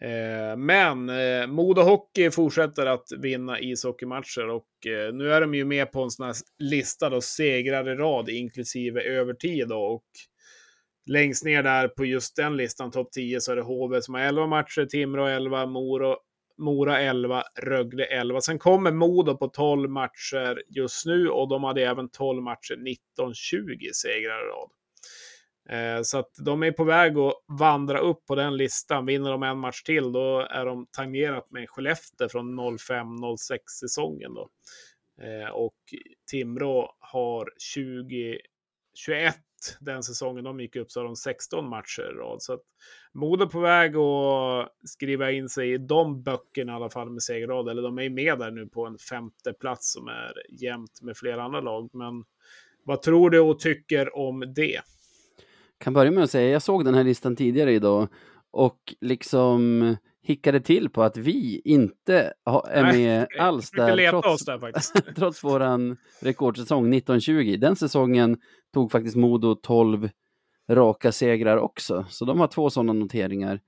Eh, 0.00 0.56
men 0.56 1.08
eh, 1.08 1.46
Modo 1.46 1.82
Hockey 1.82 2.30
fortsätter 2.30 2.86
att 2.86 3.08
vinna 3.18 3.60
ishockeymatcher 3.60 4.48
och 4.48 4.86
eh, 4.86 5.14
nu 5.14 5.32
är 5.32 5.40
de 5.40 5.54
ju 5.54 5.64
med 5.64 5.92
på 5.92 6.02
en 6.02 6.10
sån 6.10 6.26
här 6.26 6.34
lista 6.58 7.10
då, 7.10 7.20
segrar 7.20 7.88
i 7.88 7.94
rad 7.94 8.28
inklusive 8.28 9.02
övertid. 9.02 9.68
Då, 9.68 9.78
och 9.78 10.04
längst 11.06 11.44
ner 11.44 11.62
där 11.62 11.88
på 11.88 12.04
just 12.04 12.36
den 12.36 12.56
listan, 12.56 12.90
topp 12.90 13.12
10, 13.12 13.40
så 13.40 13.52
är 13.52 13.56
det 13.56 13.62
HV 13.62 14.02
som 14.02 14.14
har 14.14 14.20
11 14.20 14.46
matcher, 14.46 14.86
Timrå 14.86 15.26
11, 15.26 15.66
Mora, 15.66 16.16
Mora 16.58 17.00
11, 17.00 17.42
Rögle 17.62 18.04
11. 18.04 18.40
Sen 18.40 18.58
kommer 18.58 18.92
Modo 18.92 19.36
på 19.36 19.48
12 19.48 19.90
matcher 19.90 20.62
just 20.68 21.06
nu 21.06 21.28
och 21.28 21.48
de 21.48 21.64
hade 21.64 21.86
även 21.86 22.08
12 22.08 22.42
matcher, 22.42 22.76
19-20 23.18 23.92
segrar 23.92 24.46
i 24.46 24.48
rad. 24.48 24.70
Eh, 25.68 26.02
så 26.02 26.18
att 26.18 26.30
de 26.38 26.62
är 26.62 26.72
på 26.72 26.84
väg 26.84 27.18
att 27.18 27.34
vandra 27.46 27.98
upp 27.98 28.26
på 28.26 28.34
den 28.34 28.56
listan. 28.56 29.06
Vinner 29.06 29.30
de 29.30 29.42
en 29.42 29.58
match 29.58 29.82
till, 29.82 30.12
då 30.12 30.40
är 30.40 30.66
de 30.66 30.86
tangerat 30.90 31.50
med 31.50 31.70
Skellefteå 31.70 32.28
från 32.28 32.60
05-06 32.60 33.58
säsongen. 33.80 34.34
Då. 34.34 34.48
Eh, 35.22 35.50
och 35.50 35.74
Timrå 36.30 36.96
har 36.98 37.52
20, 37.58 38.38
21 38.94 39.36
den 39.80 40.02
säsongen 40.02 40.44
de 40.44 40.60
gick 40.60 40.76
upp 40.76 40.90
så 40.90 41.00
har 41.00 41.04
de 41.04 41.16
16 41.16 41.68
matcher 41.68 42.02
i 42.02 42.18
rad. 42.18 42.42
Så 42.42 42.52
att 42.52 42.62
Modo 43.12 43.48
på 43.48 43.60
väg 43.60 43.96
att 43.96 44.68
skriva 44.84 45.30
in 45.30 45.48
sig 45.48 45.72
i 45.72 45.78
de 45.78 46.22
böckerna 46.22 46.72
i 46.72 46.74
alla 46.74 46.90
fall 46.90 47.10
med 47.10 47.22
segerrad. 47.22 47.68
Eller 47.68 47.82
de 47.82 47.98
är 47.98 48.10
med 48.10 48.38
där 48.38 48.50
nu 48.50 48.66
på 48.66 48.86
en 48.86 48.98
femte 48.98 49.52
plats 49.52 49.92
som 49.92 50.08
är 50.08 50.32
jämnt 50.48 51.02
med 51.02 51.16
flera 51.16 51.42
andra 51.42 51.60
lag. 51.60 51.90
Men 51.92 52.24
vad 52.84 53.02
tror 53.02 53.30
du 53.30 53.40
och 53.40 53.58
tycker 53.58 54.16
om 54.16 54.52
det? 54.54 54.80
Kan 55.78 55.92
börja 55.92 56.10
med 56.10 56.24
att 56.24 56.30
säga, 56.30 56.50
jag 56.50 56.62
såg 56.62 56.84
den 56.84 56.94
här 56.94 57.04
listan 57.04 57.36
tidigare 57.36 57.72
idag 57.72 58.08
och 58.50 58.94
liksom 59.00 59.96
hickade 60.22 60.60
till 60.60 60.88
på 60.88 61.02
att 61.02 61.16
vi 61.16 61.62
inte 61.64 62.32
är 62.70 62.82
med 62.82 62.94
Nej, 62.94 63.26
alls 63.38 63.70
där, 63.70 64.10
trots, 64.10 64.44
där 64.44 65.12
trots 65.14 65.44
våran 65.44 65.96
rekordsäsong 66.20 66.94
1920. 66.94 67.56
Den 67.60 67.76
säsongen 67.76 68.38
tog 68.74 68.92
faktiskt 68.92 69.16
Modo 69.16 69.54
12 69.54 70.08
raka 70.70 71.12
segrar 71.12 71.56
också, 71.56 72.06
så 72.08 72.24
de 72.24 72.40
har 72.40 72.46
två 72.46 72.70
sådana 72.70 72.92
noteringar. 72.92 73.60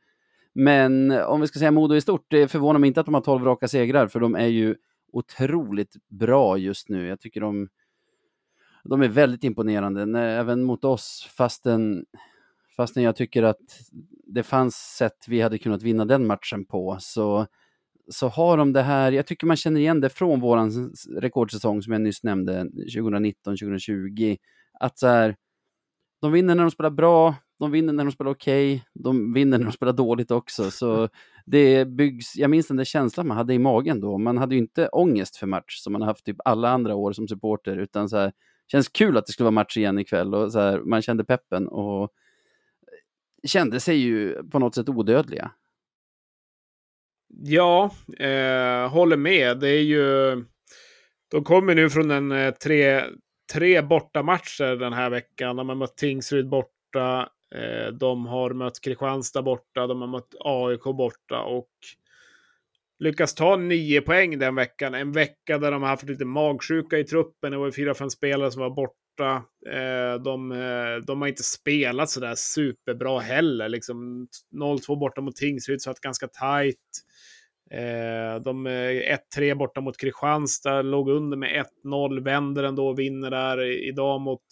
Men 0.55 1.11
om 1.11 1.41
vi 1.41 1.47
ska 1.47 1.59
säga 1.59 1.71
Modo 1.71 1.95
i 1.95 2.01
stort, 2.01 2.27
det 2.29 2.49
förvånar 2.49 2.81
mig 2.81 2.89
inte 2.89 3.01
att 3.01 3.07
de 3.07 3.15
har 3.15 3.21
12 3.21 3.45
raka 3.45 3.69
segrar, 3.69 4.07
för 4.07 4.21
de 4.21 4.35
är 4.35 4.47
ju 4.47 4.75
otroligt 5.13 5.97
bra 6.09 6.59
just 6.59 6.89
nu. 6.89 7.07
Jag 7.07 7.21
tycker 7.21 7.41
de 7.41 7.69
de 8.89 9.03
är 9.03 9.09
väldigt 9.09 9.45
imponerande, 9.45 10.21
även 10.21 10.63
mot 10.63 10.85
oss, 10.85 11.29
fastän, 11.37 12.05
fastän 12.77 13.03
jag 13.03 13.17
tycker 13.17 13.43
att 13.43 13.61
det 14.27 14.43
fanns 14.43 14.77
sätt 14.77 15.25
vi 15.29 15.41
hade 15.41 15.59
kunnat 15.59 15.83
vinna 15.83 16.05
den 16.05 16.27
matchen 16.27 16.65
på, 16.65 16.97
så, 17.01 17.47
så 18.09 18.29
har 18.29 18.57
de 18.57 18.73
det 18.73 18.83
här, 18.83 19.13
jag 19.13 19.27
tycker 19.27 19.47
man 19.47 19.57
känner 19.57 19.81
igen 19.81 20.01
det 20.01 20.09
från 20.09 20.41
våran 20.41 20.93
rekordsäsong 21.17 21.83
som 21.83 21.93
jag 21.93 22.03
nyss 22.03 22.23
nämnde, 22.23 22.65
2019-2020, 22.65 24.37
att 24.81 24.99
så 24.99 25.07
här, 25.07 25.37
de 26.21 26.33
vinner 26.33 26.55
när 26.55 26.63
de 26.63 26.71
spelar 26.71 26.91
bra, 26.91 27.35
de 27.59 27.71
vinner 27.71 27.93
när 27.93 28.05
de 28.05 28.13
spelar 28.13 28.31
okej, 28.31 28.75
okay, 28.75 28.83
de 28.95 29.33
vinner 29.33 29.59
när 29.59 29.65
de 29.65 29.73
spelar 29.73 29.93
dåligt 29.93 30.31
också. 30.31 30.71
Så 30.71 31.09
det 31.47 31.85
byggs, 31.85 32.37
jag 32.37 32.51
minns 32.51 32.69
den 32.69 32.77
där 32.77 32.85
känslan 32.85 33.29
man 33.29 33.37
hade 33.37 33.55
i 33.55 33.59
magen 33.59 34.01
då. 34.01 34.19
Man 34.19 34.39
hade 34.39 34.55
ju 34.55 34.61
inte 34.61 34.89
ångest 34.89 35.37
för 35.37 35.47
match 35.47 35.79
som 35.79 35.93
man 35.93 36.03
har 36.03 36.09
haft 36.09 36.25
typ 36.25 36.37
alla 36.45 36.71
andra 36.71 36.95
år 36.95 37.13
som 37.13 37.29
supporter, 37.29 37.77
utan 37.77 38.09
så 38.09 38.17
här, 38.17 38.33
känns 38.73 38.89
kul 38.89 39.17
att 39.17 39.27
det 39.27 39.33
skulle 39.33 39.45
vara 39.45 39.51
match 39.51 39.77
igen 39.77 39.99
ikväll 39.99 40.35
och 40.35 40.53
så 40.53 40.61
här, 40.61 40.79
man 40.81 41.03
kände 41.03 41.25
peppen 41.25 41.69
och 41.69 42.13
kände 43.47 43.81
sig 43.81 43.97
ju 43.97 44.43
på 44.51 44.59
något 44.59 44.75
sätt 44.75 44.89
odödliga. 44.89 45.51
Ja, 47.29 47.91
eh, 48.19 48.91
håller 48.91 49.17
med. 49.17 49.61
Det 49.61 49.69
är 49.69 49.83
ju... 49.83 50.45
De 51.31 51.45
kommer 51.45 51.75
nu 51.75 51.91
från 51.91 52.11
en 52.11 52.33
eh, 52.33 52.55
tre, 52.55 53.03
tre 53.53 53.83
bortamatcher 53.83 54.77
den 54.77 54.93
här 54.93 55.11
veckan. 55.11 55.57
De 55.57 55.69
har 55.69 55.77
mött 55.77 55.97
Tingsryd 55.97 56.49
borta, 56.49 57.29
eh, 57.55 57.93
de 57.93 58.27
har 58.27 58.51
mött 58.51 58.81
Kristianstad 58.81 59.43
borta, 59.43 59.87
de 59.87 60.01
har 60.01 60.09
mött 60.09 60.35
AIK 60.41 60.83
borta 60.83 61.41
och 61.41 61.71
lyckas 62.99 63.35
ta 63.35 63.57
nio 63.57 64.01
poäng 64.01 64.39
den 64.39 64.55
veckan. 64.55 64.95
En 64.95 65.13
vecka 65.13 65.59
där 65.59 65.71
de 65.71 65.83
har 65.83 65.89
haft 65.89 66.09
lite 66.09 66.25
magsjuka 66.25 66.99
i 66.99 67.05
truppen. 67.05 67.53
Det 67.53 67.59
var 67.59 67.71
fyra, 67.71 67.95
fem 67.95 68.11
spelare 68.11 68.51
som 68.51 68.63
var 68.63 68.71
borta. 68.71 69.43
Eh, 69.73 70.23
de, 70.23 70.53
eh, 70.53 70.97
de 71.07 71.21
har 71.21 71.29
inte 71.29 71.43
spelat 71.43 72.11
sådär 72.11 72.35
superbra 72.35 73.21
heller. 73.21 73.69
Liksom 73.69 74.29
0-2 74.51 74.97
borta 74.97 75.21
mot 75.21 75.37
Tingsryd 75.37 75.83
så 75.83 75.91
att 75.91 76.01
ganska 76.01 76.29
tajt. 76.29 76.77
Eh, 77.71 78.43
de 78.43 78.67
1-3 78.67 79.55
borta 79.55 79.81
mot 79.81 79.97
Kristianstad, 79.97 80.83
låg 80.83 81.09
under 81.09 81.37
med 81.37 81.67
1-0, 81.85 82.25
vänder 82.25 82.65
ändå 82.65 82.89
och 82.89 82.99
vinner 82.99 83.31
där. 83.31 83.61
Idag 83.89 84.21
mot 84.21 84.43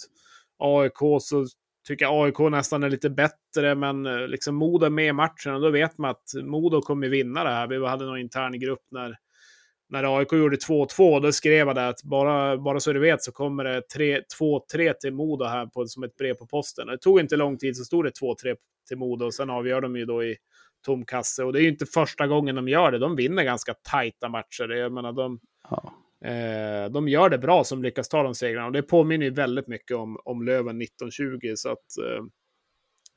AIK 0.59 1.21
så 1.21 1.47
tycker 1.85 2.25
AIK 2.25 2.39
nästan 2.39 2.83
är 2.83 2.91
lite 2.91 3.11
bättre, 3.11 3.75
men 3.75 4.07
eh, 4.07 4.29
liksom 4.29 4.55
Modo 4.55 4.87
är 4.87 4.91
med 4.91 5.07
i 5.07 5.13
matchen 5.13 5.55
och 5.55 5.61
då 5.61 5.71
vet 5.71 5.99
man 5.99 6.11
att 6.11 6.45
Modo 6.45 6.81
kommer 6.81 7.09
vinna 7.09 7.45
det 7.45 7.51
här. 7.51 7.67
Vi 7.67 7.87
hade 7.87 8.05
någon 8.05 8.19
intern 8.19 8.61
grupp 8.61 8.83
när 8.91 9.17
när 9.89 10.19
AIK 10.19 10.33
gjorde 10.33 10.57
2-2, 10.57 11.21
då 11.21 11.33
skrev 11.33 11.67
jag 11.67 11.75
det 11.75 11.89
att 11.89 12.03
bara, 12.03 12.57
bara 12.57 12.81
så 12.81 12.93
du 12.93 13.01
vet 13.01 13.23
så 13.23 13.33
kommer 13.33 13.65
det 13.65 13.83
2-3 14.41 14.93
till 14.93 15.13
Modo 15.13 15.45
här 15.45 15.67
på, 15.67 15.87
som 15.87 16.03
ett 16.03 16.17
brev 16.17 16.35
på 16.35 16.47
posten. 16.47 16.87
Det 16.87 16.99
tog 16.99 17.21
inte 17.21 17.37
lång 17.37 17.59
tid 17.59 17.77
så 17.77 17.85
stod 17.85 18.05
det 18.05 18.11
2-3 18.21 18.57
till 18.89 18.97
Modo 18.97 19.25
och 19.25 19.35
sen 19.35 19.51
avgör 19.51 19.81
de 19.81 19.97
ju 19.97 20.05
då 20.05 20.25
i 20.25 20.37
tom 20.85 21.05
kasse. 21.05 21.45
Och 21.45 21.53
det 21.53 21.61
är 21.61 21.63
ju 21.63 21.69
inte 21.69 21.87
första 21.87 22.27
gången 22.27 22.55
de 22.55 22.69
gör 22.69 22.93
det. 22.93 22.99
De 22.99 23.17
vinner 23.17 23.45
ganska 23.45 23.75
tajta 23.75 24.29
matcher. 24.29 24.69
Jag 24.69 24.93
menar, 24.93 25.13
de, 25.13 25.41
ja 25.71 25.95
eh, 26.25 26.91
de 26.93 27.09
gör 27.09 27.31
det 27.31 27.39
bra 27.39 27.65
som 27.65 27.83
lyckas 27.83 28.09
ta 28.09 28.23
de 28.23 28.35
segrarna. 28.35 28.67
Och 28.67 28.73
det 28.73 28.83
påminner 28.83 29.27
ju 29.27 29.33
väldigt 29.33 29.69
mycket 29.69 29.97
om, 29.97 30.19
om 30.25 30.43
Löven 30.43 30.83
1920. 30.83 31.53
Så 31.57 31.69
att, 31.69 31.99
eh, 31.99 32.25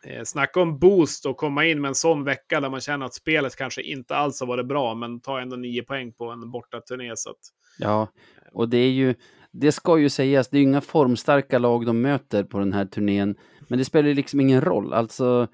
Eh, 0.04 0.24
snacka 0.24 0.60
om 0.60 0.80
boost 0.80 1.26
och 1.26 1.38
komma 1.38 1.66
in 1.66 1.82
med 1.82 1.90
en 1.90 1.96
sån 1.96 2.24
vecka 2.24 2.62
där 2.62 2.70
man 2.70 2.82
känner 2.82 3.06
att 3.06 3.14
spelet 3.14 3.56
kanske 3.56 3.82
inte 3.82 4.16
alls 4.16 4.40
har 4.40 4.48
varit 4.48 4.68
bra, 4.68 4.96
men 4.96 5.20
ta 5.20 5.40
ändå 5.40 5.56
nio 5.56 5.84
poäng 5.84 6.14
på 6.14 6.26
en 6.32 6.52
bortaturné. 6.52 7.12
Så 7.16 7.30
att... 7.30 7.38
Ja, 7.80 8.08
och 8.54 8.70
det 8.70 8.78
är 8.78 8.92
ju, 8.92 9.16
det 9.52 9.72
ska 9.72 9.98
ju 9.98 10.10
sägas, 10.10 10.50
det 10.50 10.58
är 10.58 10.60
ju 10.60 10.68
inga 10.68 10.82
formstarka 10.82 11.60
lag 11.60 11.86
de 11.86 12.02
möter 12.02 12.44
på 12.44 12.60
den 12.60 12.74
här 12.74 12.86
turnén, 12.86 13.36
men 13.68 13.80
det 13.80 13.86
spelar 13.86 14.14
liksom 14.14 14.40
ingen 14.40 14.62
roll. 14.62 14.94
Alltså, 14.94 15.48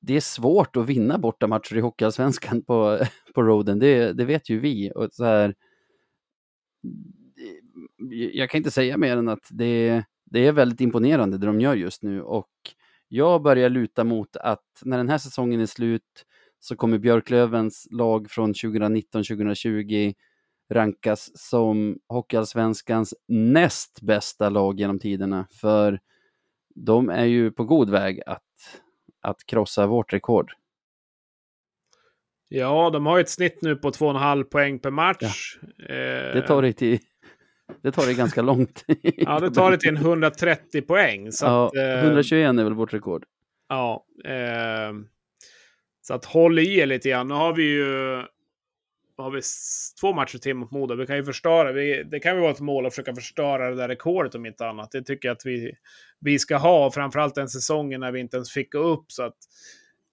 det 0.00 0.16
är 0.16 0.20
svårt 0.20 0.76
att 0.76 0.86
vinna 0.86 1.18
bortamatcher 1.18 1.76
i 1.76 1.80
Hockeyallsvenskan 1.80 2.62
på, 2.62 2.98
på 3.34 3.42
roaden, 3.42 3.78
det, 3.78 4.12
det 4.12 4.24
vet 4.24 4.50
ju 4.50 4.60
vi. 4.60 4.92
Och 4.94 5.08
så 5.12 5.24
här, 5.24 5.54
Eh, 6.84 8.28
jag 8.32 8.50
kan 8.50 8.58
inte 8.58 8.70
säga 8.70 8.96
mer 8.96 9.16
än 9.16 9.28
att 9.28 9.48
det, 9.50 10.04
det 10.24 10.46
är 10.46 10.52
väldigt 10.52 10.80
imponerande 10.80 11.38
det 11.38 11.46
de 11.46 11.60
gör 11.60 11.74
just 11.74 12.02
nu 12.02 12.22
och 12.22 12.50
jag 13.08 13.42
börjar 13.42 13.70
luta 13.70 14.04
mot 14.04 14.36
att 14.36 14.82
när 14.84 14.96
den 14.96 15.08
här 15.08 15.18
säsongen 15.18 15.60
är 15.60 15.66
slut 15.66 16.24
så 16.60 16.76
kommer 16.76 16.98
Björklövens 16.98 17.88
lag 17.90 18.30
från 18.30 18.52
2019-2020 18.52 20.14
rankas 20.70 21.30
som 21.34 21.98
Hockeyallsvenskans 22.08 23.14
näst 23.28 24.00
bästa 24.00 24.48
lag 24.48 24.80
genom 24.80 24.98
tiderna. 24.98 25.46
För 25.50 26.00
de 26.74 27.10
är 27.10 27.24
ju 27.24 27.50
på 27.50 27.64
god 27.64 27.90
väg 27.90 28.20
att, 28.26 28.42
att 29.20 29.46
krossa 29.46 29.86
vårt 29.86 30.12
rekord. 30.12 30.52
Ja, 32.48 32.90
de 32.90 33.06
har 33.06 33.20
ett 33.20 33.28
snitt 33.28 33.62
nu 33.62 33.76
på 33.76 33.90
2,5 33.90 34.44
poäng 34.44 34.78
per 34.78 34.90
match. 34.90 35.58
Ja. 35.76 35.94
Det 36.34 36.42
tar 36.46 36.62
det 36.62 36.72
till 36.72 36.98
det 37.82 37.92
tar 37.92 38.06
det 38.06 38.14
ganska 38.14 38.42
långt. 38.42 38.84
ja, 39.02 39.40
det 39.40 39.50
tar 39.50 39.70
det 39.70 39.78
till 39.78 39.88
en 39.88 39.96
130 39.96 40.82
poäng. 40.82 41.32
Så 41.32 41.46
ja, 41.46 41.66
att, 41.66 41.76
eh, 41.76 42.04
121 42.04 42.58
är 42.58 42.64
väl 42.64 42.74
vårt 42.74 42.94
rekord. 42.94 43.24
Ja. 43.68 44.04
Eh, 44.24 44.92
så 46.02 46.14
att 46.14 46.24
håll 46.24 46.58
i 46.58 46.78
er 46.78 46.86
lite 46.86 47.08
grann. 47.08 47.28
Nu 47.28 47.34
har 47.34 47.54
vi 47.54 47.62
ju 47.62 48.22
har 49.22 49.30
vi 49.30 49.40
två 50.00 50.12
matcher 50.12 50.38
till 50.38 50.54
mot 50.54 50.70
Modo. 50.70 50.94
Vi 50.94 51.06
kan 51.06 51.16
ju 51.16 51.24
förstöra. 51.24 51.72
Vi, 51.72 52.04
det 52.04 52.20
kan 52.20 52.34
ju 52.34 52.40
vara 52.40 52.50
ett 52.50 52.60
mål 52.60 52.86
att 52.86 52.92
försöka 52.92 53.14
förstöra 53.14 53.70
det 53.70 53.76
där 53.76 53.88
rekordet 53.88 54.34
om 54.34 54.46
inte 54.46 54.66
annat. 54.66 54.90
Det 54.90 55.02
tycker 55.02 55.28
jag 55.28 55.34
att 55.34 55.46
vi, 55.46 55.72
vi 56.20 56.38
ska 56.38 56.56
ha. 56.56 56.90
Framförallt 56.90 57.34
den 57.34 57.48
säsongen 57.48 58.00
när 58.00 58.12
vi 58.12 58.20
inte 58.20 58.36
ens 58.36 58.50
fick 58.50 58.74
upp. 58.74 59.04
Så 59.12 59.22
att 59.22 59.36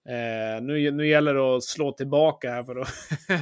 Eh, 0.08 0.62
nu, 0.62 0.90
nu 0.90 1.08
gäller 1.08 1.34
det 1.34 1.56
att 1.56 1.62
slå 1.62 1.92
tillbaka 1.92 2.50
här 2.50 2.64
för 2.64 2.76
att 2.76 2.88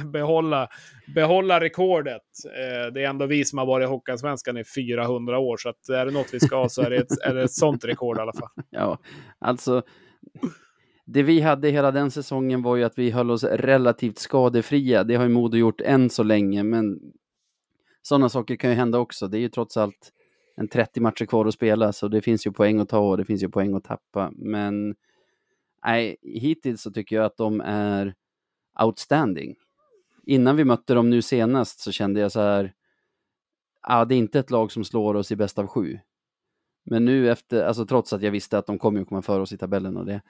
behålla, 0.11 0.69
behålla 1.15 1.59
rekordet. 1.59 2.21
Eh, 2.45 2.93
det 2.93 3.03
är 3.03 3.09
ändå 3.09 3.25
vi 3.25 3.45
som 3.45 3.59
har 3.59 3.65
varit 3.65 3.85
i 3.85 3.89
Hockeyallsvenskan 3.89 4.57
i 4.57 4.63
400 4.63 5.39
år, 5.39 5.57
så 5.57 5.69
att 5.69 5.89
är 5.89 6.05
det 6.05 6.11
något 6.11 6.33
vi 6.33 6.39
ska 6.39 6.55
ha 6.55 6.69
så 6.69 6.81
är 6.81 6.89
det 6.89 6.97
ett, 6.97 7.21
är 7.23 7.33
det 7.33 7.43
ett 7.43 7.51
sånt 7.51 7.85
rekord 7.85 8.17
i 8.17 8.21
alla 8.21 8.33
fall. 8.33 8.49
Ja, 8.69 8.97
alltså. 9.39 9.81
Det 11.05 11.23
vi 11.23 11.41
hade 11.41 11.69
hela 11.69 11.91
den 11.91 12.11
säsongen 12.11 12.61
var 12.61 12.75
ju 12.75 12.83
att 12.83 12.97
vi 12.97 13.11
höll 13.11 13.31
oss 13.31 13.43
relativt 13.43 14.17
skadefria. 14.17 15.03
Det 15.03 15.15
har 15.15 15.23
ju 15.23 15.29
Modo 15.29 15.57
gjort 15.57 15.81
än 15.81 16.09
så 16.09 16.23
länge, 16.23 16.63
men 16.63 16.99
sådana 18.01 18.29
saker 18.29 18.55
kan 18.55 18.69
ju 18.69 18.75
hända 18.75 18.99
också. 18.99 19.27
Det 19.27 19.37
är 19.37 19.39
ju 19.39 19.49
trots 19.49 19.77
allt 19.77 20.11
en 20.57 20.67
30 20.67 20.99
matcher 21.01 21.25
kvar 21.25 21.45
att 21.45 21.53
spela, 21.53 21.93
så 21.93 22.07
det 22.07 22.21
finns 22.21 22.47
ju 22.47 22.51
poäng 22.51 22.79
att 22.79 22.89
ta 22.89 22.99
och 22.99 23.17
det 23.17 23.25
finns 23.25 23.43
ju 23.43 23.49
poäng 23.49 23.75
att 23.75 23.83
tappa. 23.83 24.31
Men 24.35 24.95
nej, 25.85 26.17
hittills 26.21 26.81
så 26.81 26.91
tycker 26.91 27.15
jag 27.15 27.25
att 27.25 27.37
de 27.37 27.61
är 27.65 28.15
outstanding. 28.83 29.55
Innan 30.25 30.55
vi 30.55 30.63
mötte 30.63 30.93
dem 30.93 31.09
nu 31.09 31.21
senast 31.21 31.79
så 31.79 31.91
kände 31.91 32.19
jag 32.19 32.31
så 32.31 32.39
här, 32.39 32.73
ja, 33.87 34.05
det 34.05 34.15
är 34.15 34.17
inte 34.17 34.39
ett 34.39 34.51
lag 34.51 34.71
som 34.71 34.83
slår 34.85 35.15
oss 35.15 35.31
i 35.31 35.35
bäst 35.35 35.59
av 35.59 35.67
sju. 35.67 35.99
Men 36.85 37.05
nu 37.05 37.31
efter, 37.31 37.63
alltså 37.63 37.85
trots 37.85 38.13
att 38.13 38.21
jag 38.21 38.31
visste 38.31 38.57
att 38.57 38.65
de 38.65 38.79
kommer 38.79 39.01
att 39.01 39.07
komma 39.07 39.21
före 39.21 39.41
oss 39.41 39.51
i 39.51 39.57
tabellen 39.57 39.97
och 39.97 40.05
det, 40.05 40.21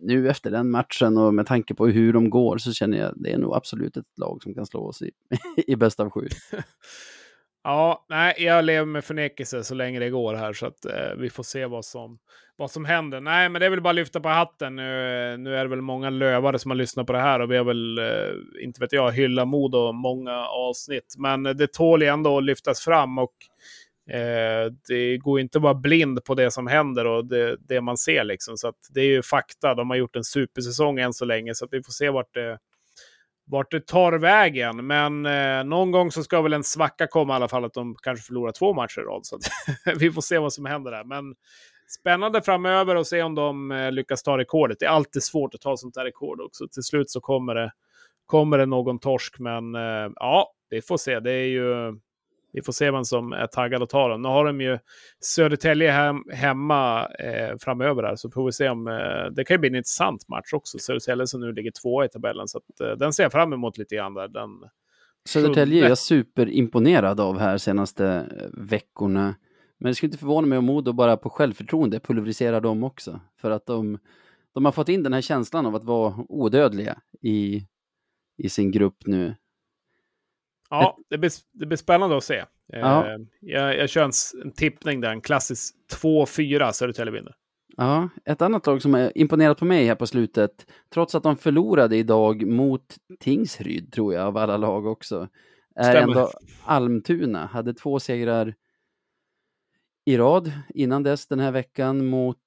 nu 0.00 0.30
efter 0.30 0.50
den 0.50 0.70
matchen 0.70 1.18
och 1.18 1.34
med 1.34 1.46
tanke 1.46 1.74
på 1.74 1.86
hur 1.86 2.12
de 2.12 2.30
går 2.30 2.58
så 2.58 2.72
känner 2.72 2.98
jag 2.98 3.08
att 3.08 3.16
det 3.16 3.32
är 3.32 3.38
nog 3.38 3.54
absolut 3.54 3.96
ett 3.96 4.18
lag 4.18 4.42
som 4.42 4.54
kan 4.54 4.66
slå 4.66 4.80
oss 4.80 5.02
i, 5.02 5.10
i 5.66 5.76
bäst 5.76 6.00
av 6.00 6.10
sju. 6.10 6.28
Ja, 7.64 8.06
nej, 8.08 8.34
jag 8.38 8.64
lever 8.64 8.86
med 8.86 9.04
förnekelse 9.04 9.64
så 9.64 9.74
länge 9.74 9.98
det 9.98 10.10
går 10.10 10.34
här 10.34 10.52
så 10.52 10.66
att 10.66 10.84
eh, 10.84 11.14
vi 11.16 11.30
får 11.30 11.42
se 11.42 11.66
vad 11.66 11.84
som, 11.84 12.18
vad 12.56 12.70
som 12.70 12.84
händer. 12.84 13.20
Nej, 13.20 13.48
men 13.48 13.60
det 13.60 13.66
är 13.66 13.70
väl 13.70 13.80
bara 13.80 13.90
att 13.90 13.96
lyfta 13.96 14.20
på 14.20 14.28
hatten. 14.28 14.76
Nu, 14.76 14.82
nu 15.38 15.56
är 15.56 15.64
det 15.64 15.70
väl 15.70 15.80
många 15.80 16.10
lövare 16.10 16.58
som 16.58 16.70
har 16.70 16.76
lyssnat 16.76 17.06
på 17.06 17.12
det 17.12 17.20
här 17.20 17.40
och 17.40 17.50
vi 17.50 17.56
har 17.56 17.64
väl, 17.64 17.98
eh, 17.98 18.64
inte 18.64 18.80
vet 18.80 18.92
jag, 18.92 19.12
hylla 19.12 19.44
mod 19.44 19.74
och 19.74 19.94
många 19.94 20.46
avsnitt. 20.46 21.14
Men 21.18 21.46
eh, 21.46 21.52
det 21.52 21.72
tål 21.72 22.02
ju 22.02 22.08
ändå 22.08 22.38
att 22.38 22.44
lyftas 22.44 22.80
fram 22.80 23.18
och 23.18 23.34
eh, 24.14 24.72
det 24.88 25.18
går 25.18 25.40
inte 25.40 25.58
att 25.58 25.62
vara 25.62 25.74
blind 25.74 26.24
på 26.24 26.34
det 26.34 26.50
som 26.50 26.66
händer 26.66 27.06
och 27.06 27.26
det, 27.26 27.56
det 27.68 27.80
man 27.80 27.96
ser 27.96 28.24
liksom. 28.24 28.56
Så 28.56 28.68
att 28.68 28.78
det 28.90 29.00
är 29.00 29.08
ju 29.08 29.22
fakta. 29.22 29.74
De 29.74 29.90
har 29.90 29.96
gjort 29.96 30.16
en 30.16 30.24
supersäsong 30.24 30.98
än 30.98 31.12
så 31.12 31.24
länge 31.24 31.54
så 31.54 31.64
att 31.64 31.72
vi 31.72 31.82
får 31.82 31.92
se 31.92 32.10
vart 32.10 32.34
det 32.34 32.58
vart 33.48 33.70
det 33.70 33.86
tar 33.86 34.12
vägen. 34.12 34.86
Men 34.86 35.26
eh, 35.26 35.64
någon 35.64 35.90
gång 35.90 36.10
så 36.10 36.22
ska 36.24 36.42
väl 36.42 36.52
en 36.52 36.64
svacka 36.64 37.06
komma 37.06 37.32
i 37.32 37.36
alla 37.36 37.48
fall 37.48 37.64
att 37.64 37.74
de 37.74 37.96
kanske 38.02 38.26
förlorar 38.26 38.52
två 38.52 38.74
matcher 38.74 39.00
i 39.00 39.04
rad. 39.04 39.26
Så 39.26 39.38
vi 39.98 40.10
får 40.10 40.22
se 40.22 40.38
vad 40.38 40.52
som 40.52 40.64
händer 40.64 40.90
där. 40.90 41.04
Men 41.04 41.34
spännande 42.00 42.42
framöver 42.42 42.96
och 42.96 43.06
se 43.06 43.22
om 43.22 43.34
de 43.34 43.70
eh, 43.70 43.92
lyckas 43.92 44.22
ta 44.22 44.38
rekordet. 44.38 44.78
Det 44.78 44.86
är 44.86 44.90
alltid 44.90 45.22
svårt 45.22 45.54
att 45.54 45.60
ta 45.60 45.76
sånt 45.76 45.96
här 45.96 46.04
rekord 46.04 46.40
också. 46.40 46.68
Till 46.68 46.82
slut 46.82 47.10
så 47.10 47.20
kommer 47.20 47.54
det, 47.54 47.72
kommer 48.26 48.58
det 48.58 48.66
någon 48.66 48.98
torsk. 48.98 49.38
Men 49.38 49.74
eh, 49.74 50.10
ja, 50.14 50.52
vi 50.70 50.82
får 50.82 50.96
se. 50.96 51.20
Det 51.20 51.32
är 51.32 51.46
ju 51.46 51.98
vi 52.52 52.62
får 52.62 52.72
se 52.72 52.90
vem 52.90 53.04
som 53.04 53.32
är 53.32 53.46
taggad 53.46 53.82
att 53.82 53.90
ta 53.90 54.08
den. 54.08 54.22
Nu 54.22 54.28
har 54.28 54.44
de 54.44 54.60
ju 54.60 54.78
Södertälje 55.20 55.90
hem, 55.90 56.24
hemma 56.32 57.06
eh, 57.06 57.56
framöver 57.60 58.02
där, 58.02 58.16
så 58.16 58.30
får 58.30 58.46
vi 58.46 58.52
se 58.52 58.68
om... 58.68 58.88
Eh, 58.88 59.32
det 59.32 59.44
kan 59.44 59.54
ju 59.54 59.58
bli 59.58 59.68
en 59.68 59.74
intressant 59.74 60.28
match 60.28 60.52
också. 60.52 60.78
Södertälje 60.78 61.26
som 61.26 61.40
nu 61.40 61.52
ligger 61.52 61.72
två 61.82 62.04
i 62.04 62.08
tabellen, 62.08 62.48
så 62.48 62.58
att, 62.58 62.80
eh, 62.80 62.96
den 62.96 63.12
ser 63.12 63.22
jag 63.22 63.32
fram 63.32 63.52
emot 63.52 63.78
lite 63.78 63.96
grann 63.96 64.14
där. 64.14 64.28
Den, 64.28 64.50
Södertälje 65.28 65.84
är 65.84 65.88
jag 65.88 65.98
superimponerad 65.98 67.20
av 67.20 67.38
här 67.38 67.58
senaste 67.58 68.06
eh, 68.06 68.48
veckorna. 68.52 69.34
Men 69.78 69.90
det 69.90 69.94
skulle 69.94 70.08
inte 70.08 70.18
förvåna 70.18 70.46
mig 70.46 70.58
om 70.58 70.64
Modo 70.64 70.92
bara 70.92 71.16
på 71.16 71.30
självförtroende 71.30 72.00
pulveriserar 72.00 72.60
dem 72.60 72.84
också. 72.84 73.20
För 73.40 73.50
att 73.50 73.66
de, 73.66 73.98
de 74.54 74.64
har 74.64 74.72
fått 74.72 74.88
in 74.88 75.02
den 75.02 75.12
här 75.12 75.20
känslan 75.20 75.66
av 75.66 75.74
att 75.74 75.84
vara 75.84 76.14
odödliga 76.28 76.98
i, 77.22 77.62
i 78.36 78.48
sin 78.48 78.70
grupp 78.70 79.06
nu. 79.06 79.34
Ja, 80.70 80.98
det 81.10 81.18
blir, 81.18 81.30
det 81.52 81.66
blir 81.66 81.76
spännande 81.76 82.16
att 82.16 82.24
se. 82.24 82.44
Ja. 82.66 83.06
Eh, 83.06 83.16
jag, 83.40 83.76
jag 83.76 83.88
kör 83.88 84.04
en, 84.04 84.12
en 84.44 84.52
tippning 84.52 85.00
där, 85.00 85.10
en 85.10 85.20
klassisk 85.20 85.74
2-4 86.02 86.72
Södertälje 86.72 87.12
vinner. 87.12 87.34
Ja, 87.76 88.08
ett 88.24 88.42
annat 88.42 88.66
lag 88.66 88.82
som 88.82 88.94
har 88.94 89.12
imponerat 89.14 89.58
på 89.58 89.64
mig 89.64 89.86
här 89.86 89.94
på 89.94 90.06
slutet, 90.06 90.66
trots 90.94 91.14
att 91.14 91.22
de 91.22 91.36
förlorade 91.36 91.96
idag 91.96 92.46
mot 92.46 92.96
Tingsryd, 93.20 93.92
tror 93.92 94.14
jag, 94.14 94.26
av 94.26 94.36
alla 94.36 94.56
lag 94.56 94.86
också, 94.86 95.28
är 95.76 95.82
Stämmer. 95.82 96.00
ändå 96.00 96.30
Almtuna. 96.64 97.46
Hade 97.46 97.74
två 97.74 98.00
segrar 98.00 98.54
i 100.08 100.16
rad 100.18 100.52
innan 100.68 101.02
dess 101.02 101.26
den 101.26 101.40
här 101.40 101.52
veckan 101.52 102.06
mot 102.06 102.38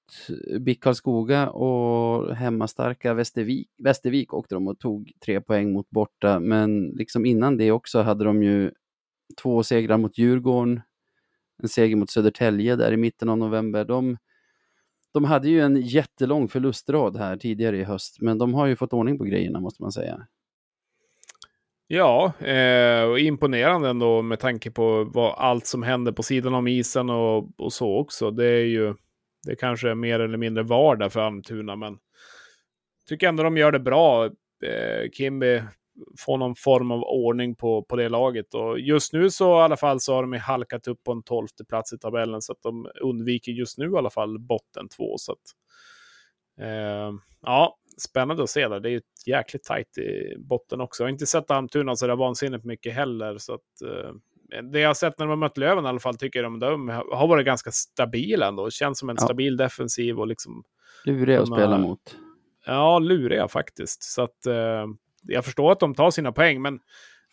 BIK 0.60 0.84
Karlskoga 0.84 1.50
och 1.50 2.36
hemmastarka 2.36 3.14
Västervik. 3.14 3.70
Västervik 3.78 4.34
åkte 4.34 4.56
de 4.56 4.68
och 4.68 4.80
tog 4.80 5.12
tre 5.26 5.42
poäng 5.42 5.74
mot 5.74 5.90
borta, 5.90 6.40
men 6.40 6.90
liksom 6.90 7.26
innan 7.26 7.58
det 7.58 7.72
också 7.72 8.02
hade 8.02 8.24
de 8.24 8.44
ju 8.44 8.72
två 9.42 9.64
segrar 9.64 9.98
mot 9.98 10.18
Djurgården, 10.18 10.82
en 11.64 11.70
seger 11.70 11.96
mot 11.96 12.10
Södertälje 12.10 12.76
där 12.76 12.92
i 12.92 12.98
mitten 12.98 13.30
av 13.30 13.38
november. 13.38 13.86
De, 13.86 14.18
de 15.14 15.24
hade 15.24 15.50
ju 15.50 15.62
en 15.62 15.82
jättelång 15.82 16.48
förlustrad 16.48 17.18
här 17.18 17.38
tidigare 17.38 17.78
i 17.78 17.84
höst, 17.84 18.18
men 18.22 18.38
de 18.38 18.54
har 18.54 18.68
ju 18.68 18.76
fått 18.76 18.94
ordning 18.94 19.18
på 19.18 19.24
grejerna 19.24 19.60
måste 19.60 19.82
man 19.82 19.92
säga. 19.92 20.28
Ja, 21.94 22.34
eh, 22.40 23.04
och 23.04 23.20
imponerande 23.20 23.90
ändå 23.90 24.22
med 24.22 24.40
tanke 24.40 24.72
på 24.72 25.04
vad, 25.04 25.36
allt 25.38 25.66
som 25.66 25.84
händer 25.84 26.12
på 26.12 26.24
sidan 26.24 26.54
om 26.54 26.68
isen 26.68 27.10
och, 27.10 27.60
och 27.60 27.74
så 27.74 27.98
också. 27.98 28.32
Det 28.32 28.46
är 28.46 28.66
ju 28.66 28.96
det 29.48 29.56
kanske 29.56 29.90
är 29.90 29.96
mer 29.96 30.20
eller 30.20 30.38
mindre 30.38 30.64
vardag 30.64 31.14
för 31.14 31.20
Almtuna, 31.20 31.76
men 31.76 31.98
tycker 33.08 33.28
ändå 33.28 33.44
de 33.44 33.58
gör 33.58 33.72
det 33.72 33.80
bra. 33.80 34.26
Eh, 34.26 35.10
Kimby 35.14 35.62
får 36.20 36.38
någon 36.38 36.56
form 36.56 36.92
av 36.92 37.04
ordning 37.04 37.56
på, 37.56 37.84
på 37.84 37.96
det 37.96 38.10
laget. 38.10 38.54
Och 38.54 38.80
just 38.80 39.14
nu 39.14 39.30
så 39.30 39.60
i 39.60 39.62
alla 39.62 39.78
fall 39.78 40.00
så 40.00 40.14
har 40.14 40.22
de 40.22 40.34
halkat 40.34 40.88
upp 40.88 41.04
på 41.04 41.12
en 41.12 41.24
tolfte 41.24 41.66
plats 41.66 41.94
i 41.94 41.98
tabellen, 41.98 42.42
så 42.42 42.52
att 42.52 42.62
de 42.62 42.88
undviker 43.02 43.52
just 43.52 43.78
nu 43.78 43.86
i 43.92 43.98
alla 43.98 44.10
fall 44.10 44.40
botten 44.40 44.90
två. 44.90 45.18
Så 45.18 45.32
att, 45.32 45.46
eh, 46.66 47.14
ja, 47.42 47.78
spännande 48.02 48.44
att 48.44 48.50
se 48.50 48.68
där. 48.68 48.80
Det 48.80 48.90
är 48.90 48.92
ju 48.92 48.98
ett 48.98 49.28
jäkligt 49.28 49.64
tajt 49.64 49.98
i 49.98 50.36
botten 50.38 50.82
också. 50.82 51.04
Jag 51.04 51.06
har 51.08 51.12
inte 51.12 51.26
sett 51.26 51.52
Almtuna 51.52 51.96
så 51.96 52.08
det 52.08 52.16
vansinnigt 52.16 52.66
mycket 52.66 52.94
heller. 52.94 53.38
Så 53.38 53.54
att, 53.54 53.82
eh, 53.86 54.62
det 54.72 54.80
jag 54.80 54.90
har 54.90 54.94
sett 54.94 55.20
när 55.20 55.26
de 55.26 55.30
har 55.30 55.38
mött 55.38 55.58
Löven 55.58 55.86
i 55.86 55.88
alla 55.88 56.00
fall 56.00 56.18
tycker 56.18 56.44
jag 56.44 56.60
de, 56.60 56.90
har 56.90 57.28
varit 57.28 57.46
ganska 57.46 57.72
stabila 57.72 58.48
ändå. 58.48 58.70
Känns 58.70 59.00
som 59.00 59.10
en 59.10 59.16
ja. 59.20 59.26
stabil 59.26 59.58
defensiv 59.58 60.20
och 60.20 60.28
liksom... 60.28 60.64
Luriga 61.06 61.42
att 61.42 61.48
spela 61.48 61.78
mot. 61.78 62.16
Ja, 62.66 63.00
luriga 63.00 63.48
faktiskt. 63.48 64.04
Så 64.04 64.22
att 64.22 64.46
eh, 64.46 64.88
jag 65.22 65.46
förstår 65.46 65.72
att 65.72 65.80
de 65.80 65.96
tar 65.96 66.12
sina 66.12 66.32
poäng, 66.32 66.62
men 66.62 66.80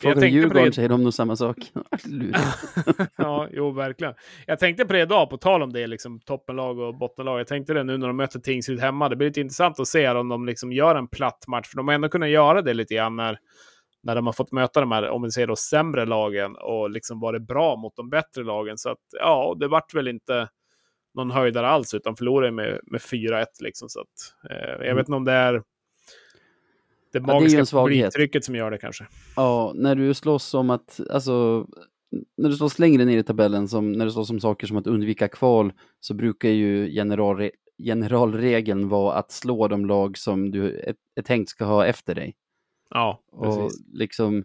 Frågar 0.03 0.21
du 0.21 0.29
Djurgården 0.29 0.65
det... 0.65 0.73
säger 0.73 0.89
de 0.89 1.05
nog 1.05 1.15
samma 1.15 1.37
sak. 1.37 1.57
ja, 3.17 3.49
jo, 3.53 3.71
verkligen. 3.71 4.15
Jag 4.47 4.59
tänkte 4.59 4.85
på 4.85 4.93
det 4.93 5.01
idag, 5.01 5.31
på 5.31 5.37
tal 5.37 5.63
om 5.63 5.73
det, 5.73 5.87
liksom 5.87 6.21
toppenlag 6.21 6.79
och 6.79 6.99
bottenlag. 6.99 7.41
Jag 7.41 7.47
tänkte 7.47 7.75
det 7.75 7.85
nu 7.85 7.99
när 7.99 8.07
de 8.07 8.17
möter 8.17 8.41
Tingsryd 8.41 8.81
hemma. 8.81 9.09
Det 9.09 9.17
blir 9.17 9.29
lite 9.29 9.41
intressant 9.41 9.81
att 9.81 9.89
se 9.89 10.09
om 10.09 10.29
de 10.29 10.47
liksom 10.47 10.73
gör 10.73 10.95
en 10.95 11.09
platt 11.09 11.45
match, 11.49 11.69
för 11.69 11.77
de 11.77 11.89
har 11.89 11.95
ändå 11.95 12.09
kunnat 12.09 12.29
göra 12.29 12.63
det 12.63 12.75
lite 12.75 12.95
grann 12.95 13.17
när, 13.17 13.39
när 14.03 14.15
de 14.15 14.27
har 14.27 14.33
fått 14.33 14.53
möta 14.53 14.81
de 14.81 14.93
här, 14.93 15.09
om 15.09 15.23
vi 15.23 15.31
säger 15.31 15.47
då, 15.47 15.57
sämre 15.57 16.07
lagen 16.07 16.57
och 16.57 16.91
liksom 16.91 17.21
varit 17.21 17.43
bra 17.43 17.77
mot 17.77 17.97
de 17.97 18.11
bättre 18.11 18.45
lagen. 18.45 18.79
Så 18.79 18.91
att, 18.91 18.99
ja, 19.21 19.57
det 19.61 19.69
vart 19.69 19.95
väl 19.95 20.09
inte 20.09 20.49
någon 21.15 21.31
höjdare 21.31 21.69
alls, 21.69 21.95
utan 21.95 22.17
förlorade 22.17 22.53
med, 22.53 22.81
med 22.83 23.01
4-1 23.01 23.45
liksom. 23.61 23.89
Så 23.89 24.01
att, 24.01 24.51
eh, 24.51 24.69
jag 24.69 24.85
mm. 24.85 24.97
vet 24.97 25.09
inte 25.09 25.17
om 25.17 25.25
det 25.25 25.33
är 25.33 25.63
det 27.21 27.27
magiska 27.27 27.59
ja, 27.59 27.83
publiktrycket 27.83 28.45
som 28.45 28.55
gör 28.55 28.71
det 28.71 28.79
kanske. 28.79 29.07
Ja, 29.37 29.73
när 29.75 29.95
du 29.95 30.15
slåss 30.15 30.55
om 30.55 30.71
att, 30.71 31.01
alltså, 31.11 31.67
när 32.37 32.49
du 32.49 32.57
slåss 32.57 32.79
längre 32.79 33.05
ner 33.05 33.19
i 33.19 33.23
tabellen, 33.23 33.69
som, 33.69 33.93
när 33.93 34.05
du 34.05 34.11
slåss 34.11 34.31
om 34.31 34.41
saker 34.41 34.67
som 34.67 34.77
att 34.77 34.87
undvika 34.87 35.29
kval, 35.29 35.73
så 36.01 36.15
brukar 36.15 36.49
ju 36.49 36.91
generalre 36.91 37.51
generalregeln 37.85 38.89
vara 38.89 39.15
att 39.15 39.31
slå 39.31 39.69
de 39.69 39.87
lag 39.87 40.19
som 40.19 40.51
du 40.51 40.81
är, 40.81 40.95
är 41.15 41.23
tänkt 41.23 41.51
ska 41.51 41.65
ha 41.65 41.87
efter 41.87 42.15
dig. 42.15 42.37
Ja, 42.91 43.23
precis. 43.41 43.63
Och 43.63 43.71
liksom, 43.93 44.45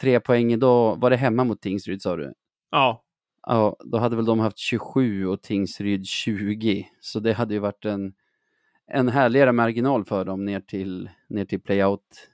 tre 0.00 0.20
poäng 0.20 0.52
idag, 0.52 1.00
var 1.00 1.10
det 1.10 1.16
hemma 1.16 1.44
mot 1.44 1.60
Tingsryd 1.60 2.02
sa 2.02 2.16
du? 2.16 2.32
Ja. 2.70 3.02
Ja, 3.46 3.76
då 3.84 3.98
hade 3.98 4.16
väl 4.16 4.24
de 4.24 4.40
haft 4.40 4.58
27 4.58 5.26
och 5.26 5.42
Tingsryd 5.42 6.06
20, 6.06 6.88
så 7.00 7.20
det 7.20 7.32
hade 7.32 7.54
ju 7.54 7.60
varit 7.60 7.84
en 7.84 8.14
en 8.86 9.08
härligare 9.08 9.52
marginal 9.52 10.04
för 10.04 10.24
dem 10.24 10.44
ner 10.44 10.60
till, 10.60 11.10
ner 11.28 11.44
till 11.44 11.60
playout 11.60 12.28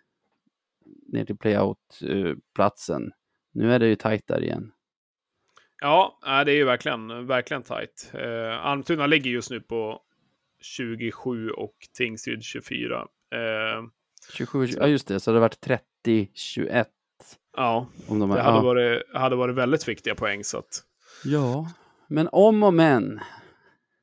ner 1.12 1.24
till 1.24 1.36
playout-platsen. 1.36 3.03
Uh, 3.03 3.11
nu 3.53 3.72
är 3.74 3.78
det 3.78 3.86
ju 3.86 3.96
tajt 3.96 4.26
där 4.26 4.42
igen. 4.42 4.72
Ja, 5.80 6.18
det 6.46 6.53
är 6.53 6.57
ju 6.57 6.64
verkligen, 6.64 7.26
verkligen 7.26 7.62
tajt. 7.62 8.12
Uh, 8.14 8.66
Almtuna 8.66 9.07
ligger 9.07 9.30
just 9.30 9.50
nu 9.50 9.61
på 9.61 10.00
27 10.61 11.50
och 11.50 11.74
Tingsryd 11.96 12.42
24. 12.42 13.00
Uh, 13.00 13.07
27, 14.32 14.66
ja 14.66 14.86
just 14.86 15.09
det, 15.09 15.20
så 15.20 15.30
det 15.30 15.36
har 15.36 15.40
varit 15.40 15.82
30-21. 16.07 16.84
Ja, 17.57 17.86
om 18.09 18.18
de 18.18 18.30
det 18.30 18.42
hade, 18.42 18.57
ja. 18.57 18.62
Varit, 18.62 19.03
hade 19.14 19.36
varit 19.36 19.55
väldigt 19.55 19.88
viktiga 19.88 20.14
poäng. 20.14 20.44
Så 20.44 20.59
att... 20.59 20.82
Ja, 21.24 21.70
men 22.09 22.28
om 22.32 22.62
och 22.62 22.74
men 22.74 23.20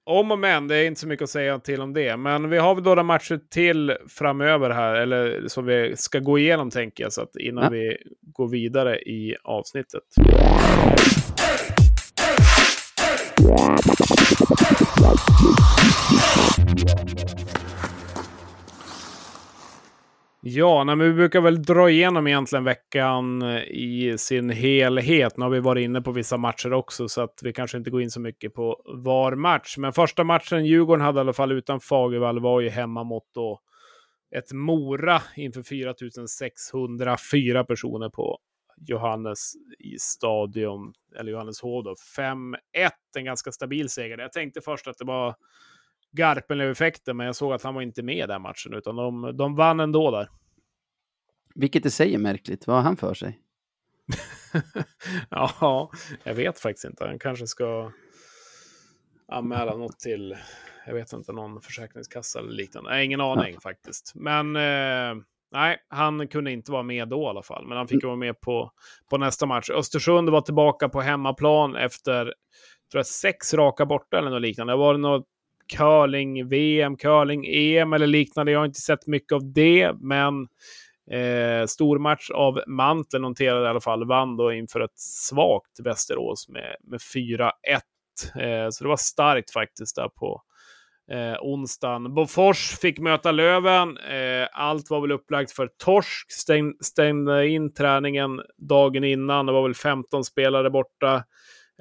om 0.10 0.32
och 0.32 0.40
men, 0.40 0.68
det 0.68 0.76
är 0.76 0.86
inte 0.86 1.00
så 1.00 1.08
mycket 1.08 1.24
att 1.24 1.30
säga 1.30 1.60
till 1.60 1.82
om 1.82 1.94
det. 1.94 2.18
Men 2.18 2.50
vi 2.50 2.58
har 2.58 2.76
väl 2.76 2.84
några 2.84 3.04
matcher 3.04 3.40
till 3.50 3.96
framöver 4.08 4.70
här, 4.70 4.96
eller 4.96 5.48
som 5.48 5.66
vi 5.66 5.98
ska 5.98 6.20
gå 6.20 6.40
igenom 6.40 6.70
tänker 6.70 7.04
jag, 7.04 7.14
så 7.14 7.22
att 7.22 7.36
innan 7.36 7.64
ja. 7.64 7.70
vi 7.70 7.98
går 8.22 8.48
vidare 8.48 9.00
i 9.00 9.36
avsnittet. 9.44 10.04
Ja, 20.42 20.84
men 20.84 21.00
vi 21.00 21.14
brukar 21.14 21.42
väl 21.42 21.64
dra 21.64 21.90
igenom 21.90 22.28
egentligen 22.28 22.64
veckan 22.64 23.42
eh, 23.42 23.64
i 23.64 24.16
sin 24.18 24.50
helhet. 24.50 25.38
Nu 25.38 25.44
har 25.44 25.50
vi 25.50 25.60
varit 25.60 25.84
inne 25.84 26.02
på 26.02 26.12
vissa 26.12 26.38
matcher 26.38 26.74
också, 26.74 27.08
så 27.08 27.22
att 27.22 27.40
vi 27.44 27.54
kanske 27.54 27.78
inte 27.78 27.90
går 27.90 28.02
in 28.02 28.12
så 28.12 28.20
mycket 28.20 28.54
på 28.54 28.82
var 28.86 29.36
match. 29.36 29.78
Men 29.78 29.94
första 29.94 30.24
matchen 30.24 30.66
Djurgården 30.66 31.06
hade 31.06 31.20
i 31.20 31.22
alla 31.22 31.34
fall 31.34 31.52
utan 31.52 31.80
Fagervall 31.80 32.40
var 32.40 32.62
ju 32.62 32.70
hemma 32.70 33.04
mot 33.04 33.24
då 33.34 33.60
ett 34.36 34.52
Mora 34.52 35.22
inför 35.36 35.64
4604 35.64 37.64
personer 37.64 38.10
på 38.10 38.38
Johannes 38.88 39.54
i 39.80 40.00
stadion, 40.00 40.94
eller 41.20 41.32
Johanneshov 41.32 41.84
då. 41.84 41.96
5-1, 42.18 42.56
en 43.18 43.26
ganska 43.26 43.52
stabil 43.52 43.90
seger. 43.90 44.18
Jag 44.18 44.32
tänkte 44.32 44.62
först 44.62 44.88
att 44.88 44.98
det 44.98 45.06
var 45.06 45.36
Garpenlöv-effekten, 46.12 47.18
men 47.18 47.26
jag 47.26 47.36
såg 47.36 47.54
att 47.54 47.64
han 47.64 47.76
var 47.76 47.82
inte 47.82 48.04
med 48.04 48.18
i 48.18 48.28
den 48.28 48.42
matchen, 48.42 48.74
utan 48.74 48.96
de, 48.96 49.38
de 49.38 49.56
vann 49.56 49.80
ändå 49.80 50.12
där. 50.12 50.30
Vilket 51.56 51.86
i 51.86 51.92
sig 51.92 52.16
är 52.16 52.20
märkligt. 52.20 52.68
Vad 52.68 52.76
har 52.76 52.84
han 52.84 52.98
för 52.98 53.14
sig? 53.14 53.40
ja, 55.30 55.92
jag 56.24 56.34
vet 56.34 56.60
faktiskt 56.60 56.86
inte. 56.86 57.06
Han 57.06 57.20
kanske 57.20 57.48
ska 57.48 57.92
anmäla 59.28 59.78
något 59.78 60.00
till, 60.00 60.38
jag 60.88 60.94
vet 60.94 61.14
inte, 61.14 61.32
någon 61.32 61.62
försäkringskassa 61.62 62.40
eller 62.40 62.52
liknande. 62.52 62.90
Nej, 62.90 63.06
ingen 63.06 63.22
aning 63.22 63.54
ja. 63.54 63.60
faktiskt. 63.60 64.12
Men 64.16 64.56
eh, 64.56 65.24
nej, 65.52 65.78
han 65.88 66.28
kunde 66.28 66.52
inte 66.52 66.72
vara 66.72 66.84
med 66.84 67.08
då 67.08 67.22
i 67.22 67.26
alla 67.26 67.44
fall. 67.44 67.68
Men 67.68 67.78
han 67.78 67.88
fick 67.88 68.04
mm. 68.04 68.08
vara 68.08 68.18
med 68.18 68.42
på, 68.42 68.72
på 69.10 69.18
nästa 69.18 69.46
match. 69.46 69.70
Östersund 69.70 70.30
var 70.30 70.42
tillbaka 70.42 70.90
på 70.90 71.02
hemmaplan 71.02 71.76
efter 71.76 72.34
tror 72.92 73.00
jag, 73.00 73.06
sex 73.06 73.54
raka 73.54 73.86
borta 73.86 74.18
eller 74.18 74.30
något 74.30 74.42
liknande. 74.42 74.74
Det 74.74 74.78
var 74.78 74.98
något 74.98 75.26
curling-VM, 75.78 76.98
curling-EM 76.98 77.94
eller 77.94 78.08
liknande. 78.08 78.52
Jag 78.52 78.60
har 78.60 78.66
inte 78.66 78.82
sett 78.82 79.08
mycket 79.08 79.32
av 79.32 79.54
det, 79.54 79.94
men 80.00 80.48
eh, 81.12 81.66
stor 81.68 82.00
match 82.00 82.30
av 82.30 82.62
Mantel 82.68 83.22
noterade 83.22 83.66
i 83.66 83.70
alla 83.70 83.82
fall, 83.82 84.08
vann 84.08 84.38
då 84.38 84.54
inför 84.54 84.80
ett 84.80 85.00
svagt 85.00 85.80
Västerås 85.84 86.50
med, 86.50 86.76
med 86.84 87.00
4-1. 87.16 87.50
Eh, 88.36 88.70
så 88.70 88.84
det 88.84 88.88
var 88.88 88.98
starkt 88.98 89.52
faktiskt 89.52 89.96
där 89.96 90.10
på 90.10 90.42
eh, 91.12 91.38
onsdagen. 91.42 92.14
Bofors 92.14 92.78
fick 92.80 93.00
möta 93.00 93.32
Löven. 93.32 93.98
Eh, 93.98 94.48
allt 94.52 94.90
var 94.90 95.02
väl 95.02 95.12
upplagt 95.12 95.52
för 95.52 95.70
torsk. 95.84 96.32
Stäng, 96.32 96.74
stängde 96.82 97.48
in 97.48 97.74
träningen 97.74 98.42
dagen 98.58 99.04
innan. 99.04 99.46
Det 99.46 99.52
var 99.52 99.64
väl 99.64 99.76
15 99.76 100.24
spelare 100.24 100.70
borta 100.70 101.24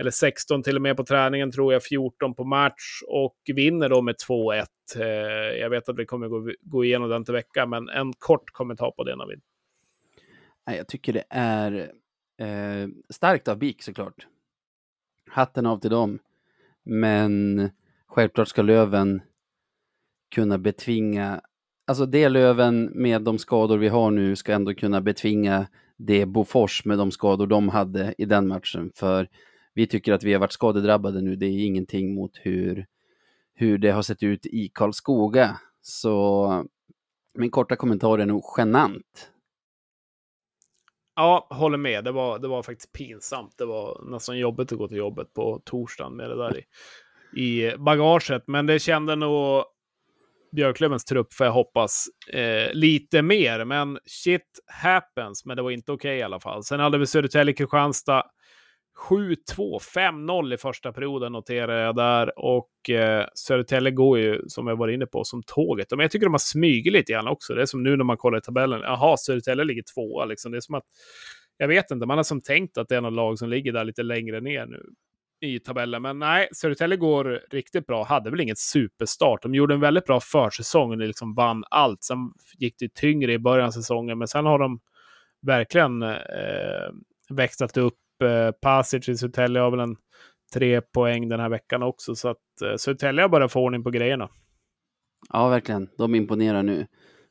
eller 0.00 0.10
16 0.10 0.62
till 0.62 0.76
och 0.76 0.82
med 0.82 0.96
på 0.96 1.04
träningen 1.04 1.52
tror 1.52 1.72
jag, 1.72 1.82
14 1.82 2.34
på 2.34 2.44
match 2.44 3.02
och 3.08 3.36
vinner 3.54 3.88
då 3.88 4.02
med 4.02 4.14
2-1. 4.28 4.66
Eh, 4.96 5.06
jag 5.60 5.70
vet 5.70 5.88
att 5.88 5.98
vi 5.98 6.06
kommer 6.06 6.28
gå, 6.28 6.50
gå 6.60 6.84
igenom 6.84 7.08
den 7.08 7.24
till 7.24 7.34
vecka, 7.34 7.66
men 7.66 7.88
en 7.88 8.12
kort 8.12 8.50
kommentar 8.52 8.90
på 8.90 9.04
det 9.04 9.16
Navid. 9.16 9.40
Jag 10.64 10.88
tycker 10.88 11.12
det 11.12 11.24
är 11.30 11.92
eh, 12.38 12.88
starkt 13.10 13.48
av 13.48 13.58
BIK 13.58 13.82
såklart. 13.82 14.26
Hatten 15.30 15.66
av 15.66 15.80
till 15.80 15.90
dem. 15.90 16.18
Men 16.84 17.70
självklart 18.06 18.48
ska 18.48 18.62
Löven 18.62 19.22
kunna 20.34 20.58
betvinga, 20.58 21.40
alltså 21.86 22.06
det 22.06 22.28
Löven 22.28 22.84
med 22.84 23.22
de 23.22 23.38
skador 23.38 23.78
vi 23.78 23.88
har 23.88 24.10
nu 24.10 24.36
ska 24.36 24.52
ändå 24.52 24.74
kunna 24.74 25.00
betvinga 25.00 25.66
det 25.96 26.26
Bofors 26.26 26.84
med 26.84 26.98
de 26.98 27.10
skador 27.10 27.46
de 27.46 27.68
hade 27.68 28.14
i 28.18 28.24
den 28.24 28.48
matchen. 28.48 28.92
För 28.94 29.28
vi 29.78 29.86
tycker 29.86 30.12
att 30.12 30.22
vi 30.22 30.32
har 30.32 30.40
varit 30.40 30.52
skadedrabbade 30.52 31.20
nu. 31.20 31.36
Det 31.36 31.46
är 31.46 31.66
ingenting 31.66 32.14
mot 32.14 32.30
hur, 32.42 32.86
hur 33.54 33.78
det 33.78 33.90
har 33.90 34.02
sett 34.02 34.22
ut 34.22 34.46
i 34.46 34.70
Karlskoga. 34.74 35.60
Så 35.80 36.64
min 37.34 37.50
korta 37.50 37.76
kommentar 37.76 38.18
är 38.18 38.26
nog 38.26 38.44
genant. 38.56 39.30
Ja, 41.16 41.46
håller 41.50 41.78
med. 41.78 42.04
Det 42.04 42.12
var, 42.12 42.38
det 42.38 42.48
var 42.48 42.62
faktiskt 42.62 42.92
pinsamt. 42.92 43.54
Det 43.58 43.64
var 43.64 44.10
nästan 44.10 44.38
jobbigt 44.38 44.72
att 44.72 44.78
gå 44.78 44.88
till 44.88 44.96
jobbet 44.96 45.34
på 45.34 45.62
torsdagen 45.64 46.16
med 46.16 46.30
det 46.30 46.36
där 46.36 46.58
i, 46.58 46.64
i 47.42 47.76
bagaget. 47.76 48.42
Men 48.46 48.66
det 48.66 48.78
kände 48.78 49.16
nog 49.16 49.64
Björklövens 50.52 51.04
trupp, 51.04 51.32
för 51.32 51.44
jag 51.44 51.52
hoppas, 51.52 52.06
eh, 52.32 52.72
lite 52.72 53.22
mer. 53.22 53.64
Men 53.64 53.98
shit 54.06 54.60
happens, 54.82 55.44
men 55.44 55.56
det 55.56 55.62
var 55.62 55.70
inte 55.70 55.92
okej 55.92 56.10
okay 56.10 56.18
i 56.18 56.22
alla 56.22 56.40
fall. 56.40 56.64
Sen 56.64 56.80
hade 56.80 56.98
vi 56.98 57.04
Södertälje-Kristianstad 57.04 58.22
7-2, 58.98 59.78
5-0 59.94 60.54
i 60.54 60.56
första 60.56 60.92
perioden 60.92 61.32
noterar 61.32 61.84
jag 61.84 61.96
där. 61.96 62.38
Och 62.38 62.90
eh, 62.90 63.26
Södertälje 63.34 63.90
går 63.90 64.18
ju, 64.18 64.42
som 64.48 64.66
jag 64.66 64.76
var 64.76 64.88
inne 64.88 65.06
på, 65.06 65.24
som 65.24 65.42
tåget. 65.42 65.90
Men 65.90 66.00
jag 66.00 66.10
tycker 66.10 66.26
de 66.26 66.34
har 66.34 66.38
smugit 66.38 66.92
lite 66.92 67.12
grann 67.12 67.28
också. 67.28 67.54
Det 67.54 67.62
är 67.62 67.66
som 67.66 67.82
nu 67.82 67.96
när 67.96 68.04
man 68.04 68.16
kollar 68.16 68.38
i 68.38 68.40
tabellen. 68.40 68.80
Jaha, 68.80 69.16
Södertälje 69.16 69.64
ligger 69.64 69.82
tvåa. 69.94 70.24
Liksom. 70.24 70.52
Det 70.52 70.58
är 70.58 70.60
som 70.60 70.74
att, 70.74 70.84
jag 71.56 71.68
vet 71.68 71.90
inte, 71.90 72.06
man 72.06 72.16
har 72.16 72.24
som 72.24 72.40
tänkt 72.40 72.78
att 72.78 72.88
det 72.88 72.96
är 72.96 73.00
något 73.00 73.12
lag 73.12 73.38
som 73.38 73.48
ligger 73.48 73.72
där 73.72 73.84
lite 73.84 74.02
längre 74.02 74.40
ner 74.40 74.66
nu 74.66 74.82
i 75.40 75.58
tabellen. 75.58 76.02
Men 76.02 76.18
nej, 76.18 76.48
Södertälje 76.52 76.96
går 76.96 77.40
riktigt 77.50 77.86
bra. 77.86 78.04
Hade 78.04 78.30
väl 78.30 78.40
inget 78.40 78.58
superstart. 78.58 79.42
De 79.42 79.54
gjorde 79.54 79.74
en 79.74 79.80
väldigt 79.80 80.06
bra 80.06 80.20
försäsong 80.20 80.90
och 80.90 80.98
liksom 80.98 81.34
vann 81.34 81.64
allt. 81.70 82.02
Sen 82.02 82.18
gick 82.58 82.74
det 82.78 82.94
tyngre 82.94 83.32
i 83.32 83.38
början 83.38 83.66
av 83.66 83.70
säsongen, 83.70 84.18
men 84.18 84.28
sen 84.28 84.46
har 84.46 84.58
de 84.58 84.80
verkligen 85.42 86.02
eh, 86.02 86.90
växlat 87.30 87.76
upp 87.76 87.94
eh, 88.22 88.50
Pasic 88.50 89.08
i 89.08 89.16
Södertälje 89.16 89.60
har 89.60 89.70
väl 89.70 89.80
en 89.80 89.96
tre 90.54 90.80
poäng 90.80 91.28
den 91.28 91.40
här 91.40 91.48
veckan 91.48 91.82
också. 91.82 92.14
Så 92.14 92.28
att 92.28 92.62
eh, 92.62 92.76
Södertälje 92.76 93.22
har 93.22 93.28
börjat 93.28 93.52
få 93.52 93.60
ordning 93.60 93.84
på 93.84 93.90
grejerna. 93.90 94.28
Ja, 95.32 95.48
verkligen. 95.48 95.88
De 95.98 96.14
imponerar 96.14 96.62
nu. 96.62 96.86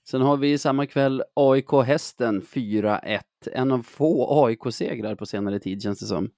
Sen 0.10 0.22
har 0.22 0.38
vi 0.38 0.58
samma 0.58 0.86
kväll 0.86 1.24
AIK 1.34 1.72
Hästen 1.86 2.42
4-1. 2.42 3.22
En 3.52 3.72
av 3.72 3.84
få 3.84 4.46
AIK-segrar 4.46 5.16
på 5.16 5.26
senare 5.26 5.60
tid 5.60 5.82
känns 5.84 6.00
det 6.00 6.06
som. 6.06 6.30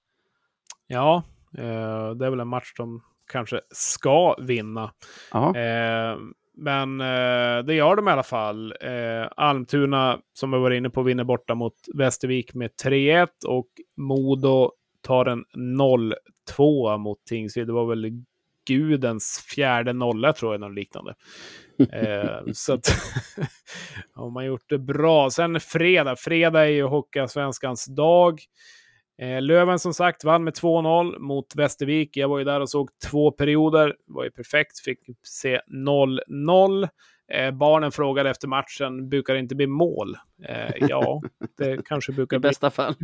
Ja, 0.87 1.23
eh, 1.57 2.11
det 2.15 2.25
är 2.25 2.29
väl 2.29 2.39
en 2.39 2.47
match 2.47 2.73
de 2.77 3.01
kanske 3.31 3.61
ska 3.71 4.35
vinna. 4.41 4.93
Eh, 5.55 6.17
men 6.59 7.01
eh, 7.01 7.65
det 7.65 7.73
gör 7.73 7.95
de 7.95 8.07
i 8.07 8.11
alla 8.11 8.23
fall. 8.23 8.73
Eh, 8.81 9.27
Almtuna, 9.35 10.19
som 10.33 10.53
jag 10.53 10.59
var 10.59 10.71
inne 10.71 10.89
på, 10.89 11.03
vinner 11.03 11.23
borta 11.23 11.55
mot 11.55 11.73
Västervik 11.95 12.53
med 12.53 12.71
3-1 12.83 13.27
och 13.47 13.67
Modo 13.97 14.71
tar 15.01 15.25
en 15.25 15.45
0-2 16.57 16.97
mot 16.97 17.25
Tingsryd. 17.25 17.67
Det 17.67 17.73
var 17.73 17.85
väl 17.85 18.23
gudens 18.67 19.45
fjärde 19.55 19.93
nolla 19.93 20.33
tror 20.33 20.53
jag, 20.53 20.61
något 20.61 20.75
liknande. 20.75 21.15
eh, 21.91 22.39
så 22.53 22.73
att 22.73 22.87
har 24.13 24.29
man 24.29 24.45
gjort 24.45 24.69
det 24.69 24.79
bra. 24.79 25.29
Sen 25.29 25.59
fredag. 25.59 26.15
Fredag 26.15 26.61
är 26.61 26.69
ju 26.69 26.83
Hockeyallsvenskans 26.83 27.85
dag. 27.85 28.39
Eh, 29.21 29.41
Löven 29.41 29.79
som 29.79 29.93
sagt 29.93 30.23
vann 30.23 30.43
med 30.43 30.53
2-0 30.53 31.19
mot 31.19 31.55
Västervik. 31.55 32.17
Jag 32.17 32.29
var 32.29 32.39
ju 32.39 32.45
där 32.45 32.59
och 32.59 32.69
såg 32.69 32.89
två 33.09 33.31
perioder. 33.31 33.87
Det 33.87 34.13
var 34.13 34.23
ju 34.23 34.31
perfekt. 34.31 34.79
Fick 34.79 34.99
se 35.23 35.61
0-0. 35.67 36.87
Eh, 37.33 37.51
barnen 37.51 37.91
frågade 37.91 38.29
efter 38.29 38.47
matchen, 38.47 39.09
brukar 39.09 39.33
det 39.33 39.39
inte 39.39 39.55
bli 39.55 39.67
mål? 39.67 40.17
Eh, 40.47 40.87
ja, 40.87 41.21
det 41.57 41.81
kanske 41.85 42.11
brukar 42.11 42.37
I 42.37 42.39
bli. 42.39 42.47
I 42.47 42.49
bästa 42.49 42.69
fall. 42.69 42.95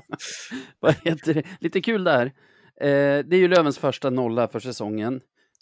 Vad 0.80 0.94
heter 1.04 1.34
det? 1.34 1.42
Lite 1.60 1.80
kul 1.80 2.04
där. 2.04 2.26
Eh, 2.80 3.24
det 3.24 3.36
är 3.36 3.38
ju 3.38 3.48
Lövens 3.48 3.78
första 3.78 4.10
nolla 4.10 4.48
för 4.48 4.60
säsongen. 4.60 5.14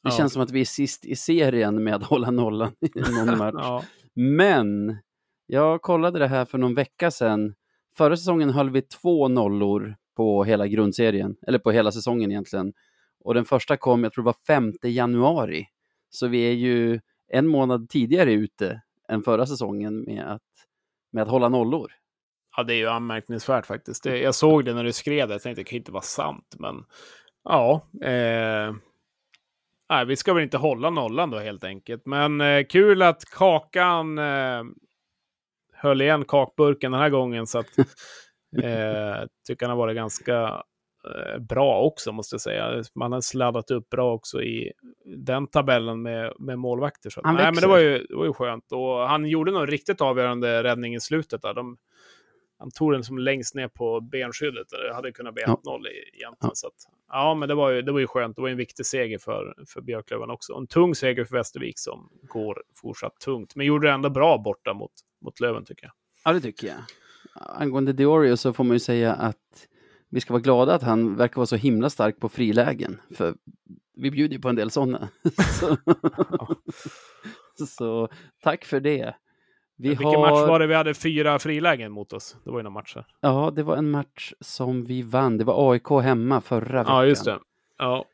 Det 0.02 0.10
ja. 0.10 0.10
känns 0.10 0.32
som 0.32 0.42
att 0.42 0.50
vi 0.50 0.60
är 0.60 0.64
sist 0.64 1.04
i 1.04 1.16
serien 1.16 1.84
med 1.84 1.94
att 1.94 2.02
hålla 2.02 2.30
nollan 2.30 2.72
i 2.80 3.00
någon 3.00 3.38
match. 3.38 3.54
ja. 3.58 3.82
Men 4.14 4.98
jag 5.46 5.82
kollade 5.82 6.18
det 6.18 6.28
här 6.28 6.44
för 6.44 6.58
någon 6.58 6.74
vecka 6.74 7.10
sedan 7.10 7.54
Förra 7.96 8.16
säsongen 8.16 8.50
höll 8.50 8.70
vi 8.70 8.82
två 8.82 9.28
nollor 9.28 9.96
på 10.16 10.44
hela 10.44 10.66
grundserien, 10.66 11.36
eller 11.46 11.58
på 11.58 11.70
hela 11.70 11.92
säsongen 11.92 12.30
egentligen. 12.30 12.72
Och 13.20 13.34
den 13.34 13.44
första 13.44 13.76
kom, 13.76 14.04
jag 14.04 14.12
tror 14.12 14.24
det 14.24 14.26
var 14.26 14.36
5 14.46 14.72
januari. 14.82 15.66
Så 16.10 16.28
vi 16.28 16.48
är 16.48 16.52
ju 16.52 17.00
en 17.28 17.46
månad 17.46 17.88
tidigare 17.88 18.32
ute 18.32 18.82
än 19.08 19.22
förra 19.22 19.46
säsongen 19.46 20.04
med 20.04 20.32
att, 20.32 20.42
med 21.12 21.22
att 21.22 21.28
hålla 21.28 21.48
nollor. 21.48 21.92
Ja, 22.56 22.62
det 22.62 22.74
är 22.74 22.78
ju 22.78 22.88
anmärkningsvärt 22.88 23.66
faktiskt. 23.66 24.04
Det, 24.04 24.18
jag 24.18 24.34
såg 24.34 24.64
det 24.64 24.74
när 24.74 24.84
du 24.84 24.92
skrev 24.92 25.28
det, 25.28 25.34
jag 25.34 25.42
tänkte 25.42 25.60
det 25.60 25.64
kan 25.64 25.76
inte 25.76 25.92
vara 25.92 26.02
sant, 26.02 26.54
men 26.58 26.84
ja. 27.44 27.88
Eh, 28.02 28.74
nej, 29.90 30.06
vi 30.06 30.16
ska 30.16 30.34
väl 30.34 30.42
inte 30.42 30.58
hålla 30.58 30.90
nollan 30.90 31.30
då 31.30 31.38
helt 31.38 31.64
enkelt. 31.64 32.06
Men 32.06 32.40
eh, 32.40 32.64
kul 32.64 33.02
att 33.02 33.24
Kakan 33.24 34.18
eh, 34.18 34.62
höll 35.76 36.02
igen 36.02 36.24
kakburken 36.24 36.92
den 36.92 37.00
här 37.00 37.10
gången. 37.10 37.46
Så 37.46 37.58
att, 37.58 37.78
eh, 38.62 39.26
tycker 39.46 39.66
han 39.66 39.70
har 39.70 39.76
varit 39.76 39.96
ganska 39.96 40.62
eh, 41.04 41.38
bra 41.38 41.80
också, 41.82 42.12
måste 42.12 42.34
jag 42.34 42.40
säga. 42.40 42.82
Man 42.94 43.12
har 43.12 43.20
sladdat 43.20 43.70
upp 43.70 43.90
bra 43.90 44.12
också 44.12 44.42
i 44.42 44.72
den 45.04 45.46
tabellen 45.46 46.02
med, 46.02 46.32
med 46.38 46.58
målvakter. 46.58 47.10
Så. 47.10 47.20
Han 47.24 47.34
Nej, 47.34 47.44
men 47.44 47.60
det 47.60 47.66
var, 47.66 47.78
ju, 47.78 48.06
det 48.06 48.16
var 48.16 48.24
ju 48.24 48.32
skönt. 48.32 48.72
Och 48.72 49.08
han 49.08 49.26
gjorde 49.26 49.52
nog 49.52 49.72
riktigt 49.72 50.00
avgörande 50.00 50.62
räddning 50.62 50.94
i 50.94 51.00
slutet. 51.00 51.42
Där. 51.42 51.54
De, 51.54 51.76
han 52.58 52.70
tog 52.70 52.92
den 52.92 53.04
som 53.04 53.18
längst 53.18 53.54
ner 53.54 53.68
på 53.68 54.00
benskyddet. 54.00 54.66
Det 54.70 54.94
hade 54.94 55.12
kunnat 55.12 55.34
bli 55.34 55.44
1-0 55.44 55.56
ja. 55.64 55.90
egentligen. 55.90 56.36
Ja. 56.40 56.50
Så 56.54 56.66
att, 56.66 56.74
ja, 57.08 57.34
men 57.34 57.48
det 57.48 57.54
var, 57.54 57.70
ju, 57.70 57.82
det 57.82 57.92
var 57.92 58.00
ju 58.00 58.06
skönt. 58.06 58.36
Det 58.36 58.42
var 58.42 58.48
en 58.48 58.56
viktig 58.56 58.86
seger 58.86 59.18
för, 59.18 59.54
för 59.66 59.80
Björklöven 59.80 60.30
också. 60.30 60.54
En 60.54 60.66
tung 60.66 60.94
seger 60.94 61.24
för 61.24 61.36
Västervik 61.36 61.78
som 61.78 62.08
går 62.22 62.62
fortsatt 62.74 63.20
tungt. 63.20 63.56
Men 63.56 63.66
gjorde 63.66 63.88
det 63.88 63.92
ändå 63.92 64.10
bra 64.10 64.38
borta 64.38 64.74
mot, 64.74 64.92
mot 65.26 65.40
Löven 65.40 65.64
tycker 65.64 65.84
jag. 65.84 65.92
Ja, 66.24 66.32
det 66.32 66.40
tycker 66.40 66.66
jag. 66.66 66.76
Angående 67.34 67.92
Diorio 67.92 68.36
så 68.36 68.52
får 68.52 68.64
man 68.64 68.74
ju 68.74 68.80
säga 68.80 69.14
att 69.14 69.66
vi 70.10 70.20
ska 70.20 70.32
vara 70.32 70.42
glada 70.42 70.74
att 70.74 70.82
han 70.82 71.16
verkar 71.16 71.36
vara 71.36 71.46
så 71.46 71.56
himla 71.56 71.90
stark 71.90 72.20
på 72.20 72.28
frilägen. 72.28 73.00
För 73.14 73.34
vi 73.96 74.10
bjuder 74.10 74.34
ju 74.36 74.42
på 74.42 74.48
en 74.48 74.56
del 74.56 74.70
sådana. 74.70 75.08
så, 75.60 75.76
så 77.66 78.08
tack 78.42 78.64
för 78.64 78.80
det. 78.80 79.14
Vi 79.78 79.88
Vilken 79.88 80.06
har... 80.06 80.20
match 80.20 80.48
var 80.48 80.58
det 80.58 80.66
vi 80.66 80.74
hade 80.74 80.94
fyra 80.94 81.38
frilägen 81.38 81.92
mot 81.92 82.12
oss? 82.12 82.36
Det 82.44 82.50
var 82.50 82.58
ju 82.58 82.62
några 82.62 82.74
matcher. 82.74 83.06
Ja, 83.20 83.52
det 83.56 83.62
var 83.62 83.76
en 83.76 83.90
match 83.90 84.32
som 84.40 84.84
vi 84.84 85.02
vann. 85.02 85.38
Det 85.38 85.44
var 85.44 85.72
AIK 85.72 85.88
hemma 86.02 86.40
förra 86.40 86.82
veckan. 86.82 86.96
Ja, 86.96 87.06
just 87.06 87.24
det. 87.24 87.38
Ja. 87.78 88.04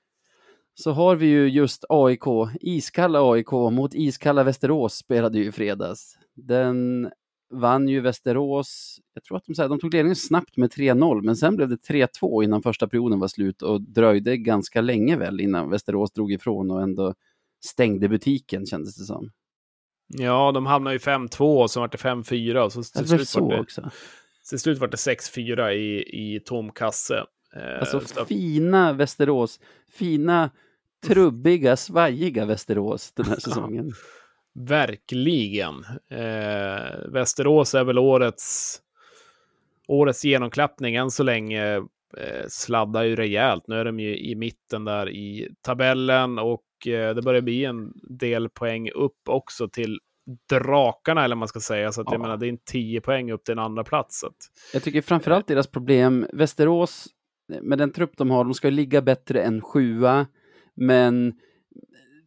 Så 0.74 0.92
har 0.92 1.16
vi 1.16 1.26
ju 1.26 1.48
just 1.48 1.84
AIK, 1.88 2.24
iskalla 2.60 3.32
AIK 3.32 3.52
mot 3.52 3.94
iskalla 3.94 4.44
Västerås 4.44 4.94
spelade 4.94 5.38
ju 5.38 5.44
i 5.44 5.52
fredags. 5.52 6.18
Den 6.34 7.10
vann 7.52 7.88
ju 7.88 8.00
Västerås, 8.00 9.00
jag 9.14 9.24
tror 9.24 9.36
att 9.36 9.44
de, 9.46 9.52
de 9.68 9.80
tog 9.80 9.94
ledningen 9.94 10.16
snabbt 10.16 10.56
med 10.56 10.70
3-0, 10.72 11.22
men 11.22 11.36
sen 11.36 11.56
blev 11.56 11.68
det 11.68 11.76
3-2 11.76 12.44
innan 12.44 12.62
första 12.62 12.88
perioden 12.88 13.20
var 13.20 13.28
slut 13.28 13.62
och 13.62 13.80
dröjde 13.80 14.36
ganska 14.36 14.80
länge 14.80 15.16
väl 15.16 15.40
innan 15.40 15.70
Västerås 15.70 16.12
drog 16.12 16.32
ifrån 16.32 16.70
och 16.70 16.82
ändå 16.82 17.14
stängde 17.64 18.08
butiken 18.08 18.66
kändes 18.66 18.96
det 18.96 19.04
som. 19.04 19.30
Ja, 20.06 20.52
de 20.52 20.66
hamnade 20.66 20.96
i 20.96 20.98
5-2 20.98 21.62
och 21.62 21.70
så 21.70 21.80
var 21.80 21.88
det 21.88 21.96
5-4 21.96 22.56
och 22.56 22.72
så 22.72 22.82
till 22.82 23.08
slut 23.08 23.34
var 23.34 23.50
det, 23.50 23.60
också. 23.60 23.90
till 24.48 24.58
slut 24.58 24.78
var 24.78 24.88
det 24.88 24.96
6-4 24.96 25.70
i, 25.70 25.98
i 26.34 26.40
tom 26.40 26.72
kasse. 26.72 27.24
Eh, 27.56 27.80
alltså 27.80 28.00
så... 28.00 28.24
fina 28.24 28.92
Västerås, 28.92 29.60
fina 29.88 30.50
trubbiga, 31.06 31.76
svajiga 31.76 32.44
Västerås 32.44 33.12
den 33.12 33.26
här 33.26 33.36
säsongen. 33.40 33.92
Verkligen. 34.54 35.84
Eh, 36.08 37.08
Västerås 37.08 37.74
är 37.74 37.84
väl 37.84 37.98
årets, 37.98 38.78
årets 39.88 40.24
genomklappning 40.24 40.94
än 40.94 41.10
så 41.10 41.22
länge. 41.22 41.76
Eh, 42.16 42.44
sladdar 42.48 43.02
ju 43.02 43.16
rejält. 43.16 43.64
Nu 43.66 43.80
är 43.80 43.84
de 43.84 44.00
ju 44.00 44.18
i 44.18 44.34
mitten 44.34 44.84
där 44.84 45.08
i 45.08 45.48
tabellen 45.62 46.38
och 46.38 46.86
eh, 46.86 47.14
det 47.14 47.22
börjar 47.22 47.40
bli 47.40 47.64
en 47.64 47.92
del 48.18 48.48
poäng 48.48 48.90
upp 48.90 49.28
också 49.28 49.68
till 49.68 50.00
drakarna, 50.48 51.24
eller 51.24 51.36
man 51.36 51.48
ska 51.48 51.60
säga. 51.60 51.92
Så 51.92 52.00
att 52.00 52.06
ja. 52.06 52.14
jag 52.14 52.20
menar, 52.20 52.36
det 52.36 52.46
är 52.46 52.48
en 52.48 52.58
10 52.58 53.00
poäng 53.00 53.32
upp 53.32 53.44
till 53.44 53.52
en 53.52 53.58
andra 53.58 53.84
plats. 53.84 54.24
Jag 54.72 54.82
tycker 54.82 55.02
framförallt 55.02 55.46
deras 55.46 55.66
problem, 55.66 56.26
Västerås, 56.32 57.06
med 57.62 57.78
den 57.78 57.92
trupp 57.92 58.16
de 58.16 58.30
har, 58.30 58.44
de 58.44 58.54
ska 58.54 58.70
ligga 58.70 59.02
bättre 59.02 59.42
än 59.42 59.60
sjua, 59.60 60.26
men 60.74 61.34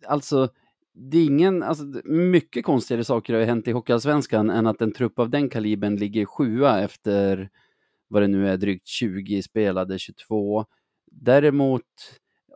alltså 0.08 0.50
det 0.98 1.18
är 1.18 1.26
ingen, 1.26 1.64
alltså, 1.64 1.84
mycket 2.06 2.66
konstigare 2.66 3.04
saker 3.04 3.34
har 3.34 3.40
ju 3.40 3.46
hänt 3.46 3.68
i 3.68 3.72
Hockeyallsvenskan 3.72 4.50
än 4.50 4.68
att 4.68 4.82
en 4.82 4.92
trupp 4.92 5.20
av 5.20 5.30
den 5.30 5.50
kalibern 5.50 5.96
ligger 5.96 6.26
sjua 6.26 6.82
efter 6.82 7.50
vad 8.08 8.22
det 8.22 8.28
nu 8.28 8.50
är, 8.50 8.58
drygt 8.58 8.88
20 8.88 9.42
spelade, 9.42 10.00
22. 10.00 10.66
Däremot, 11.12 11.82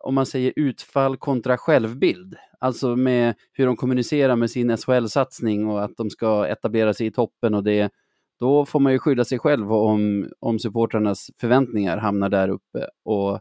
om 0.01 0.15
man 0.15 0.25
säger 0.25 0.53
utfall 0.55 1.17
kontra 1.17 1.57
självbild, 1.57 2.35
alltså 2.59 2.95
med 2.95 3.35
hur 3.53 3.65
de 3.65 3.75
kommunicerar 3.75 4.35
med 4.35 4.51
sin 4.51 4.71
SHL-satsning 4.77 5.67
och 5.67 5.83
att 5.83 5.97
de 5.97 6.09
ska 6.09 6.47
etablera 6.47 6.93
sig 6.93 7.07
i 7.07 7.11
toppen 7.11 7.53
och 7.53 7.63
det, 7.63 7.91
då 8.39 8.65
får 8.65 8.79
man 8.79 8.93
ju 8.93 8.99
skydda 8.99 9.25
sig 9.25 9.39
själv 9.39 9.73
om, 9.73 10.29
om 10.39 10.59
supportrarnas 10.59 11.29
förväntningar 11.41 11.97
hamnar 11.97 12.29
där 12.29 12.49
uppe 12.49 12.87
och, 13.03 13.39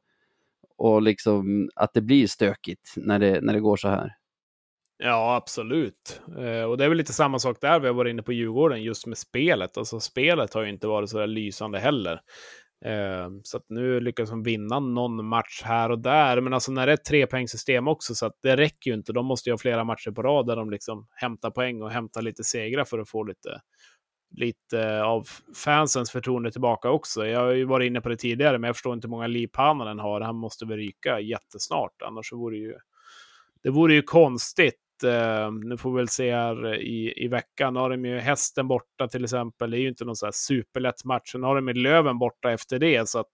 och 0.77 1.03
liksom 1.03 1.71
att 1.75 1.95
det 1.95 2.01
blir 2.01 2.27
stökigt 2.27 2.95
när 2.97 3.19
det, 3.19 3.41
när 3.41 3.53
det 3.53 3.61
går 3.61 3.77
så 3.77 3.89
här. 3.89 4.18
Ja, 4.99 5.37
absolut. 5.37 6.21
Eh, 6.39 6.63
och 6.63 6.79
det 6.79 6.85
är 6.85 6.89
väl 6.89 6.99
lite 6.99 7.13
samma 7.13 7.39
sak 7.39 7.61
där 7.61 7.81
vi 7.81 7.87
har 7.87 7.95
varit 7.95 8.11
inne 8.11 8.23
på 8.23 8.33
Djurgården, 8.33 8.83
just 8.83 9.07
med 9.07 9.19
spelet. 9.19 9.79
Alltså 9.79 10.01
spelet 10.01 10.55
har 10.55 10.63
ju 10.63 10.69
inte 10.71 10.87
varit 10.87 11.11
så 11.11 11.19
där 11.19 11.27
lysande 11.27 11.79
heller. 11.79 12.21
Eh, 12.85 13.29
så 13.43 13.57
att 13.57 13.65
nu 13.69 14.01
lyckas 14.01 14.31
de 14.31 14.43
vinna 14.43 14.81
någon 14.81 15.25
match 15.27 15.63
här 15.65 15.91
och 15.91 15.99
där. 15.99 16.41
Men 16.41 16.55
alltså 16.55 16.73
när 16.73 16.87
det 16.87 16.93
är 16.93 16.95
ett 16.95 17.05
trepoängssystem 17.05 17.89
också, 17.89 18.15
så 18.15 18.27
att 18.27 18.39
det 18.43 18.57
räcker 18.57 18.91
ju 18.91 18.95
inte. 18.97 19.13
De 19.13 19.27
måste 19.27 19.49
ju 19.49 19.53
ha 19.53 19.59
flera 19.59 19.85
matcher 19.85 20.11
på 20.11 20.23
rad 20.23 20.47
där 20.47 20.57
de 20.57 20.71
liksom 20.71 21.07
hämtar 21.11 21.51
poäng 21.51 21.83
och 21.83 21.91
hämtar 21.91 22.23
lite 22.23 22.45
segrar 22.45 22.85
för 22.85 22.99
att 22.99 23.09
få 23.09 23.25
lite 23.25 23.61
lite 24.31 25.03
av 25.03 25.29
fansens 25.65 26.11
förtroende 26.11 26.51
tillbaka 26.51 26.91
också. 26.91 27.27
Jag 27.27 27.41
har 27.41 27.53
ju 27.53 27.65
varit 27.65 27.87
inne 27.87 28.01
på 28.01 28.09
det 28.09 28.17
tidigare, 28.17 28.59
men 28.59 28.69
jag 28.69 28.77
förstår 28.77 28.95
inte 28.95 29.07
hur 29.07 29.11
många 29.11 29.27
liv 29.27 29.51
han 29.53 29.99
har. 29.99 30.21
Han 30.21 30.37
måste 30.37 30.67
väl 30.67 30.77
ryka 30.77 31.21
jättesnart, 31.21 32.03
annars 32.05 32.29
så 32.29 32.37
vore 32.37 32.57
det 32.57 32.61
ju... 32.61 32.75
Det 33.63 33.71
vore 33.71 33.95
ju 33.95 34.03
konstigt 34.03 34.88
eh, 35.05 35.53
nu 35.53 35.77
får 35.77 35.91
vi 35.91 35.97
väl 35.97 36.09
se 36.09 36.35
här 36.35 36.75
i, 36.75 37.25
i 37.25 37.29
veckan. 37.29 37.75
Nu 37.75 37.81
har 37.81 37.91
de 37.91 38.05
ju 38.05 38.19
hästen 38.19 38.69
borta 38.69 39.09
till 39.09 39.25
exempel. 39.25 39.71
Det 39.71 39.79
är 39.79 39.81
ju 39.81 39.89
inte 39.89 40.05
någon 40.05 40.17
så 40.17 40.27
här 40.27 40.33
superlätt 40.33 41.05
match. 41.05 41.33
Sen 41.33 41.43
har 41.43 41.55
de 41.55 41.69
ju 41.69 41.75
Löven 41.75 42.19
borta 42.19 42.53
efter 42.53 42.79
det, 42.79 43.09
så 43.09 43.19
att 43.19 43.31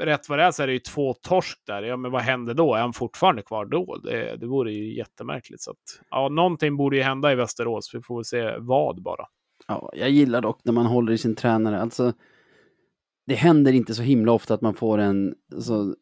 rätt 0.00 0.28
vad 0.28 0.38
det 0.38 0.44
är 0.44 0.50
så 0.50 0.62
är 0.62 0.66
det 0.66 0.72
ju 0.72 0.78
två 0.78 1.14
torsk 1.14 1.62
där. 1.66 1.82
Ja, 1.82 1.96
men 1.96 2.10
vad 2.10 2.22
händer 2.22 2.54
då? 2.54 2.74
Är 2.74 2.80
han 2.80 2.92
fortfarande 2.92 3.42
kvar 3.42 3.64
då? 3.64 3.96
Det, 3.96 4.36
det 4.36 4.46
vore 4.46 4.72
ju 4.72 4.96
jättemärkligt. 4.96 5.62
Så 5.62 5.70
att, 5.70 6.00
ja, 6.10 6.28
någonting 6.28 6.76
borde 6.76 6.96
ju 6.96 7.02
hända 7.02 7.32
i 7.32 7.34
Västerås. 7.34 7.94
Vi 7.94 8.02
får 8.02 8.16
väl 8.16 8.24
se 8.24 8.56
vad 8.58 9.02
bara. 9.02 9.26
Ja, 9.68 9.90
jag 9.94 10.10
gillar 10.10 10.40
dock 10.40 10.60
när 10.64 10.72
man 10.72 10.86
håller 10.86 11.12
i 11.12 11.18
sin 11.18 11.34
tränare. 11.34 11.80
Alltså, 11.80 12.12
det 13.26 13.34
händer 13.34 13.72
inte 13.72 13.94
så 13.94 14.02
himla 14.02 14.32
ofta 14.32 14.54
att 14.54 14.60
man 14.60 14.74
får 14.74 14.98
en 14.98 15.34
alltså, 15.54 15.94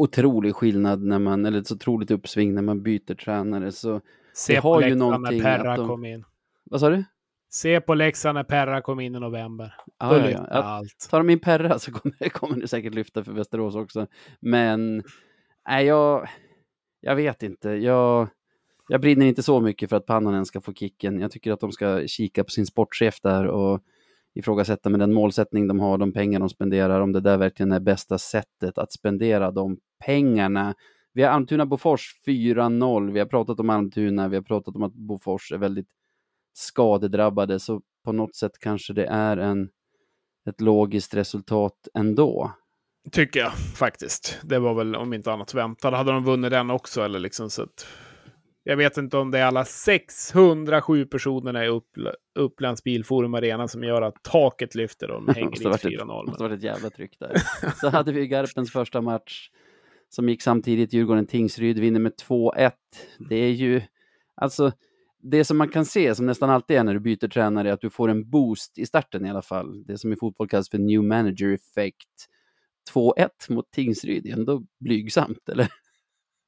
otrolig 0.00 0.54
skillnad 0.54 1.02
när 1.02 1.18
man, 1.18 1.46
eller 1.46 1.58
ett 1.58 1.66
så 1.66 1.74
otroligt 1.74 2.10
uppsving 2.10 2.54
när 2.54 2.62
man 2.62 2.82
byter 2.82 3.14
tränare. 3.14 3.72
Så 3.72 4.00
Se 4.32 4.54
det 4.54 4.60
har 4.60 4.82
ju 4.82 4.94
någonting 4.94 5.38
när 5.38 5.44
Perra 5.44 5.76
de... 5.76 5.88
kom 5.88 6.04
in. 6.04 6.24
Vad 6.64 6.80
sa 6.80 6.90
du? 6.90 7.04
Se 7.52 7.80
på 7.80 7.94
Leksand 7.94 8.34
när 8.34 8.44
Perra 8.44 8.80
kom 8.80 9.00
in 9.00 9.14
i 9.14 9.20
november. 9.20 9.74
Ah, 9.98 10.16
ja, 10.16 10.30
ja. 10.30 10.38
allt. 10.46 11.08
Tar 11.10 11.18
de 11.18 11.30
in 11.30 11.40
Perra 11.40 11.78
så 11.78 11.92
kommer, 11.92 12.28
kommer 12.28 12.56
det 12.56 12.68
säkert 12.68 12.94
lyfta 12.94 13.24
för 13.24 13.32
Västerås 13.32 13.76
också. 13.76 14.06
Men 14.40 15.02
nej, 15.68 15.86
jag, 15.86 16.28
jag 17.00 17.16
vet 17.16 17.42
inte. 17.42 17.70
Jag, 17.70 18.28
jag 18.88 19.00
brinner 19.00 19.26
inte 19.26 19.42
så 19.42 19.60
mycket 19.60 19.88
för 19.90 19.96
att 19.96 20.06
Pannanen 20.06 20.46
ska 20.46 20.60
få 20.60 20.72
kicken. 20.72 21.20
Jag 21.20 21.30
tycker 21.30 21.52
att 21.52 21.60
de 21.60 21.72
ska 21.72 22.06
kika 22.06 22.44
på 22.44 22.50
sin 22.50 22.66
sportchef 22.66 23.20
där 23.20 23.46
och 23.46 23.80
ifrågasätta 24.34 24.90
med 24.90 25.00
den 25.00 25.12
målsättning 25.12 25.68
de 25.68 25.80
har, 25.80 25.98
de 25.98 26.12
pengar 26.12 26.40
de 26.40 26.48
spenderar, 26.48 27.00
om 27.00 27.12
det 27.12 27.20
där 27.20 27.36
verkligen 27.36 27.72
är 27.72 27.80
bästa 27.80 28.18
sättet 28.18 28.78
att 28.78 28.92
spendera 28.92 29.50
de 29.50 29.78
pengarna. 30.04 30.74
Vi 31.12 31.22
har 31.22 31.30
Almtuna-Bofors 31.30 32.00
4-0. 32.26 33.12
Vi 33.12 33.18
har 33.18 33.26
pratat 33.26 33.60
om 33.60 33.70
Almtuna, 33.70 34.28
vi 34.28 34.36
har 34.36 34.42
pratat 34.42 34.76
om 34.76 34.82
att 34.82 34.94
Bofors 34.94 35.52
är 35.52 35.58
väldigt 35.58 35.88
skadedrabbade, 36.52 37.60
så 37.60 37.80
på 38.04 38.12
något 38.12 38.36
sätt 38.36 38.58
kanske 38.60 38.92
det 38.92 39.06
är 39.06 39.36
en, 39.36 39.68
ett 40.50 40.60
logiskt 40.60 41.14
resultat 41.14 41.88
ändå. 41.94 42.52
Tycker 43.12 43.40
jag 43.40 43.52
faktiskt. 43.52 44.38
Det 44.42 44.58
var 44.58 44.74
väl 44.74 44.96
om 44.96 45.12
inte 45.12 45.32
annat 45.32 45.54
väntat. 45.54 45.94
Hade 45.94 46.12
de 46.12 46.24
vunnit 46.24 46.50
den 46.50 46.70
också 46.70 47.02
eller 47.02 47.18
liksom 47.18 47.50
så 47.50 47.62
att 47.62 47.86
jag 48.64 48.76
vet 48.76 48.96
inte 48.96 49.16
om 49.16 49.30
det 49.30 49.38
är 49.38 49.44
alla 49.44 49.64
607 49.64 51.06
personerna 51.06 51.64
i 51.64 51.68
Uppl 51.68 52.06
Upplands 52.34 52.84
Bilforum 52.84 53.34
Arena 53.34 53.68
som 53.68 53.84
gör 53.84 54.02
att 54.02 54.22
taket 54.22 54.74
lyfter 54.74 55.10
och 55.10 55.22
de 55.22 55.34
hänger 55.34 55.62
i 55.62 55.64
4-0. 55.64 55.98
Det 55.98 56.30
måste 56.30 56.42
varit 56.42 56.58
ett 56.58 56.64
jävla 56.64 56.90
tryck 56.90 57.18
där. 57.18 57.42
Så 57.80 57.88
hade 57.88 58.12
vi 58.12 58.26
Garpens 58.26 58.72
första 58.72 59.00
match 59.00 59.50
som 60.08 60.28
gick 60.28 60.42
samtidigt. 60.42 60.92
Djurgården-Tingsryd 60.92 61.78
vinner 61.78 62.00
med 62.00 62.12
2-1. 62.28 62.72
Det 63.18 63.36
är 63.36 63.50
ju, 63.50 63.82
alltså, 64.34 64.72
det 65.22 65.44
som 65.44 65.58
man 65.58 65.68
kan 65.68 65.84
se, 65.84 66.14
som 66.14 66.26
nästan 66.26 66.50
alltid 66.50 66.76
är 66.76 66.84
när 66.84 66.94
du 66.94 67.00
byter 67.00 67.28
tränare, 67.28 67.68
är 67.68 67.72
att 67.72 67.80
du 67.80 67.90
får 67.90 68.08
en 68.08 68.30
boost 68.30 68.78
i 68.78 68.86
starten 68.86 69.26
i 69.26 69.30
alla 69.30 69.42
fall. 69.42 69.84
Det 69.84 69.98
som 69.98 70.12
i 70.12 70.16
fotboll 70.16 70.48
kallas 70.48 70.70
för 70.70 70.78
new 70.78 71.02
manager 71.02 71.54
effect. 71.54 72.26
2-1 72.94 73.28
mot 73.48 73.70
Tingsryd 73.70 74.26
är 74.26 74.32
ändå 74.32 74.62
blygsamt, 74.80 75.48
eller? 75.48 75.68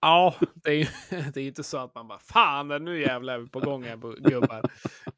Ja, 0.03 0.35
det 0.55 0.71
är 0.71 0.75
ju 0.75 0.87
det 1.35 1.41
är 1.41 1.47
inte 1.47 1.63
så 1.63 1.79
att 1.79 1.95
man 1.95 2.09
bara 2.09 2.19
fan, 2.19 2.85
nu 2.85 3.01
jävlar 3.01 3.35
är 3.35 3.39
vi 3.39 3.49
på 3.49 3.61
gång 3.61 3.85
här 3.85 3.97
gubbar. 4.31 4.63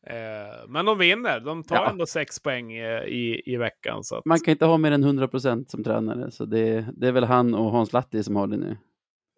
Eh, 0.06 0.68
men 0.68 0.86
de 0.86 0.98
vinner, 0.98 1.40
de 1.40 1.64
tar 1.64 1.76
ja. 1.76 1.90
ändå 1.90 2.06
sex 2.06 2.42
poäng 2.42 2.72
i, 2.72 3.42
i 3.46 3.56
veckan. 3.56 4.04
Så 4.04 4.16
att... 4.16 4.24
Man 4.24 4.40
kan 4.40 4.52
inte 4.52 4.66
ha 4.66 4.78
mer 4.78 4.92
än 4.92 5.04
100 5.04 5.28
procent 5.28 5.70
som 5.70 5.84
tränare, 5.84 6.30
så 6.30 6.44
det, 6.44 6.86
det 6.96 7.08
är 7.08 7.12
väl 7.12 7.24
han 7.24 7.54
och 7.54 7.70
Hans 7.70 7.92
Latti 7.92 8.22
som 8.22 8.36
har 8.36 8.46
det 8.46 8.56
nu. 8.56 8.76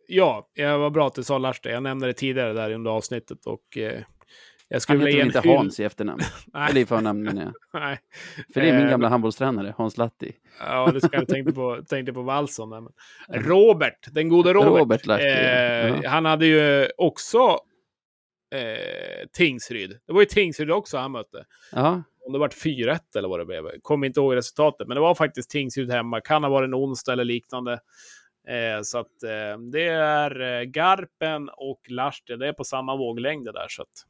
Ja, 0.09 0.51
jag 0.55 0.79
var 0.79 0.91
bra 0.91 1.07
att 1.07 1.15
du 1.15 1.25
sa 1.25 1.39
Lars 1.39 1.61
det. 1.61 1.71
Jag 1.71 1.83
nämnde 1.83 2.07
det 2.07 2.13
tidigare 2.13 2.53
där 2.53 2.71
under 2.71 2.91
avsnittet 2.91 3.47
och 3.47 3.79
eh, 3.79 4.03
jag 4.69 4.83
skulle 4.83 4.99
Han 4.99 5.09
heter 5.09 5.27
inte 5.27 5.41
hyll... 5.41 5.57
Hans 5.57 5.81
i 5.81 5.85
efternamn. 5.85 6.21
Eller 6.71 6.81
i 6.81 6.87
förnamn 6.87 7.23
menar 7.23 7.43
jag. 7.43 7.53
Nej. 7.81 7.99
För 8.55 8.61
det 8.61 8.69
är 8.69 8.73
min 8.73 8.85
eh, 8.85 8.91
gamla 8.91 9.09
handbollstränare, 9.09 9.75
Hans 9.77 9.97
Latti. 9.97 10.33
Ja, 10.61 10.91
det 10.93 11.01
ska 11.01 11.17
jag 11.17 11.29
tänkte 11.29 11.53
på, 11.53 11.83
tänkte 11.89 12.13
på 12.13 12.23
Wallson. 12.23 12.69
Men... 12.69 12.89
Robert, 13.29 14.07
den 14.13 14.29
gode 14.29 14.53
Robert. 14.53 14.81
Robert 14.81 15.07
Latti, 15.07 15.25
eh, 15.25 16.01
ja. 16.03 16.09
Han 16.11 16.25
hade 16.25 16.47
ju 16.47 16.89
också 16.97 17.59
eh, 18.55 19.29
Tingsryd. 19.33 19.99
Det 20.07 20.13
var 20.13 20.21
ju 20.21 20.27
Tingsryd 20.27 20.71
också 20.71 20.99
han 20.99 21.13
mötte. 21.13 21.45
Ja. 21.73 22.03
Om 22.27 22.33
det 22.33 22.39
var 22.39 22.49
4-1 22.49 22.99
eller 23.19 23.29
vad 23.29 23.41
det 23.41 23.45
blev. 23.45 23.71
Kommer 23.83 24.07
inte 24.07 24.21
ihåg 24.21 24.37
resultatet, 24.37 24.89
men 24.89 24.95
det 24.95 25.01
var 25.01 25.15
faktiskt 25.15 25.51
Tingsryd 25.51 25.91
hemma. 25.91 26.21
Kan 26.21 26.43
ha 26.43 26.51
varit 26.51 26.67
en 26.67 26.75
onsdag 26.75 27.13
eller 27.13 27.25
liknande. 27.25 27.79
Eh, 28.49 28.83
så 28.83 28.99
att 28.99 29.23
eh, 29.23 29.59
det 29.73 29.89
är 29.89 30.41
eh, 30.41 30.63
Garpen 30.63 31.49
och 31.57 31.81
Lahti. 31.89 32.37
Det 32.37 32.49
är 32.49 32.53
på 32.53 32.65
samma 32.65 32.97
våglängd 32.97 33.45
där. 33.45 33.67
Så 33.69 33.83
att 33.83 34.07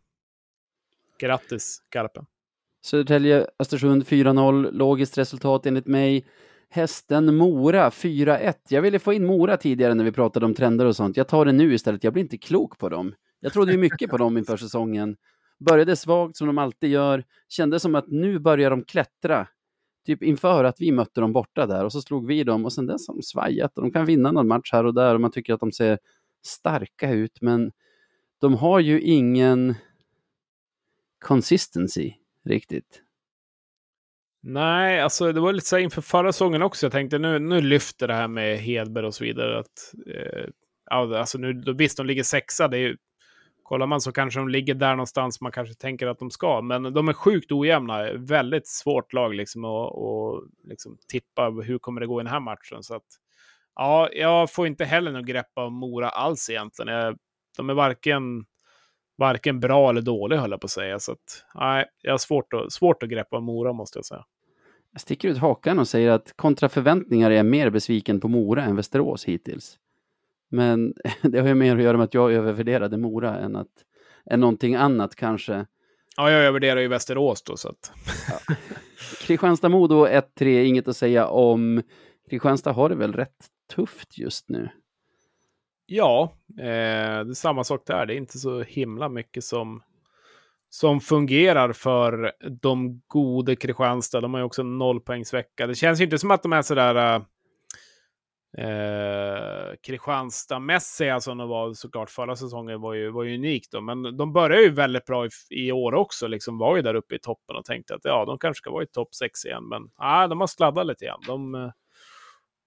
Grattis, 1.19 1.79
Garpen. 1.91 2.27
Södertälje, 2.85 3.47
Östersund 3.59 4.05
4-0. 4.05 4.73
Logiskt 4.73 5.19
resultat 5.19 5.67
enligt 5.67 5.87
mig. 5.87 6.27
Hästen 6.71 7.37
Mora 7.37 7.91
4-1. 7.91 8.55
Jag 8.69 8.83
ville 8.83 8.99
få 8.99 9.13
in 9.13 9.27
Mora 9.27 9.57
tidigare 9.57 9.95
när 9.95 10.05
vi 10.05 10.13
pratade 10.13 10.47
om 10.47 10.55
trender 10.55 10.85
och 10.85 10.97
sånt. 10.97 11.17
Jag 11.17 11.29
tar 11.29 11.45
det 11.45 11.53
nu 11.53 11.75
istället. 11.75 12.05
Jag 12.05 12.13
blir 12.13 12.23
inte 12.23 12.39
klok 12.39 12.79
på 12.79 12.89
dem. 12.89 13.15
Jag 13.41 13.53
trodde 13.53 13.73
ju 13.73 13.79
mycket 13.79 14.11
på 14.11 14.17
dem 14.17 14.39
inför 14.39 14.57
säsongen. 14.57 15.17
Började 15.59 15.97
svagt 15.97 16.37
som 16.37 16.47
de 16.47 16.59
alltid 16.59 16.91
gör. 16.91 17.25
Kände 17.49 17.81
som 17.81 17.95
att 17.95 18.09
nu 18.09 18.39
börjar 18.39 18.71
de 18.71 18.85
klättra. 18.85 19.47
Typ 20.07 20.23
inför 20.23 20.65
att 20.65 20.81
vi 20.81 20.93
mötte 20.93 21.21
dem 21.21 21.33
borta 21.33 21.67
där 21.67 21.85
och 21.85 21.93
så 21.93 22.01
slog 22.01 22.27
vi 22.27 22.45
dem 22.45 22.65
och 22.65 22.73
sen 22.73 22.87
dess 22.87 23.09
har 23.09 23.15
de 23.15 23.23
svajat 23.23 23.73
de 23.75 23.91
kan 23.91 24.07
vinna 24.07 24.33
någon 24.33 24.49
match 24.49 24.73
här 24.73 24.87
och 24.87 24.95
där 24.95 25.15
och 25.15 25.21
man 25.21 25.31
tycker 25.31 25.55
att 25.55 25.61
de 25.61 25.73
ser 25.73 25.99
starka 26.47 27.11
ut 27.11 27.39
men 27.41 27.73
de 28.41 28.55
har 28.55 28.81
ju 28.81 29.01
ingen 29.01 29.75
consistency 31.27 32.13
riktigt. 32.45 33.03
Nej, 34.43 35.01
alltså 35.01 35.33
det 35.33 35.41
var 35.41 35.53
lite 35.53 35.67
så 35.67 35.79
inför 35.79 36.03
förra 36.03 36.33
säsongen 36.33 36.63
också. 36.63 36.87
Jag 36.87 36.93
tänkte 36.93 37.19
nu, 37.19 37.39
nu 37.39 37.61
lyfter 37.61 38.09
det 38.09 38.15
här 38.15 38.29
med 38.29 38.59
Hedberg 38.59 39.07
och 39.07 39.15
så 39.15 39.25
vidare. 39.25 39.59
Att, 39.59 39.95
eh, 40.07 40.49
alltså 40.91 41.39
nu, 41.39 41.75
visst, 41.79 41.97
de 41.97 42.07
ligger 42.07 42.23
sexa. 42.23 42.69
Det 42.69 42.77
är 42.77 42.81
ju, 42.81 42.97
kollar 43.63 43.87
man 43.87 44.01
så 44.01 44.13
kanske 44.13 44.41
de 44.41 44.49
ligger 44.49 44.75
där 44.75 44.91
någonstans 44.91 45.41
man 45.41 45.53
kanske 45.53 45.75
tänker 45.75 46.07
att 46.07 46.19
de 46.19 46.31
ska. 46.31 46.63
Men 46.63 46.83
de 46.95 47.09
är 47.09 47.13
sjukt 47.13 47.53
ojämna. 47.53 48.13
Väldigt 48.13 48.67
svårt 48.67 49.13
lag 49.13 49.35
liksom 49.35 49.65
att 49.65 49.93
och, 49.93 50.45
liksom, 50.65 50.99
tippa 51.09 51.51
hur 51.51 51.79
kommer 51.79 52.01
det 52.01 52.07
gå 52.07 52.21
i 52.21 52.25
den 52.25 52.33
här 52.33 52.41
matchen. 52.41 52.83
Så 52.83 52.95
att, 52.95 53.07
ja, 53.75 54.09
jag 54.13 54.53
får 54.53 54.67
inte 54.67 54.85
heller 54.85 55.13
något 55.13 55.27
grepp 55.27 55.59
av 55.59 55.73
Mora 55.73 56.09
alls 56.09 56.51
egentligen. 56.51 56.95
Jag, 56.95 57.19
de 57.57 57.71
är 57.71 57.75
varken 57.75 58.47
varken 59.17 59.61
bra 59.61 59.91
eller 59.91 60.03
dålig 60.03 60.37
höll 60.37 60.51
jag 60.51 60.61
på 60.61 60.65
att 60.65 60.71
säga. 60.71 60.99
Så 60.99 61.13
att, 61.13 61.45
nej, 61.55 61.85
jag 62.03 62.13
har 62.13 62.19
svårt 62.19 62.53
att, 62.53 62.73
svårt 62.73 63.03
att 63.03 63.09
greppa 63.09 63.41
Mora 63.41 63.73
måste 63.73 63.99
jag 63.99 64.05
säga. 64.05 64.25
Jag 64.93 65.01
sticker 65.01 65.29
ut 65.29 65.39
hakan 65.39 65.79
och 65.79 65.89
säger 65.89 66.11
att 66.11 66.33
kontra 66.37 66.69
förväntningar 66.69 67.31
är 67.31 67.35
jag 67.35 67.47
mer 67.47 67.71
besviken 67.71 68.21
på 68.21 68.29
Mora 68.29 68.65
än 68.65 68.77
Västerås 68.77 69.25
hittills. 69.25 69.79
Men 70.51 70.95
det 71.23 71.41
har 71.41 71.49
ju 71.49 71.55
mer 71.55 71.77
att 71.77 71.83
göra 71.83 71.97
med 71.97 72.05
att 72.05 72.15
jag 72.15 72.33
övervärderade 72.33 72.97
Mora 72.97 73.39
än, 73.39 73.57
att, 73.57 73.69
än 74.31 74.41
någonting 74.41 74.75
annat 74.75 75.15
kanske. 75.17 75.67
Ja, 76.17 76.31
jag 76.31 76.41
övervärderar 76.41 76.81
ju 76.81 76.89
Västerås 76.89 77.43
då 77.43 77.57
så 77.57 77.69
att... 77.69 77.93
ja. 78.29 78.55
Kristianstad-Modo 79.21 80.07
1-3, 80.07 80.63
inget 80.63 80.89
att 80.89 80.97
säga 80.97 81.27
om. 81.27 81.83
Kristianstad 82.31 82.73
har 82.73 82.89
det 82.89 82.95
väl 82.95 83.13
rätt 83.13 83.47
tufft 83.75 84.19
just 84.19 84.49
nu. 84.49 84.69
Ja, 85.87 86.33
eh, 86.59 87.25
det 87.25 87.31
är 87.31 87.35
samma 87.35 87.65
sak 87.65 87.83
där. 87.87 88.07
Det 88.07 88.15
är 88.15 88.17
inte 88.17 88.39
så 88.39 88.63
himla 88.63 89.09
mycket 89.09 89.45
som, 89.45 89.83
som 90.69 91.01
fungerar 91.01 91.73
för 91.73 92.33
de 92.63 93.03
gode 93.07 93.57
Kristianstad. 93.57 94.21
De 94.21 94.35
har 94.35 94.41
ju 94.41 94.47
också 94.47 94.63
en 94.63 94.79
nollpoängsvecka. 94.79 95.67
Det 95.67 95.75
känns 95.75 96.01
ju 96.01 96.05
inte 96.05 96.19
som 96.19 96.31
att 96.31 96.43
de 96.43 96.53
är 96.53 96.63
sådär 96.63 97.23
eh, 98.59 99.75
Kristianstad-mässiga 99.83 101.21
som 101.21 101.39
de 101.39 101.49
var 101.49 101.75
såklart 101.75 102.11
förra 102.11 102.37
säsongen 102.37 102.81
var 102.81 102.95
ju, 102.95 103.11
var 103.11 103.25
ju 103.25 103.35
unikt 103.35 103.73
då. 103.73 103.81
Men 103.81 104.17
de 104.17 104.33
började 104.33 104.63
ju 104.63 104.71
väldigt 104.71 105.05
bra 105.05 105.27
i, 105.27 105.29
i, 105.51 105.73
år 105.73 105.95
också, 105.95 106.27
liksom 106.27 106.59
var 106.59 106.77
ju 106.77 106.83
där 106.83 106.95
uppe 106.95 107.15
i 107.15 107.19
toppen 107.19 107.57
och 107.57 107.65
tänkte 107.65 107.95
att 107.95 108.05
ja, 108.05 108.25
de 108.25 108.39
kanske 108.39 108.59
ska 108.59 108.71
vara 108.71 108.83
i 108.83 108.87
topp 108.87 109.15
6 109.15 109.45
igen. 109.45 109.69
Men 109.69 109.83
nej, 109.99 110.29
de 110.29 110.41
har 110.41 110.47
sladdat 110.47 110.87
lite 110.87 111.05
grann. 111.05 111.21
De, 111.27 111.73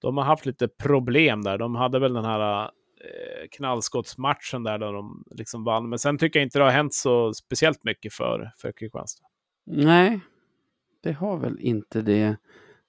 de 0.01 0.17
har 0.17 0.23
haft 0.23 0.45
lite 0.45 0.67
problem 0.67 1.43
där. 1.43 1.57
De 1.57 1.75
hade 1.75 1.99
väl 1.99 2.13
den 2.13 2.25
här 2.25 2.71
Eh, 3.03 3.47
knallskottsmatchen 3.51 4.63
där, 4.63 4.77
där 4.77 4.93
de 4.93 5.23
liksom 5.31 5.63
vann. 5.63 5.89
Men 5.89 5.99
sen 5.99 6.17
tycker 6.17 6.39
jag 6.39 6.45
inte 6.45 6.59
det 6.59 6.65
har 6.65 6.71
hänt 6.71 6.93
så 6.93 7.33
speciellt 7.33 7.83
mycket 7.83 8.13
för, 8.13 8.51
för 8.57 8.71
Kristianstad. 8.71 9.23
Nej, 9.65 10.19
det 11.03 11.11
har 11.11 11.37
väl 11.37 11.59
inte 11.59 12.01
det. 12.01 12.35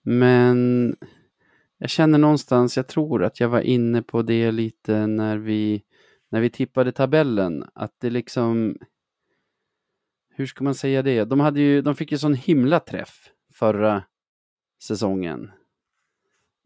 Men 0.02 0.96
jag 1.78 1.90
känner 1.90 2.18
någonstans, 2.18 2.76
jag 2.76 2.88
tror 2.88 3.24
att 3.24 3.40
jag 3.40 3.48
var 3.48 3.60
inne 3.60 4.02
på 4.02 4.22
det 4.22 4.52
lite 4.52 5.06
när 5.06 5.36
vi, 5.36 5.82
när 6.28 6.40
vi 6.40 6.50
tippade 6.50 6.92
tabellen, 6.92 7.64
att 7.74 7.94
det 8.00 8.10
liksom 8.10 8.76
hur 10.40 10.46
ska 10.46 10.64
man 10.64 10.74
säga 10.74 11.02
det? 11.02 11.24
De, 11.24 11.40
hade 11.40 11.60
ju, 11.60 11.82
de 11.82 11.96
fick 11.96 12.12
ju 12.12 12.18
sån 12.18 12.34
himla 12.34 12.80
träff 12.80 13.30
förra 13.52 14.02
säsongen. 14.82 15.50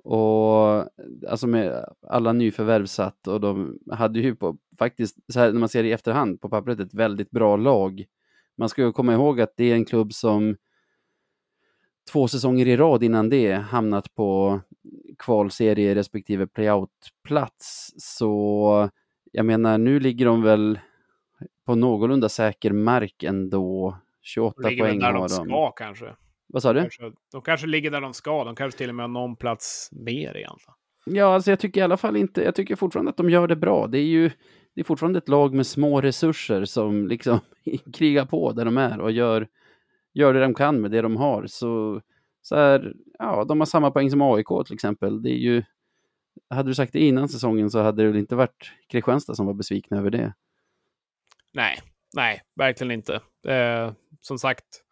Och 0.04 0.88
alltså 1.28 1.46
med 1.46 1.84
alla 2.08 2.32
nyförvärv 2.32 2.86
satt 2.86 3.26
och 3.26 3.40
de 3.40 3.78
hade 3.90 4.20
ju 4.20 4.36
på, 4.36 4.56
faktiskt, 4.78 5.16
så 5.32 5.40
här, 5.40 5.52
när 5.52 5.60
man 5.60 5.68
ser 5.68 5.82
det 5.82 5.88
i 5.88 5.92
efterhand, 5.92 6.40
på 6.40 6.48
pappret 6.48 6.80
ett 6.80 6.94
väldigt 6.94 7.30
bra 7.30 7.56
lag. 7.56 8.04
Man 8.56 8.68
ska 8.68 8.82
ju 8.82 8.92
komma 8.92 9.12
ihåg 9.12 9.40
att 9.40 9.56
det 9.56 9.64
är 9.64 9.74
en 9.74 9.84
klubb 9.84 10.12
som 10.12 10.56
två 12.12 12.28
säsonger 12.28 12.66
i 12.66 12.76
rad 12.76 13.02
innan 13.02 13.28
det 13.28 13.52
hamnat 13.52 14.14
på 14.14 14.60
kvalserie 15.18 15.94
respektive 15.94 16.46
playoutplats. 16.46 17.92
Så 17.96 18.90
jag 19.32 19.46
menar, 19.46 19.78
nu 19.78 20.00
ligger 20.00 20.26
de 20.26 20.42
väl 20.42 20.78
på 21.66 21.74
någorlunda 21.74 22.28
säker 22.28 22.72
mark 22.72 23.22
ändå. 23.22 23.96
28 24.22 24.62
de 24.62 24.68
ligger 24.68 24.84
poäng 24.84 24.98
väl 24.98 25.12
där 25.12 25.12
har 25.12 25.28
de. 25.28 25.28
ska 25.28 25.72
kanske. 25.76 26.14
Vad 26.54 26.62
sa 26.62 26.72
du? 26.72 26.80
Kanske, 26.80 27.12
de 27.32 27.42
kanske 27.42 27.66
ligger 27.66 27.90
där 27.90 28.00
de 28.00 28.14
ska. 28.14 28.44
De 28.44 28.56
kanske 28.56 28.78
till 28.78 28.88
och 28.88 28.94
med 28.94 29.04
har 29.04 29.08
någon 29.08 29.36
plats 29.36 29.88
mer 29.92 30.36
egentligen. 30.36 30.74
Ja, 31.04 31.34
alltså 31.34 31.50
jag 31.50 31.58
tycker 31.58 31.80
i 31.80 31.84
alla 31.84 31.96
fall 31.96 32.16
inte, 32.16 32.42
jag 32.42 32.54
tycker 32.54 32.76
fortfarande 32.76 33.10
att 33.10 33.16
de 33.16 33.30
gör 33.30 33.48
det 33.48 33.56
bra. 33.56 33.86
Det 33.86 33.98
är 33.98 34.06
ju 34.06 34.30
det 34.74 34.80
är 34.80 34.84
fortfarande 34.84 35.18
ett 35.18 35.28
lag 35.28 35.54
med 35.54 35.66
små 35.66 36.00
resurser 36.00 36.64
som 36.64 37.08
liksom 37.08 37.40
krigar 37.92 38.26
på 38.26 38.52
där 38.52 38.64
de 38.64 38.78
är 38.78 39.00
och 39.00 39.12
gör, 39.12 39.48
gör 40.12 40.34
det 40.34 40.40
de 40.40 40.54
kan 40.54 40.80
med 40.80 40.90
det 40.90 41.02
de 41.02 41.16
har. 41.16 41.46
Så, 41.46 42.00
så 42.42 42.56
här, 42.56 42.94
ja, 43.18 43.44
de 43.44 43.60
har 43.60 43.66
samma 43.66 43.90
poäng 43.90 44.10
som 44.10 44.22
AIK 44.22 44.48
till 44.66 44.74
exempel. 44.74 45.22
Det 45.22 45.30
är 45.30 45.38
ju, 45.38 45.62
hade 46.50 46.70
du 46.70 46.74
sagt 46.74 46.92
det 46.92 47.00
innan 47.00 47.28
säsongen 47.28 47.70
så 47.70 47.82
hade 47.82 48.02
det 48.02 48.08
väl 48.08 48.18
inte 48.18 48.36
varit 48.36 48.72
Kristianstad 48.88 49.34
som 49.34 49.46
var 49.46 49.54
besvikna 49.54 49.98
över 49.98 50.10
det. 50.10 50.34
Nej, 51.52 51.78
nej, 52.16 52.40
verkligen 52.56 52.90
inte. 52.90 53.20
Eh, 53.48 53.92
som 54.20 54.38
sagt, 54.38 54.83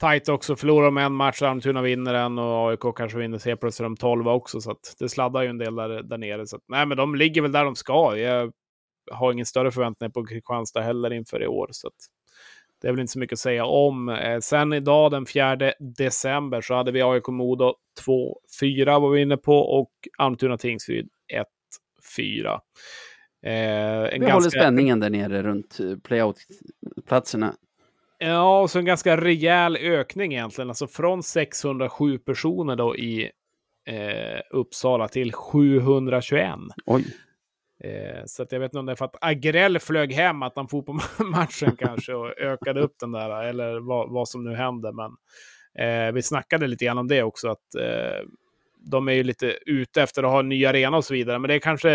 tajt 0.00 0.28
också. 0.28 0.56
Förlorar 0.56 0.84
de 0.84 0.98
en 0.98 1.12
match, 1.12 1.42
Almtuna 1.42 1.82
vinner 1.82 2.14
en 2.14 2.38
och 2.38 2.70
AIK 2.70 2.96
kanske 2.96 3.18
vinner 3.18 3.38
C 3.38 3.56
plus 3.56 3.76
de 3.76 3.96
12 3.96 4.28
också. 4.28 4.60
Så 4.60 4.76
det 4.98 5.08
sladdar 5.08 5.42
ju 5.42 5.48
en 5.48 5.58
del 5.58 5.74
där, 5.74 6.02
där 6.02 6.18
nere. 6.18 6.46
Så 6.46 6.56
att, 6.56 6.62
nej, 6.68 6.86
men 6.86 6.96
de 6.96 7.14
ligger 7.14 7.42
väl 7.42 7.52
där 7.52 7.64
de 7.64 7.76
ska. 7.76 8.16
Jag 8.16 8.52
har 9.10 9.32
ingen 9.32 9.46
större 9.46 9.70
förväntningar 9.70 10.10
på 10.10 10.26
Kristianstad 10.26 10.80
heller 10.80 11.12
inför 11.12 11.42
i 11.42 11.46
år. 11.46 11.68
Så 11.70 11.86
att 11.86 11.94
det 12.82 12.88
är 12.88 12.92
väl 12.92 13.00
inte 13.00 13.12
så 13.12 13.18
mycket 13.18 13.32
att 13.32 13.40
säga 13.40 13.64
om. 13.64 14.08
Eh, 14.08 14.38
sen 14.40 14.72
idag 14.72 15.10
den 15.10 15.26
4 15.26 15.56
december 15.78 16.60
så 16.60 16.74
hade 16.74 16.92
vi 16.92 17.02
AIK 17.02 17.28
Modo 17.28 17.74
2-4 18.62 19.00
var 19.00 19.10
vi 19.10 19.22
inne 19.22 19.36
på 19.36 19.58
och 19.58 19.90
Almtuna 20.18 20.58
Tingsryd 20.58 21.08
1-4. 22.18 22.60
Eh, 23.42 24.10
vi 24.12 24.18
ganska... 24.18 24.34
håller 24.34 24.50
spänningen 24.50 25.00
där 25.00 25.10
nere 25.10 25.42
runt 25.42 25.80
eh, 25.80 25.96
playout-platserna. 25.96 27.54
Ja, 28.22 28.60
och 28.60 28.70
så 28.70 28.78
en 28.78 28.84
ganska 28.84 29.16
rejäl 29.16 29.76
ökning 29.76 30.32
egentligen. 30.32 30.68
Alltså 30.68 30.86
från 30.86 31.22
607 31.22 32.18
personer 32.18 32.76
då 32.76 32.96
i 32.96 33.30
eh, 33.86 34.40
Uppsala 34.50 35.08
till 35.08 35.32
721. 35.32 36.50
Oj. 36.86 37.04
Eh, 37.84 38.22
så 38.26 38.42
att 38.42 38.52
jag 38.52 38.60
vet 38.60 38.68
inte 38.68 38.78
om 38.78 38.86
det 38.86 38.92
är 38.92 38.96
för 38.96 39.04
att 39.04 39.16
Agrell 39.20 39.78
flög 39.78 40.12
hem, 40.12 40.42
att 40.42 40.56
han 40.56 40.68
får 40.68 40.82
på 40.82 40.92
matchen 41.24 41.76
kanske 41.76 42.14
och 42.14 42.38
ökade 42.38 42.80
upp 42.80 42.94
den 43.00 43.12
där, 43.12 43.42
eller 43.42 43.80
vad, 43.80 44.10
vad 44.10 44.28
som 44.28 44.44
nu 44.44 44.54
händer. 44.54 44.92
Men 44.92 45.16
eh, 45.86 46.12
vi 46.12 46.22
snackade 46.22 46.66
lite 46.66 46.84
grann 46.84 46.98
om 46.98 47.08
det 47.08 47.22
också, 47.22 47.48
att 47.48 47.74
eh, 47.74 48.28
de 48.78 49.08
är 49.08 49.12
ju 49.12 49.22
lite 49.22 49.58
ute 49.66 50.02
efter 50.02 50.22
att 50.22 50.30
ha 50.30 50.40
en 50.40 50.48
ny 50.48 50.66
arena 50.66 50.96
och 50.96 51.04
så 51.04 51.14
vidare. 51.14 51.38
Men 51.38 51.48
det 51.48 51.54
är 51.54 51.58
kanske 51.58 51.88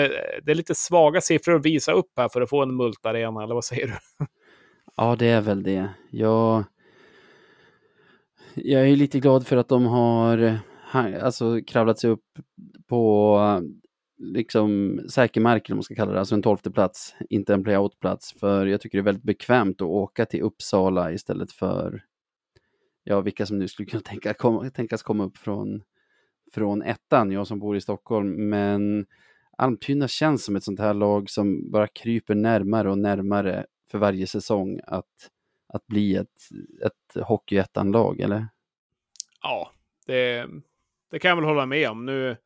det 0.44 0.52
är 0.52 0.56
lite 0.56 0.76
svaga 0.76 1.22
siffror 1.22 1.56
att 1.56 1.66
visa 1.66 1.92
upp 1.92 2.12
här 2.18 2.30
för 2.30 2.42
att 2.42 2.50
få 2.50 2.62
en 2.64 2.76
multarena, 2.76 3.44
eller 3.44 3.56
vad 3.56 3.66
säger 3.66 3.88
du? 3.88 4.26
Ja, 4.98 5.16
det 5.16 5.28
är 5.28 5.42
väl 5.42 5.64
det. 5.64 5.90
Jag, 6.10 6.64
jag 8.56 8.90
är 8.90 8.96
lite 8.96 9.20
glad 9.20 9.48
för 9.48 9.58
att 9.58 9.68
de 9.68 9.86
har 9.86 10.38
eh, 10.38 11.26
alltså, 11.26 11.60
kravlat 11.68 12.00
sig 12.00 12.10
upp 12.10 12.26
på 12.88 13.40
liksom 14.18 15.00
säker 15.10 15.42
mark, 15.42 15.70
om 15.70 15.78
man 15.78 15.84
ska 15.84 15.96
kalla 15.96 16.12
det, 16.12 16.20
alltså 16.20 16.36
en 16.36 16.42
tolfte 16.42 16.72
plats, 16.72 17.16
inte 17.30 17.54
en 17.54 17.64
playoutplats. 17.64 18.34
För 18.34 18.66
jag 18.66 18.82
tycker 18.82 18.98
det 18.98 19.02
är 19.02 19.06
väldigt 19.06 19.24
bekvämt 19.24 19.82
att 19.82 19.88
åka 19.88 20.26
till 20.26 20.42
Uppsala 20.42 21.12
istället 21.12 21.52
för, 21.52 22.04
ja, 23.04 23.22
vilka 23.22 23.46
som 23.46 23.60
nu 23.60 23.68
skulle 23.68 23.90
kunna 23.90 24.02
tänka, 24.02 24.34
kom, 24.34 24.72
tänkas 24.72 25.04
komma 25.04 25.24
upp 25.24 25.38
från, 25.38 25.82
från 26.54 26.82
ettan, 26.82 27.32
jag 27.32 27.48
som 27.48 27.60
bor 27.60 27.78
i 27.78 27.82
Stockholm. 27.82 28.50
Men 28.50 29.06
Almtuna 29.58 30.08
känns 30.08 30.46
som 30.46 30.56
ett 30.56 30.64
sånt 30.64 30.80
här 30.80 30.94
lag 30.94 31.30
som 31.30 31.72
bara 31.72 31.88
kryper 31.88 32.36
närmare 32.36 32.92
och 32.92 32.98
närmare 32.98 33.66
för 33.92 33.98
varje 33.98 34.28
säsong 34.28 34.80
att, 34.88 35.30
att 35.68 35.88
bli 35.88 36.16
ett, 36.16 36.50
ett 36.86 37.24
hockeyettan-lag, 37.24 38.20
eller? 38.20 38.48
Ja, 39.42 39.72
det, 40.06 40.48
det 41.12 41.20
kan 41.20 41.30
jag 41.30 41.36
väl 41.36 41.46
hålla 41.46 41.66
med 41.66 41.90
om. 41.90 42.06
Nu 42.06 42.38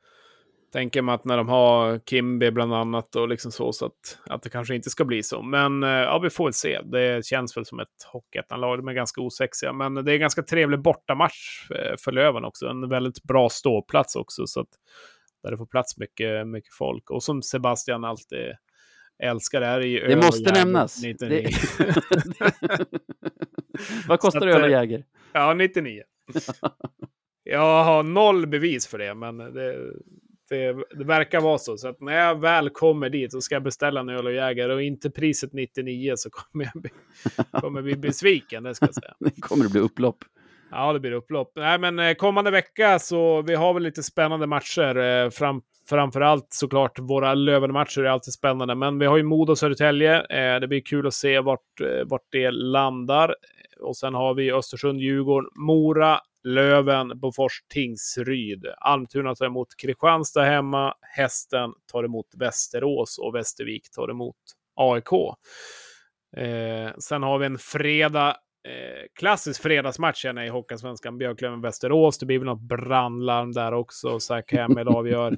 tänker 0.71 1.01
man 1.01 1.15
att 1.15 1.25
när 1.25 1.37
de 1.37 1.49
har 1.49 1.99
Kimby 2.05 2.51
bland 2.51 2.73
annat 2.73 3.15
och 3.15 3.29
liksom 3.29 3.51
så, 3.51 3.73
så 3.73 3.85
att, 3.85 4.19
att 4.25 4.43
det 4.43 4.49
kanske 4.49 4.75
inte 4.75 4.89
ska 4.89 5.05
bli 5.05 5.23
så. 5.23 5.41
Men 5.41 5.83
eh, 5.83 5.89
ja, 5.89 6.19
vi 6.19 6.29
får 6.29 6.43
väl 6.43 6.53
se. 6.53 6.81
Det 6.81 7.25
känns 7.25 7.57
väl 7.57 7.65
som 7.65 7.79
ett 7.79 8.03
hockeyettanlag. 8.11 8.79
De 8.79 8.87
är 8.87 8.93
ganska 8.93 9.21
osexiga, 9.21 9.73
men 9.73 9.93
det 9.93 10.11
är 10.11 10.13
en 10.13 10.19
ganska 10.19 10.43
trevlig 10.43 10.79
bortamatch 10.79 11.71
eh, 11.71 11.95
för 11.99 12.11
Löven 12.11 12.45
också. 12.45 12.67
En 12.67 12.89
väldigt 12.89 13.23
bra 13.23 13.49
ståplats 13.49 14.15
också, 14.15 14.47
så 14.47 14.61
att 14.61 14.69
där 15.43 15.51
det 15.51 15.57
får 15.57 15.65
plats 15.65 15.97
mycket, 15.97 16.47
mycket 16.47 16.73
folk. 16.73 17.11
Och 17.11 17.23
som 17.23 17.41
Sebastian 17.41 18.03
alltid 18.03 18.55
älskar 19.23 19.59
det 19.59 19.65
här 19.65 19.81
i 19.81 19.99
Det 19.99 20.15
måste 20.15 20.53
nämnas. 20.53 21.01
Det... 21.19 21.49
Vad 24.07 24.19
kostar 24.19 24.47
öl 24.47 24.63
och 24.63 24.69
Jäger? 24.69 25.05
Ja, 25.33 25.53
99. 25.53 26.03
Jag 27.43 27.83
har 27.83 28.03
noll 28.03 28.47
bevis 28.47 28.87
för 28.87 28.97
det, 28.97 29.15
men 29.15 29.37
det, 29.37 29.93
det, 30.49 30.73
det, 30.97 31.03
verkar 31.03 31.41
vara 31.41 31.57
så. 31.57 31.77
Så 31.77 31.87
att 31.87 32.01
när 32.01 32.13
jag 32.13 32.41
väl 32.41 32.69
kommer 32.69 33.09
dit 33.09 33.31
så 33.31 33.41
ska 33.41 33.55
jag 33.55 33.63
beställa 33.63 33.99
en 33.99 34.09
öl 34.09 34.25
och 34.25 34.33
Jäger 34.33 34.69
och 34.69 34.83
inte 34.83 35.09
priset 35.09 35.53
99 35.53 36.13
så 36.17 36.29
kommer 36.29 36.69
jag 36.73 36.81
bli, 36.81 36.91
kommer 37.61 37.81
bli 37.81 37.95
besviken. 37.95 38.63
Det 38.63 38.75
ska 38.75 38.85
jag 38.85 38.95
säga. 38.95 39.13
Det 39.19 39.41
kommer 39.41 39.63
det 39.63 39.69
bli 39.69 39.79
upplopp. 39.79 40.23
Ja, 40.71 40.93
det 40.93 40.99
blir 40.99 41.11
upplopp. 41.11 41.51
Nej, 41.55 41.79
men 41.79 41.99
eh, 41.99 42.13
kommande 42.13 42.51
vecka 42.51 42.99
så 42.99 43.41
vi 43.41 43.55
har 43.55 43.73
väl 43.73 43.83
lite 43.83 44.03
spännande 44.03 44.47
matcher. 44.47 44.97
Eh, 44.97 45.29
fram, 45.29 45.61
framförallt 45.89 46.47
såklart 46.53 46.99
våra 46.99 47.33
Löven-matcher 47.33 48.01
är 48.01 48.09
alltid 48.09 48.33
spännande. 48.33 48.75
Men 48.75 48.99
vi 48.99 49.05
har 49.05 49.17
ju 49.17 49.23
Modo 49.23 49.51
och 49.51 49.57
Södertälje. 49.57 50.15
Eh, 50.15 50.59
det 50.59 50.67
blir 50.67 50.81
kul 50.81 51.07
att 51.07 51.13
se 51.13 51.39
vart, 51.39 51.81
eh, 51.81 52.05
vart 52.05 52.25
det 52.29 52.51
landar. 52.51 53.35
Och 53.79 53.97
sen 53.97 54.13
har 54.13 54.33
vi 54.33 54.51
Östersund, 54.51 54.99
Djurgården, 54.99 55.49
Mora, 55.55 56.19
Löven, 56.43 57.19
Bofors, 57.19 57.63
Tingsryd. 57.69 58.65
Almtuna 58.77 59.35
tar 59.35 59.45
emot 59.45 59.67
Kristianstad 59.77 60.43
hemma. 60.43 60.93
Hästen 61.01 61.73
tar 61.91 62.03
emot 62.03 62.27
Västerås 62.37 63.17
och 63.17 63.35
Västervik 63.35 63.91
tar 63.91 64.11
emot 64.11 64.35
AIK. 64.75 65.13
Eh, 66.37 66.91
sen 66.99 67.23
har 67.23 67.39
vi 67.39 67.45
en 67.45 67.57
fredag 67.57 68.37
Eh, 68.67 69.05
klassisk 69.19 69.61
fredagsmatch 69.61 70.17
känner 70.17 70.41
jag 70.41 70.47
i 70.47 70.51
Hockeyallsvenskan. 70.51 71.17
Björklöven-Västerås. 71.17 72.17
Det 72.17 72.25
blir 72.25 72.39
väl 72.39 72.45
något 72.45 72.61
brandlarm 72.61 73.51
där 73.51 73.71
också. 73.71 74.19
Zack 74.19 74.51
Hemmel 74.51 74.87
avgör. 74.97 75.37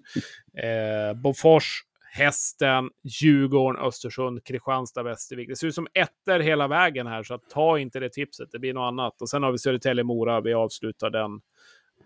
Eh, 0.58 1.22
Bofors, 1.22 1.84
Hästen, 2.14 2.90
Djurgården, 3.04 3.82
Östersund, 3.82 4.44
Kristianstad, 4.46 5.04
Västervik. 5.04 5.50
Det 5.50 5.56
ser 5.56 5.68
ut 5.68 5.76
som 5.76 5.88
ettor 5.94 6.40
hela 6.40 6.68
vägen 6.68 7.08
här, 7.08 7.24
så 7.24 7.38
ta 7.38 7.80
inte 7.80 8.00
det 8.00 8.10
tipset. 8.10 8.52
Det 8.52 8.60
blir 8.60 8.74
något 8.74 8.88
annat. 8.88 9.22
Och 9.22 9.30
sen 9.30 9.44
har 9.44 9.52
vi 9.52 9.58
Södertälje-Mora. 9.58 10.42
Vi 10.42 10.54
avslutar 10.54 11.10
den, 11.10 11.42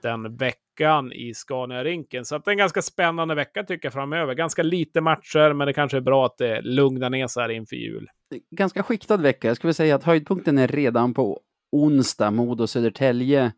den 0.06 0.38
veckan 0.38 1.14
i 1.14 1.34
Scania-rinken. 1.34 2.26
Så 2.26 2.36
att 2.36 2.46
det 2.46 2.50
är 2.50 2.52
en 2.52 2.58
ganska 2.58 2.82
spännande 2.82 3.36
vecka 3.36 3.64
tycker 3.64 3.86
jag 3.86 3.94
framöver. 3.94 4.34
Ganska 4.34 4.64
lite 4.64 5.02
matcher, 5.02 5.54
men 5.54 5.68
det 5.68 5.74
kanske 5.74 5.98
är 5.98 6.02
bra 6.02 6.26
att 6.26 6.38
det 6.38 6.62
lugnar 6.62 7.10
ner 7.10 7.28
sig 7.28 7.44
här 7.44 7.50
inför 7.50 7.76
jul. 7.76 8.10
Ganska 8.52 8.84
skiktad 8.84 9.18
vecka. 9.18 9.48
Jag 9.48 9.58
skulle 9.58 9.74
säga 9.74 9.96
att 9.96 10.04
höjdpunkten 10.04 10.58
är 10.58 10.68
redan 10.68 11.14
på 11.14 11.42
onsdag, 11.72 12.32
Modo 12.32 12.68
Södertälje. 12.68 13.52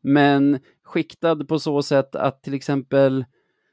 Men 0.00 0.58
skiktad 0.82 1.44
på 1.44 1.58
så 1.58 1.82
sätt 1.82 2.14
att 2.14 2.42
till 2.42 2.54
exempel 2.54 3.24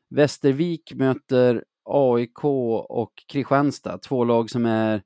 Västervik 0.10 0.94
möter 0.94 1.64
AIK 1.84 2.44
och 2.90 3.14
Kristianstad, 3.28 3.98
två 3.98 4.24
lag 4.24 4.50
som 4.50 4.66
är 4.66 5.02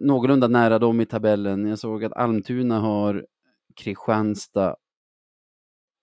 någorlunda 0.00 0.48
nära 0.48 0.78
dem 0.78 1.00
i 1.00 1.06
tabellen. 1.06 1.66
Jag 1.66 1.78
såg 1.78 2.04
att 2.04 2.12
Almtuna 2.12 2.80
har 2.80 3.26
Kristianstad 3.76 4.76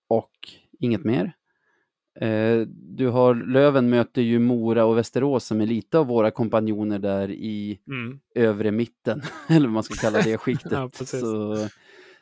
och 0.08 0.32
inget 0.78 1.04
mer. 1.04 1.32
Eh, 2.20 2.60
du 2.70 3.08
har 3.08 3.34
Löven 3.34 3.90
möter 3.90 4.22
ju 4.22 4.38
Mora 4.38 4.84
och 4.84 4.98
Västerås 4.98 5.44
som 5.44 5.60
är 5.60 5.66
lite 5.66 5.98
av 5.98 6.06
våra 6.06 6.30
kompanjoner 6.30 6.98
där 6.98 7.30
i 7.30 7.78
mm. 7.88 8.20
övre 8.34 8.70
mitten, 8.70 9.22
eller 9.48 9.66
vad 9.66 9.74
man 9.74 9.82
ska 9.82 9.94
kalla 9.94 10.22
det 10.22 10.38
skiktet. 10.38 10.72
ja, 10.72 10.90
så, 10.92 11.68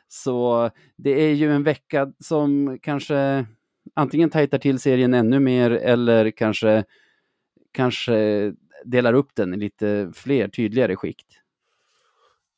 så 0.07 0.69
det 0.95 1.21
är 1.21 1.33
ju 1.33 1.51
en 1.51 1.63
vecka 1.63 2.13
som 2.19 2.79
kanske 2.81 3.45
antingen 3.93 4.29
tajtar 4.29 4.57
till 4.57 4.79
serien 4.79 5.13
ännu 5.13 5.39
mer 5.39 5.71
eller 5.71 6.31
kanske 6.31 6.83
kanske 7.71 8.53
delar 8.85 9.13
upp 9.13 9.35
den 9.35 9.53
i 9.53 9.57
lite 9.57 10.11
fler 10.13 10.47
tydligare 10.47 10.95
skikt. 10.95 11.26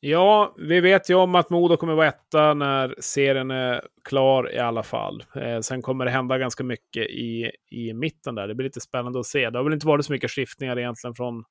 Ja, 0.02 0.54
vi 0.58 0.80
vet 0.80 1.10
ju 1.10 1.14
om 1.14 1.34
att 1.34 1.50
Modo 1.50 1.76
kommer 1.76 1.94
vara 1.94 2.08
etta 2.08 2.54
när 2.54 2.94
serien 2.98 3.50
är 3.50 3.82
klar 4.04 4.54
i 4.54 4.58
alla 4.58 4.82
fall. 4.82 5.24
Eh, 5.34 5.60
sen 5.60 5.82
kommer 5.82 6.04
det 6.04 6.10
hända 6.10 6.38
ganska 6.38 6.64
mycket 6.64 7.02
i, 7.06 7.50
i 7.70 7.92
mitten 7.94 8.34
där. 8.34 8.48
Det 8.48 8.54
blir 8.54 8.64
lite 8.64 8.80
spännande 8.80 9.20
att 9.20 9.26
se. 9.26 9.50
Det 9.50 9.58
har 9.58 9.64
väl 9.64 9.72
inte 9.72 9.86
varit 9.86 10.06
så 10.06 10.12
mycket 10.12 10.30
skiftningar 10.30 10.78
egentligen 10.78 11.14
från, 11.14 11.44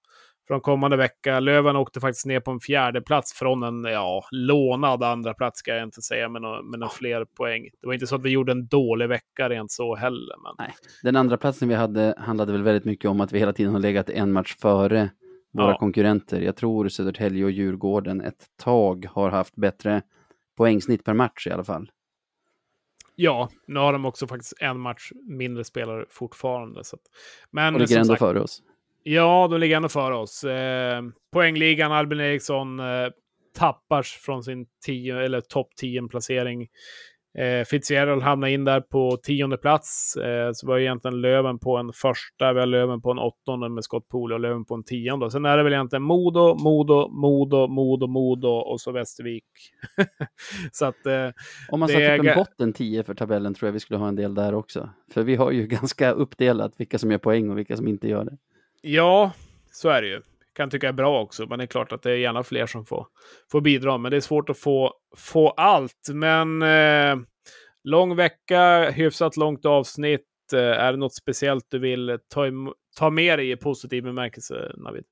från 0.48 0.62
kommande 0.62 0.98
vecka. 0.98 1.40
Löven 1.40 1.76
åkte 1.76 2.00
faktiskt 2.00 2.26
ner 2.26 2.40
på 2.40 2.52
en 2.52 2.60
fjärde 2.60 3.02
plats 3.02 3.34
från 3.34 3.64
en 3.64 3.84
ja, 3.84 4.24
lånad 4.32 5.04
andra 5.04 5.34
plats 5.34 5.60
ska 5.60 5.76
jag 5.76 5.84
inte 5.84 6.02
säga, 6.02 6.28
några, 6.28 6.62
med 6.62 6.80
några 6.80 6.94
fler 6.94 7.26
poäng. 7.26 7.64
Det 7.82 7.88
var 7.88 7.94
inte 7.94 8.08
så 8.08 8.16
att 8.16 8.24
vi 8.24 8.30
gjorde 8.30 8.52
en 8.52 8.68
dålig 8.68 9.08
vecka 9.08 9.50
rent 9.50 9.72
så 9.72 9.96
heller. 9.96 10.36
Men... 10.44 10.56
Nej, 10.58 10.76
den 11.04 11.16
andra 11.16 11.38
platsen 11.38 11.68
vi 11.68 11.76
hade 11.76 12.16
handlade 12.18 12.52
väl 12.52 12.64
väldigt 12.64 12.86
mycket 12.86 13.10
om 13.10 13.22
att 13.22 13.32
vi 13.32 13.40
hela 13.40 13.54
tiden 13.54 13.74
har 13.74 13.80
legat 13.80 14.10
en 14.10 14.32
match 14.32 14.56
före 14.62 15.10
våra 15.52 15.72
Ja. 15.72 15.78
konkurrenter. 15.78 16.42
Jag 16.42 16.56
tror 16.56 16.90
Södertälje 16.90 17.44
och 17.46 17.52
Djurgården 17.52 18.22
ett 18.22 18.46
tag 18.58 19.06
har 19.12 19.30
haft 19.30 19.56
bättre 19.56 20.02
poängsnitt 20.58 21.04
per 21.04 21.14
match 21.14 21.48
i 21.48 21.52
alla 21.52 21.64
fall. 21.64 21.92
Ja, 23.16 23.50
nu 23.68 23.80
har 23.80 23.94
de 23.94 24.06
också 24.06 24.28
faktiskt 24.28 24.54
en 24.62 24.80
match 24.80 25.12
mindre 25.28 25.64
spelare 25.64 26.06
fortfarande. 26.10 26.84
Så 26.84 26.96
att... 26.96 27.02
Men 27.52 27.74
Och 27.76 27.82
ligger 27.82 27.96
ändå 27.96 28.08
sagt, 28.08 28.20
före 28.20 28.42
oss. 28.42 28.64
Ja, 29.04 29.48
de 29.52 29.60
ligger 29.60 29.76
ändå 29.76 29.90
före 29.90 30.16
oss. 30.16 30.44
Eh, 30.44 31.04
poängligan, 31.32 31.92
Albin 31.92 32.20
Eriksson 32.20 32.80
eh, 32.80 32.86
tappar 33.58 34.04
från 34.04 34.44
sin 34.44 34.66
tio, 34.86 35.20
eller 35.20 35.42
topp 35.42 35.70
10-placering. 35.82 36.68
Eh, 37.38 37.66
Fitzgerald 37.66 38.22
hamnar 38.22 38.48
in 38.48 38.66
där 38.66 38.82
på 38.82 39.18
tionde 39.24 39.58
plats. 39.58 40.16
Eh, 40.16 40.52
så 40.54 40.68
var 40.68 40.80
egentligen 40.80 41.22
Löven 41.22 41.60
på 41.60 41.78
en 41.78 41.94
första, 41.94 42.54
vi 42.54 42.60
har 42.60 42.68
Löven 42.68 43.02
på 43.02 43.12
en 43.12 43.20
åttonde 43.20 43.70
med 43.70 43.84
Scott 43.84 44.08
Poole 44.10 44.34
och 44.36 44.40
Löven 44.40 44.66
på 44.66 44.76
en 44.76 44.84
tionde. 44.84 45.32
Sen 45.32 45.46
är 45.46 45.58
det 45.58 45.64
väl 45.64 45.74
egentligen 45.74 46.04
Modo, 46.04 46.56
Modo, 46.56 47.08
Modo, 47.10 47.68
Modo, 47.68 48.08
Modo 48.08 48.50
och 48.50 48.82
så 48.82 48.92
Västervik. 48.92 49.44
så 50.72 50.86
att 50.86 51.06
eh, 51.06 51.30
Om 51.70 51.80
man 51.80 51.90
satte 51.90 52.04
är 52.04 52.20
upp 52.20 52.26
en 52.26 52.36
botten 52.36 52.74
10 52.74 53.04
för 53.04 53.14
tabellen 53.14 53.54
tror 53.54 53.68
jag 53.68 53.74
vi 53.74 53.80
skulle 53.80 54.00
ha 54.00 54.08
en 54.08 54.16
del 54.16 54.36
där 54.36 54.54
också. 54.54 54.90
För 55.14 55.24
vi 55.24 55.36
har 55.36 55.52
ju 55.52 55.68
ganska 55.68 56.12
uppdelat 56.12 56.74
vilka 56.78 56.98
som 56.98 57.12
gör 57.12 57.18
poäng 57.18 57.50
och 57.50 57.58
vilka 57.58 57.78
som 57.78 57.88
inte 57.88 58.08
gör 58.08 58.26
det. 58.26 58.38
Ja, 58.82 59.32
så 59.72 59.90
är 59.90 60.02
det 60.02 60.08
ju. 60.08 60.22
Kan 60.60 60.70
tycka 60.70 60.90
är 60.90 60.94
bra 60.94 61.22
också, 61.22 61.46
men 61.50 61.60
det 61.60 61.66
är 61.66 61.68
klart 61.68 61.92
att 61.92 62.02
det 62.02 62.12
är 62.12 62.16
gärna 62.16 62.44
fler 62.44 62.66
som 62.66 62.86
får, 62.86 63.08
får 63.52 63.62
bidra. 63.62 63.98
Men 63.98 64.12
det 64.12 64.18
är 64.18 64.22
svårt 64.22 64.50
att 64.50 64.58
få, 64.58 64.94
få 65.18 65.50
allt. 65.50 66.10
Men 66.14 66.62
eh, 66.62 67.26
lång 67.84 68.16
vecka, 68.16 68.92
hyfsat 68.92 69.38
långt 69.38 69.66
avsnitt. 69.66 70.26
Eh, 70.54 70.60
är 70.60 70.92
det 70.92 70.98
något 70.98 71.16
speciellt 71.16 71.66
du 71.70 71.80
vill 71.80 72.18
ta, 72.28 72.44
ta 72.98 73.10
med 73.10 73.40
dig 73.40 73.52
i 73.52 73.56
positiv 73.56 74.04
bemärkelse, 74.04 74.72
Navid? 74.78 75.04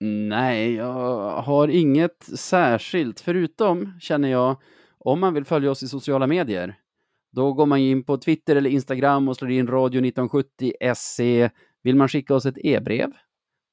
Nej, 0.00 0.74
jag 0.74 1.30
har 1.30 1.68
inget 1.68 2.22
särskilt, 2.22 3.20
förutom 3.20 3.98
känner 4.00 4.28
jag, 4.28 4.56
om 4.98 5.20
man 5.20 5.34
vill 5.34 5.44
följa 5.44 5.70
oss 5.70 5.82
i 5.82 5.88
sociala 5.88 6.26
medier, 6.26 6.74
då 7.32 7.52
går 7.52 7.66
man 7.66 7.78
in 7.78 8.04
på 8.04 8.18
Twitter 8.18 8.56
eller 8.56 8.70
Instagram 8.70 9.28
och 9.28 9.36
slår 9.36 9.50
in 9.50 9.66
radio 9.66 10.06
1970 10.06 10.72
Vill 11.82 11.96
man 11.96 12.08
skicka 12.08 12.34
oss 12.34 12.46
ett 12.46 12.58
e-brev, 12.64 13.10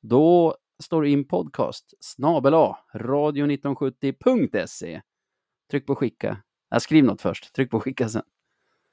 då 0.01 0.55
står 0.83 1.05
in 1.05 1.27
podcast 1.27 1.93
snabel 1.99 2.53
A, 2.53 2.77
radio1970.se. 2.93 5.01
Tryck 5.71 5.85
på 5.85 5.95
skicka. 5.95 6.37
Ja, 6.69 6.79
skriv 6.79 7.03
något 7.03 7.21
först, 7.21 7.53
tryck 7.53 7.71
på 7.71 7.79
skicka 7.79 8.09
sen. 8.09 8.23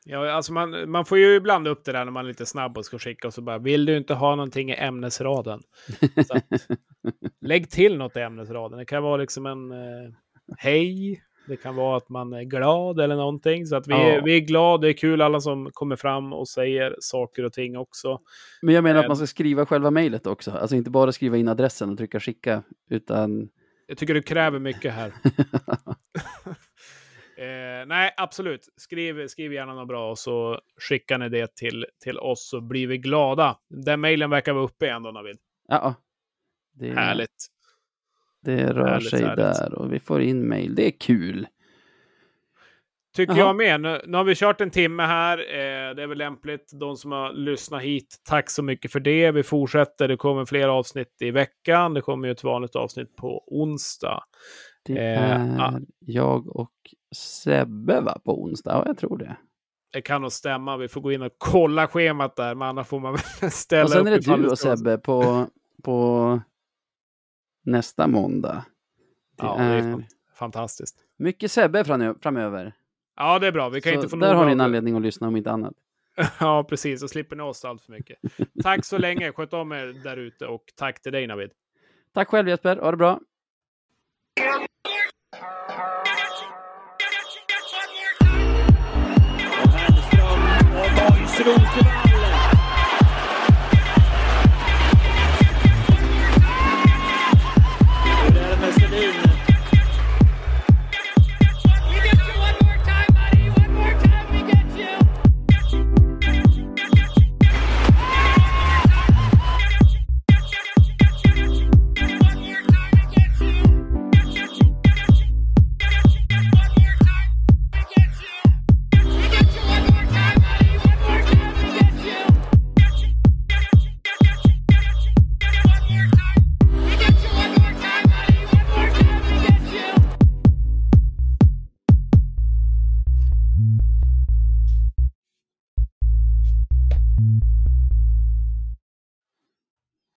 Ja, 0.06 0.32
alltså 0.32 0.52
man, 0.52 0.90
man 0.90 1.04
får 1.04 1.18
ju 1.18 1.34
ibland 1.34 1.68
upp 1.68 1.84
det 1.84 1.92
där 1.92 2.04
när 2.04 2.12
man 2.12 2.24
är 2.24 2.28
lite 2.28 2.46
snabb 2.46 2.78
och 2.78 2.84
ska 2.84 2.98
skicka 2.98 3.28
och 3.28 3.34
så 3.34 3.42
bara 3.42 3.58
vill 3.58 3.84
du 3.84 3.96
inte 3.96 4.14
ha 4.14 4.36
någonting 4.36 4.70
i 4.70 4.74
ämnesraden? 4.74 5.62
Att, 6.30 6.44
lägg 7.40 7.70
till 7.70 7.96
något 7.96 8.16
i 8.16 8.20
ämnesraden. 8.20 8.78
Det 8.78 8.84
kan 8.84 9.02
vara 9.02 9.16
liksom 9.16 9.46
en 9.46 9.72
eh, 9.72 10.12
hej. 10.58 11.22
Det 11.46 11.56
kan 11.56 11.76
vara 11.76 11.96
att 11.96 12.08
man 12.08 12.32
är 12.32 12.42
glad 12.42 13.00
eller 13.00 13.16
någonting. 13.16 13.66
Så 13.66 13.76
att 13.76 13.86
vi, 13.86 13.92
Ja. 13.92 13.98
är, 13.98 14.22
vi 14.22 14.36
är 14.36 14.40
glada. 14.40 14.80
Det 14.82 14.88
är 14.88 14.92
kul 14.92 15.20
alla 15.22 15.40
som 15.40 15.70
kommer 15.72 15.96
fram 15.96 16.32
och 16.32 16.48
säger 16.48 16.96
saker 17.00 17.44
och 17.44 17.52
ting 17.52 17.76
också. 17.76 18.20
Men 18.62 18.74
jag 18.74 18.84
menar 18.84 18.98
att 19.00 19.04
Eh, 19.04 19.08
man 19.08 19.16
ska 19.16 19.26
skriva 19.26 19.66
själva 19.66 19.90
mejlet 19.90 20.26
också, 20.26 20.50
alltså 20.50 20.76
inte 20.76 20.90
bara 20.90 21.12
skriva 21.12 21.36
in 21.36 21.48
adressen 21.48 21.90
och 21.90 21.98
trycka 21.98 22.20
skicka, 22.20 22.62
utan 22.90 23.48
Jag 23.86 23.98
tycker 23.98 24.14
du 24.14 24.22
kräver 24.22 24.58
mycket 24.58 24.92
här. 24.94 25.12
eh, 27.36 27.86
nej, 27.86 28.14
absolut. 28.16 28.68
Skriv, 28.76 29.26
skriv 29.28 29.52
gärna 29.52 29.74
något 29.74 29.88
bra 29.88 30.10
och 30.10 30.18
så 30.18 30.60
skickar 30.80 31.18
ni 31.18 31.28
det 31.28 31.56
till, 31.56 31.86
till 32.04 32.18
oss 32.18 32.48
så 32.48 32.60
blir 32.60 32.86
vi 32.86 32.98
glada. 32.98 33.56
Den 33.68 34.00
mejlen 34.00 34.30
verkar 34.30 34.52
vara 34.52 34.64
uppe 34.64 34.86
igen 34.86 35.02
då, 35.02 35.10
Navid. 35.10 35.36
ja, 35.68 35.94
det, 36.72 36.90
Härligt. 36.94 37.46
Det 38.44 38.72
rör 38.72 38.86
Härligt, 38.88 39.10
sig 39.10 39.22
härligt. 39.22 39.36
där 39.36 39.74
och 39.78 39.92
vi 39.92 40.00
får 40.00 40.22
in 40.22 40.48
mejl. 40.48 40.74
Det 40.74 40.86
är 40.86 40.90
kul. 41.00 41.46
Tycker 43.16 43.32
Jaha. 43.36 43.46
jag 43.46 43.56
med. 43.56 43.80
Nu, 43.80 44.00
nu 44.06 44.16
har 44.16 44.24
vi 44.24 44.34
kört 44.34 44.60
en 44.60 44.70
timme 44.70 45.02
här. 45.02 45.38
Eh, 45.38 45.94
det 45.94 46.02
är 46.02 46.06
väl 46.06 46.18
lämpligt. 46.18 46.70
De 46.80 46.96
som 46.96 47.12
har 47.12 47.32
lyssnat 47.32 47.82
hit, 47.82 48.16
tack 48.28 48.50
så 48.50 48.62
mycket 48.62 48.92
för 48.92 49.00
det. 49.00 49.30
Vi 49.30 49.42
fortsätter. 49.42 50.08
Det 50.08 50.16
kommer 50.16 50.44
fler 50.44 50.68
avsnitt 50.68 51.16
i 51.20 51.30
veckan. 51.30 51.94
Det 51.94 52.00
kommer 52.00 52.28
ju 52.28 52.32
ett 52.32 52.44
vanligt 52.44 52.76
avsnitt 52.76 53.16
på 53.16 53.44
onsdag. 53.46 54.24
Det 54.86 54.92
Eh, 54.98 55.32
är 55.32 55.56
ja. 55.58 55.78
jag 55.98 56.56
och 56.56 56.70
Sebbe 57.16 58.00
va, 58.00 58.18
på 58.24 58.42
onsdag? 58.42 58.72
Ja, 58.72 58.82
jag 58.86 58.98
tror 58.98 59.18
det. 59.18 59.36
Det 59.92 60.02
kan 60.02 60.22
nog 60.22 60.32
stämma. 60.32 60.76
Vi 60.76 60.88
får 60.88 61.00
gå 61.00 61.12
in 61.12 61.22
och 61.22 61.32
kolla 61.38 61.86
schemat 61.86 62.36
där, 62.36 62.54
men 62.54 62.68
annars 62.68 62.86
får 62.86 63.00
man 63.00 63.12
väl 63.40 63.50
ställa 63.50 63.84
Och 63.84 63.90
sen 63.90 64.00
upp 64.00 64.06
är 64.06 64.10
det 64.36 64.36
du 64.42 64.48
och 64.48 64.58
Sebbe 64.58 64.98
på, 64.98 65.46
på 65.84 66.40
nästa 67.64 68.06
måndag. 68.06 68.64
Det 69.36 69.44
Ja, 69.46 69.56
det 69.58 69.62
är 69.64 69.76
är 69.78 69.82
fan- 69.92 70.04
fantastiskt. 70.34 70.96
mycket 71.16 71.50
Sebbe 71.52 71.82
framö- 71.82 72.22
framöver. 72.22 72.72
Ja, 73.16 73.38
det 73.38 73.46
är 73.46 73.52
bra. 73.52 73.68
Vi 73.68 73.80
kan 73.80 73.90
Så 73.92 73.96
inte 73.96 74.08
få 74.08 74.16
där 74.16 74.34
har 74.34 74.46
ni 74.46 74.52
en 74.52 74.60
anledning 74.60 74.96
att 74.96 75.02
lyssna 75.02 75.28
om 75.28 75.36
inte 75.36 75.50
annat. 75.50 75.74
Ja, 76.40 76.64
precis. 76.68 77.00
Så 77.00 77.08
slipper 77.08 77.36
ni 77.36 77.42
oss 77.42 77.64
allt 77.64 77.82
för 77.82 77.92
mycket. 77.92 78.18
tack 78.62 78.84
så 78.84 78.98
länge. 78.98 79.32
Sköt 79.32 79.52
om 79.52 79.72
er 79.72 79.86
där 80.04 80.16
ute 80.16 80.46
och 80.46 80.64
tack 80.76 81.02
till 81.02 81.12
dig, 81.12 81.26
Navid. 81.26 81.50
Tack 82.14 82.28
själv 82.28 82.48
Jesper, 82.48 82.76
ha 82.76 82.90
det 82.90 82.96
bra. 82.96 83.20
Och 89.62 89.70
Hernström 89.70 90.40
och 90.76 90.98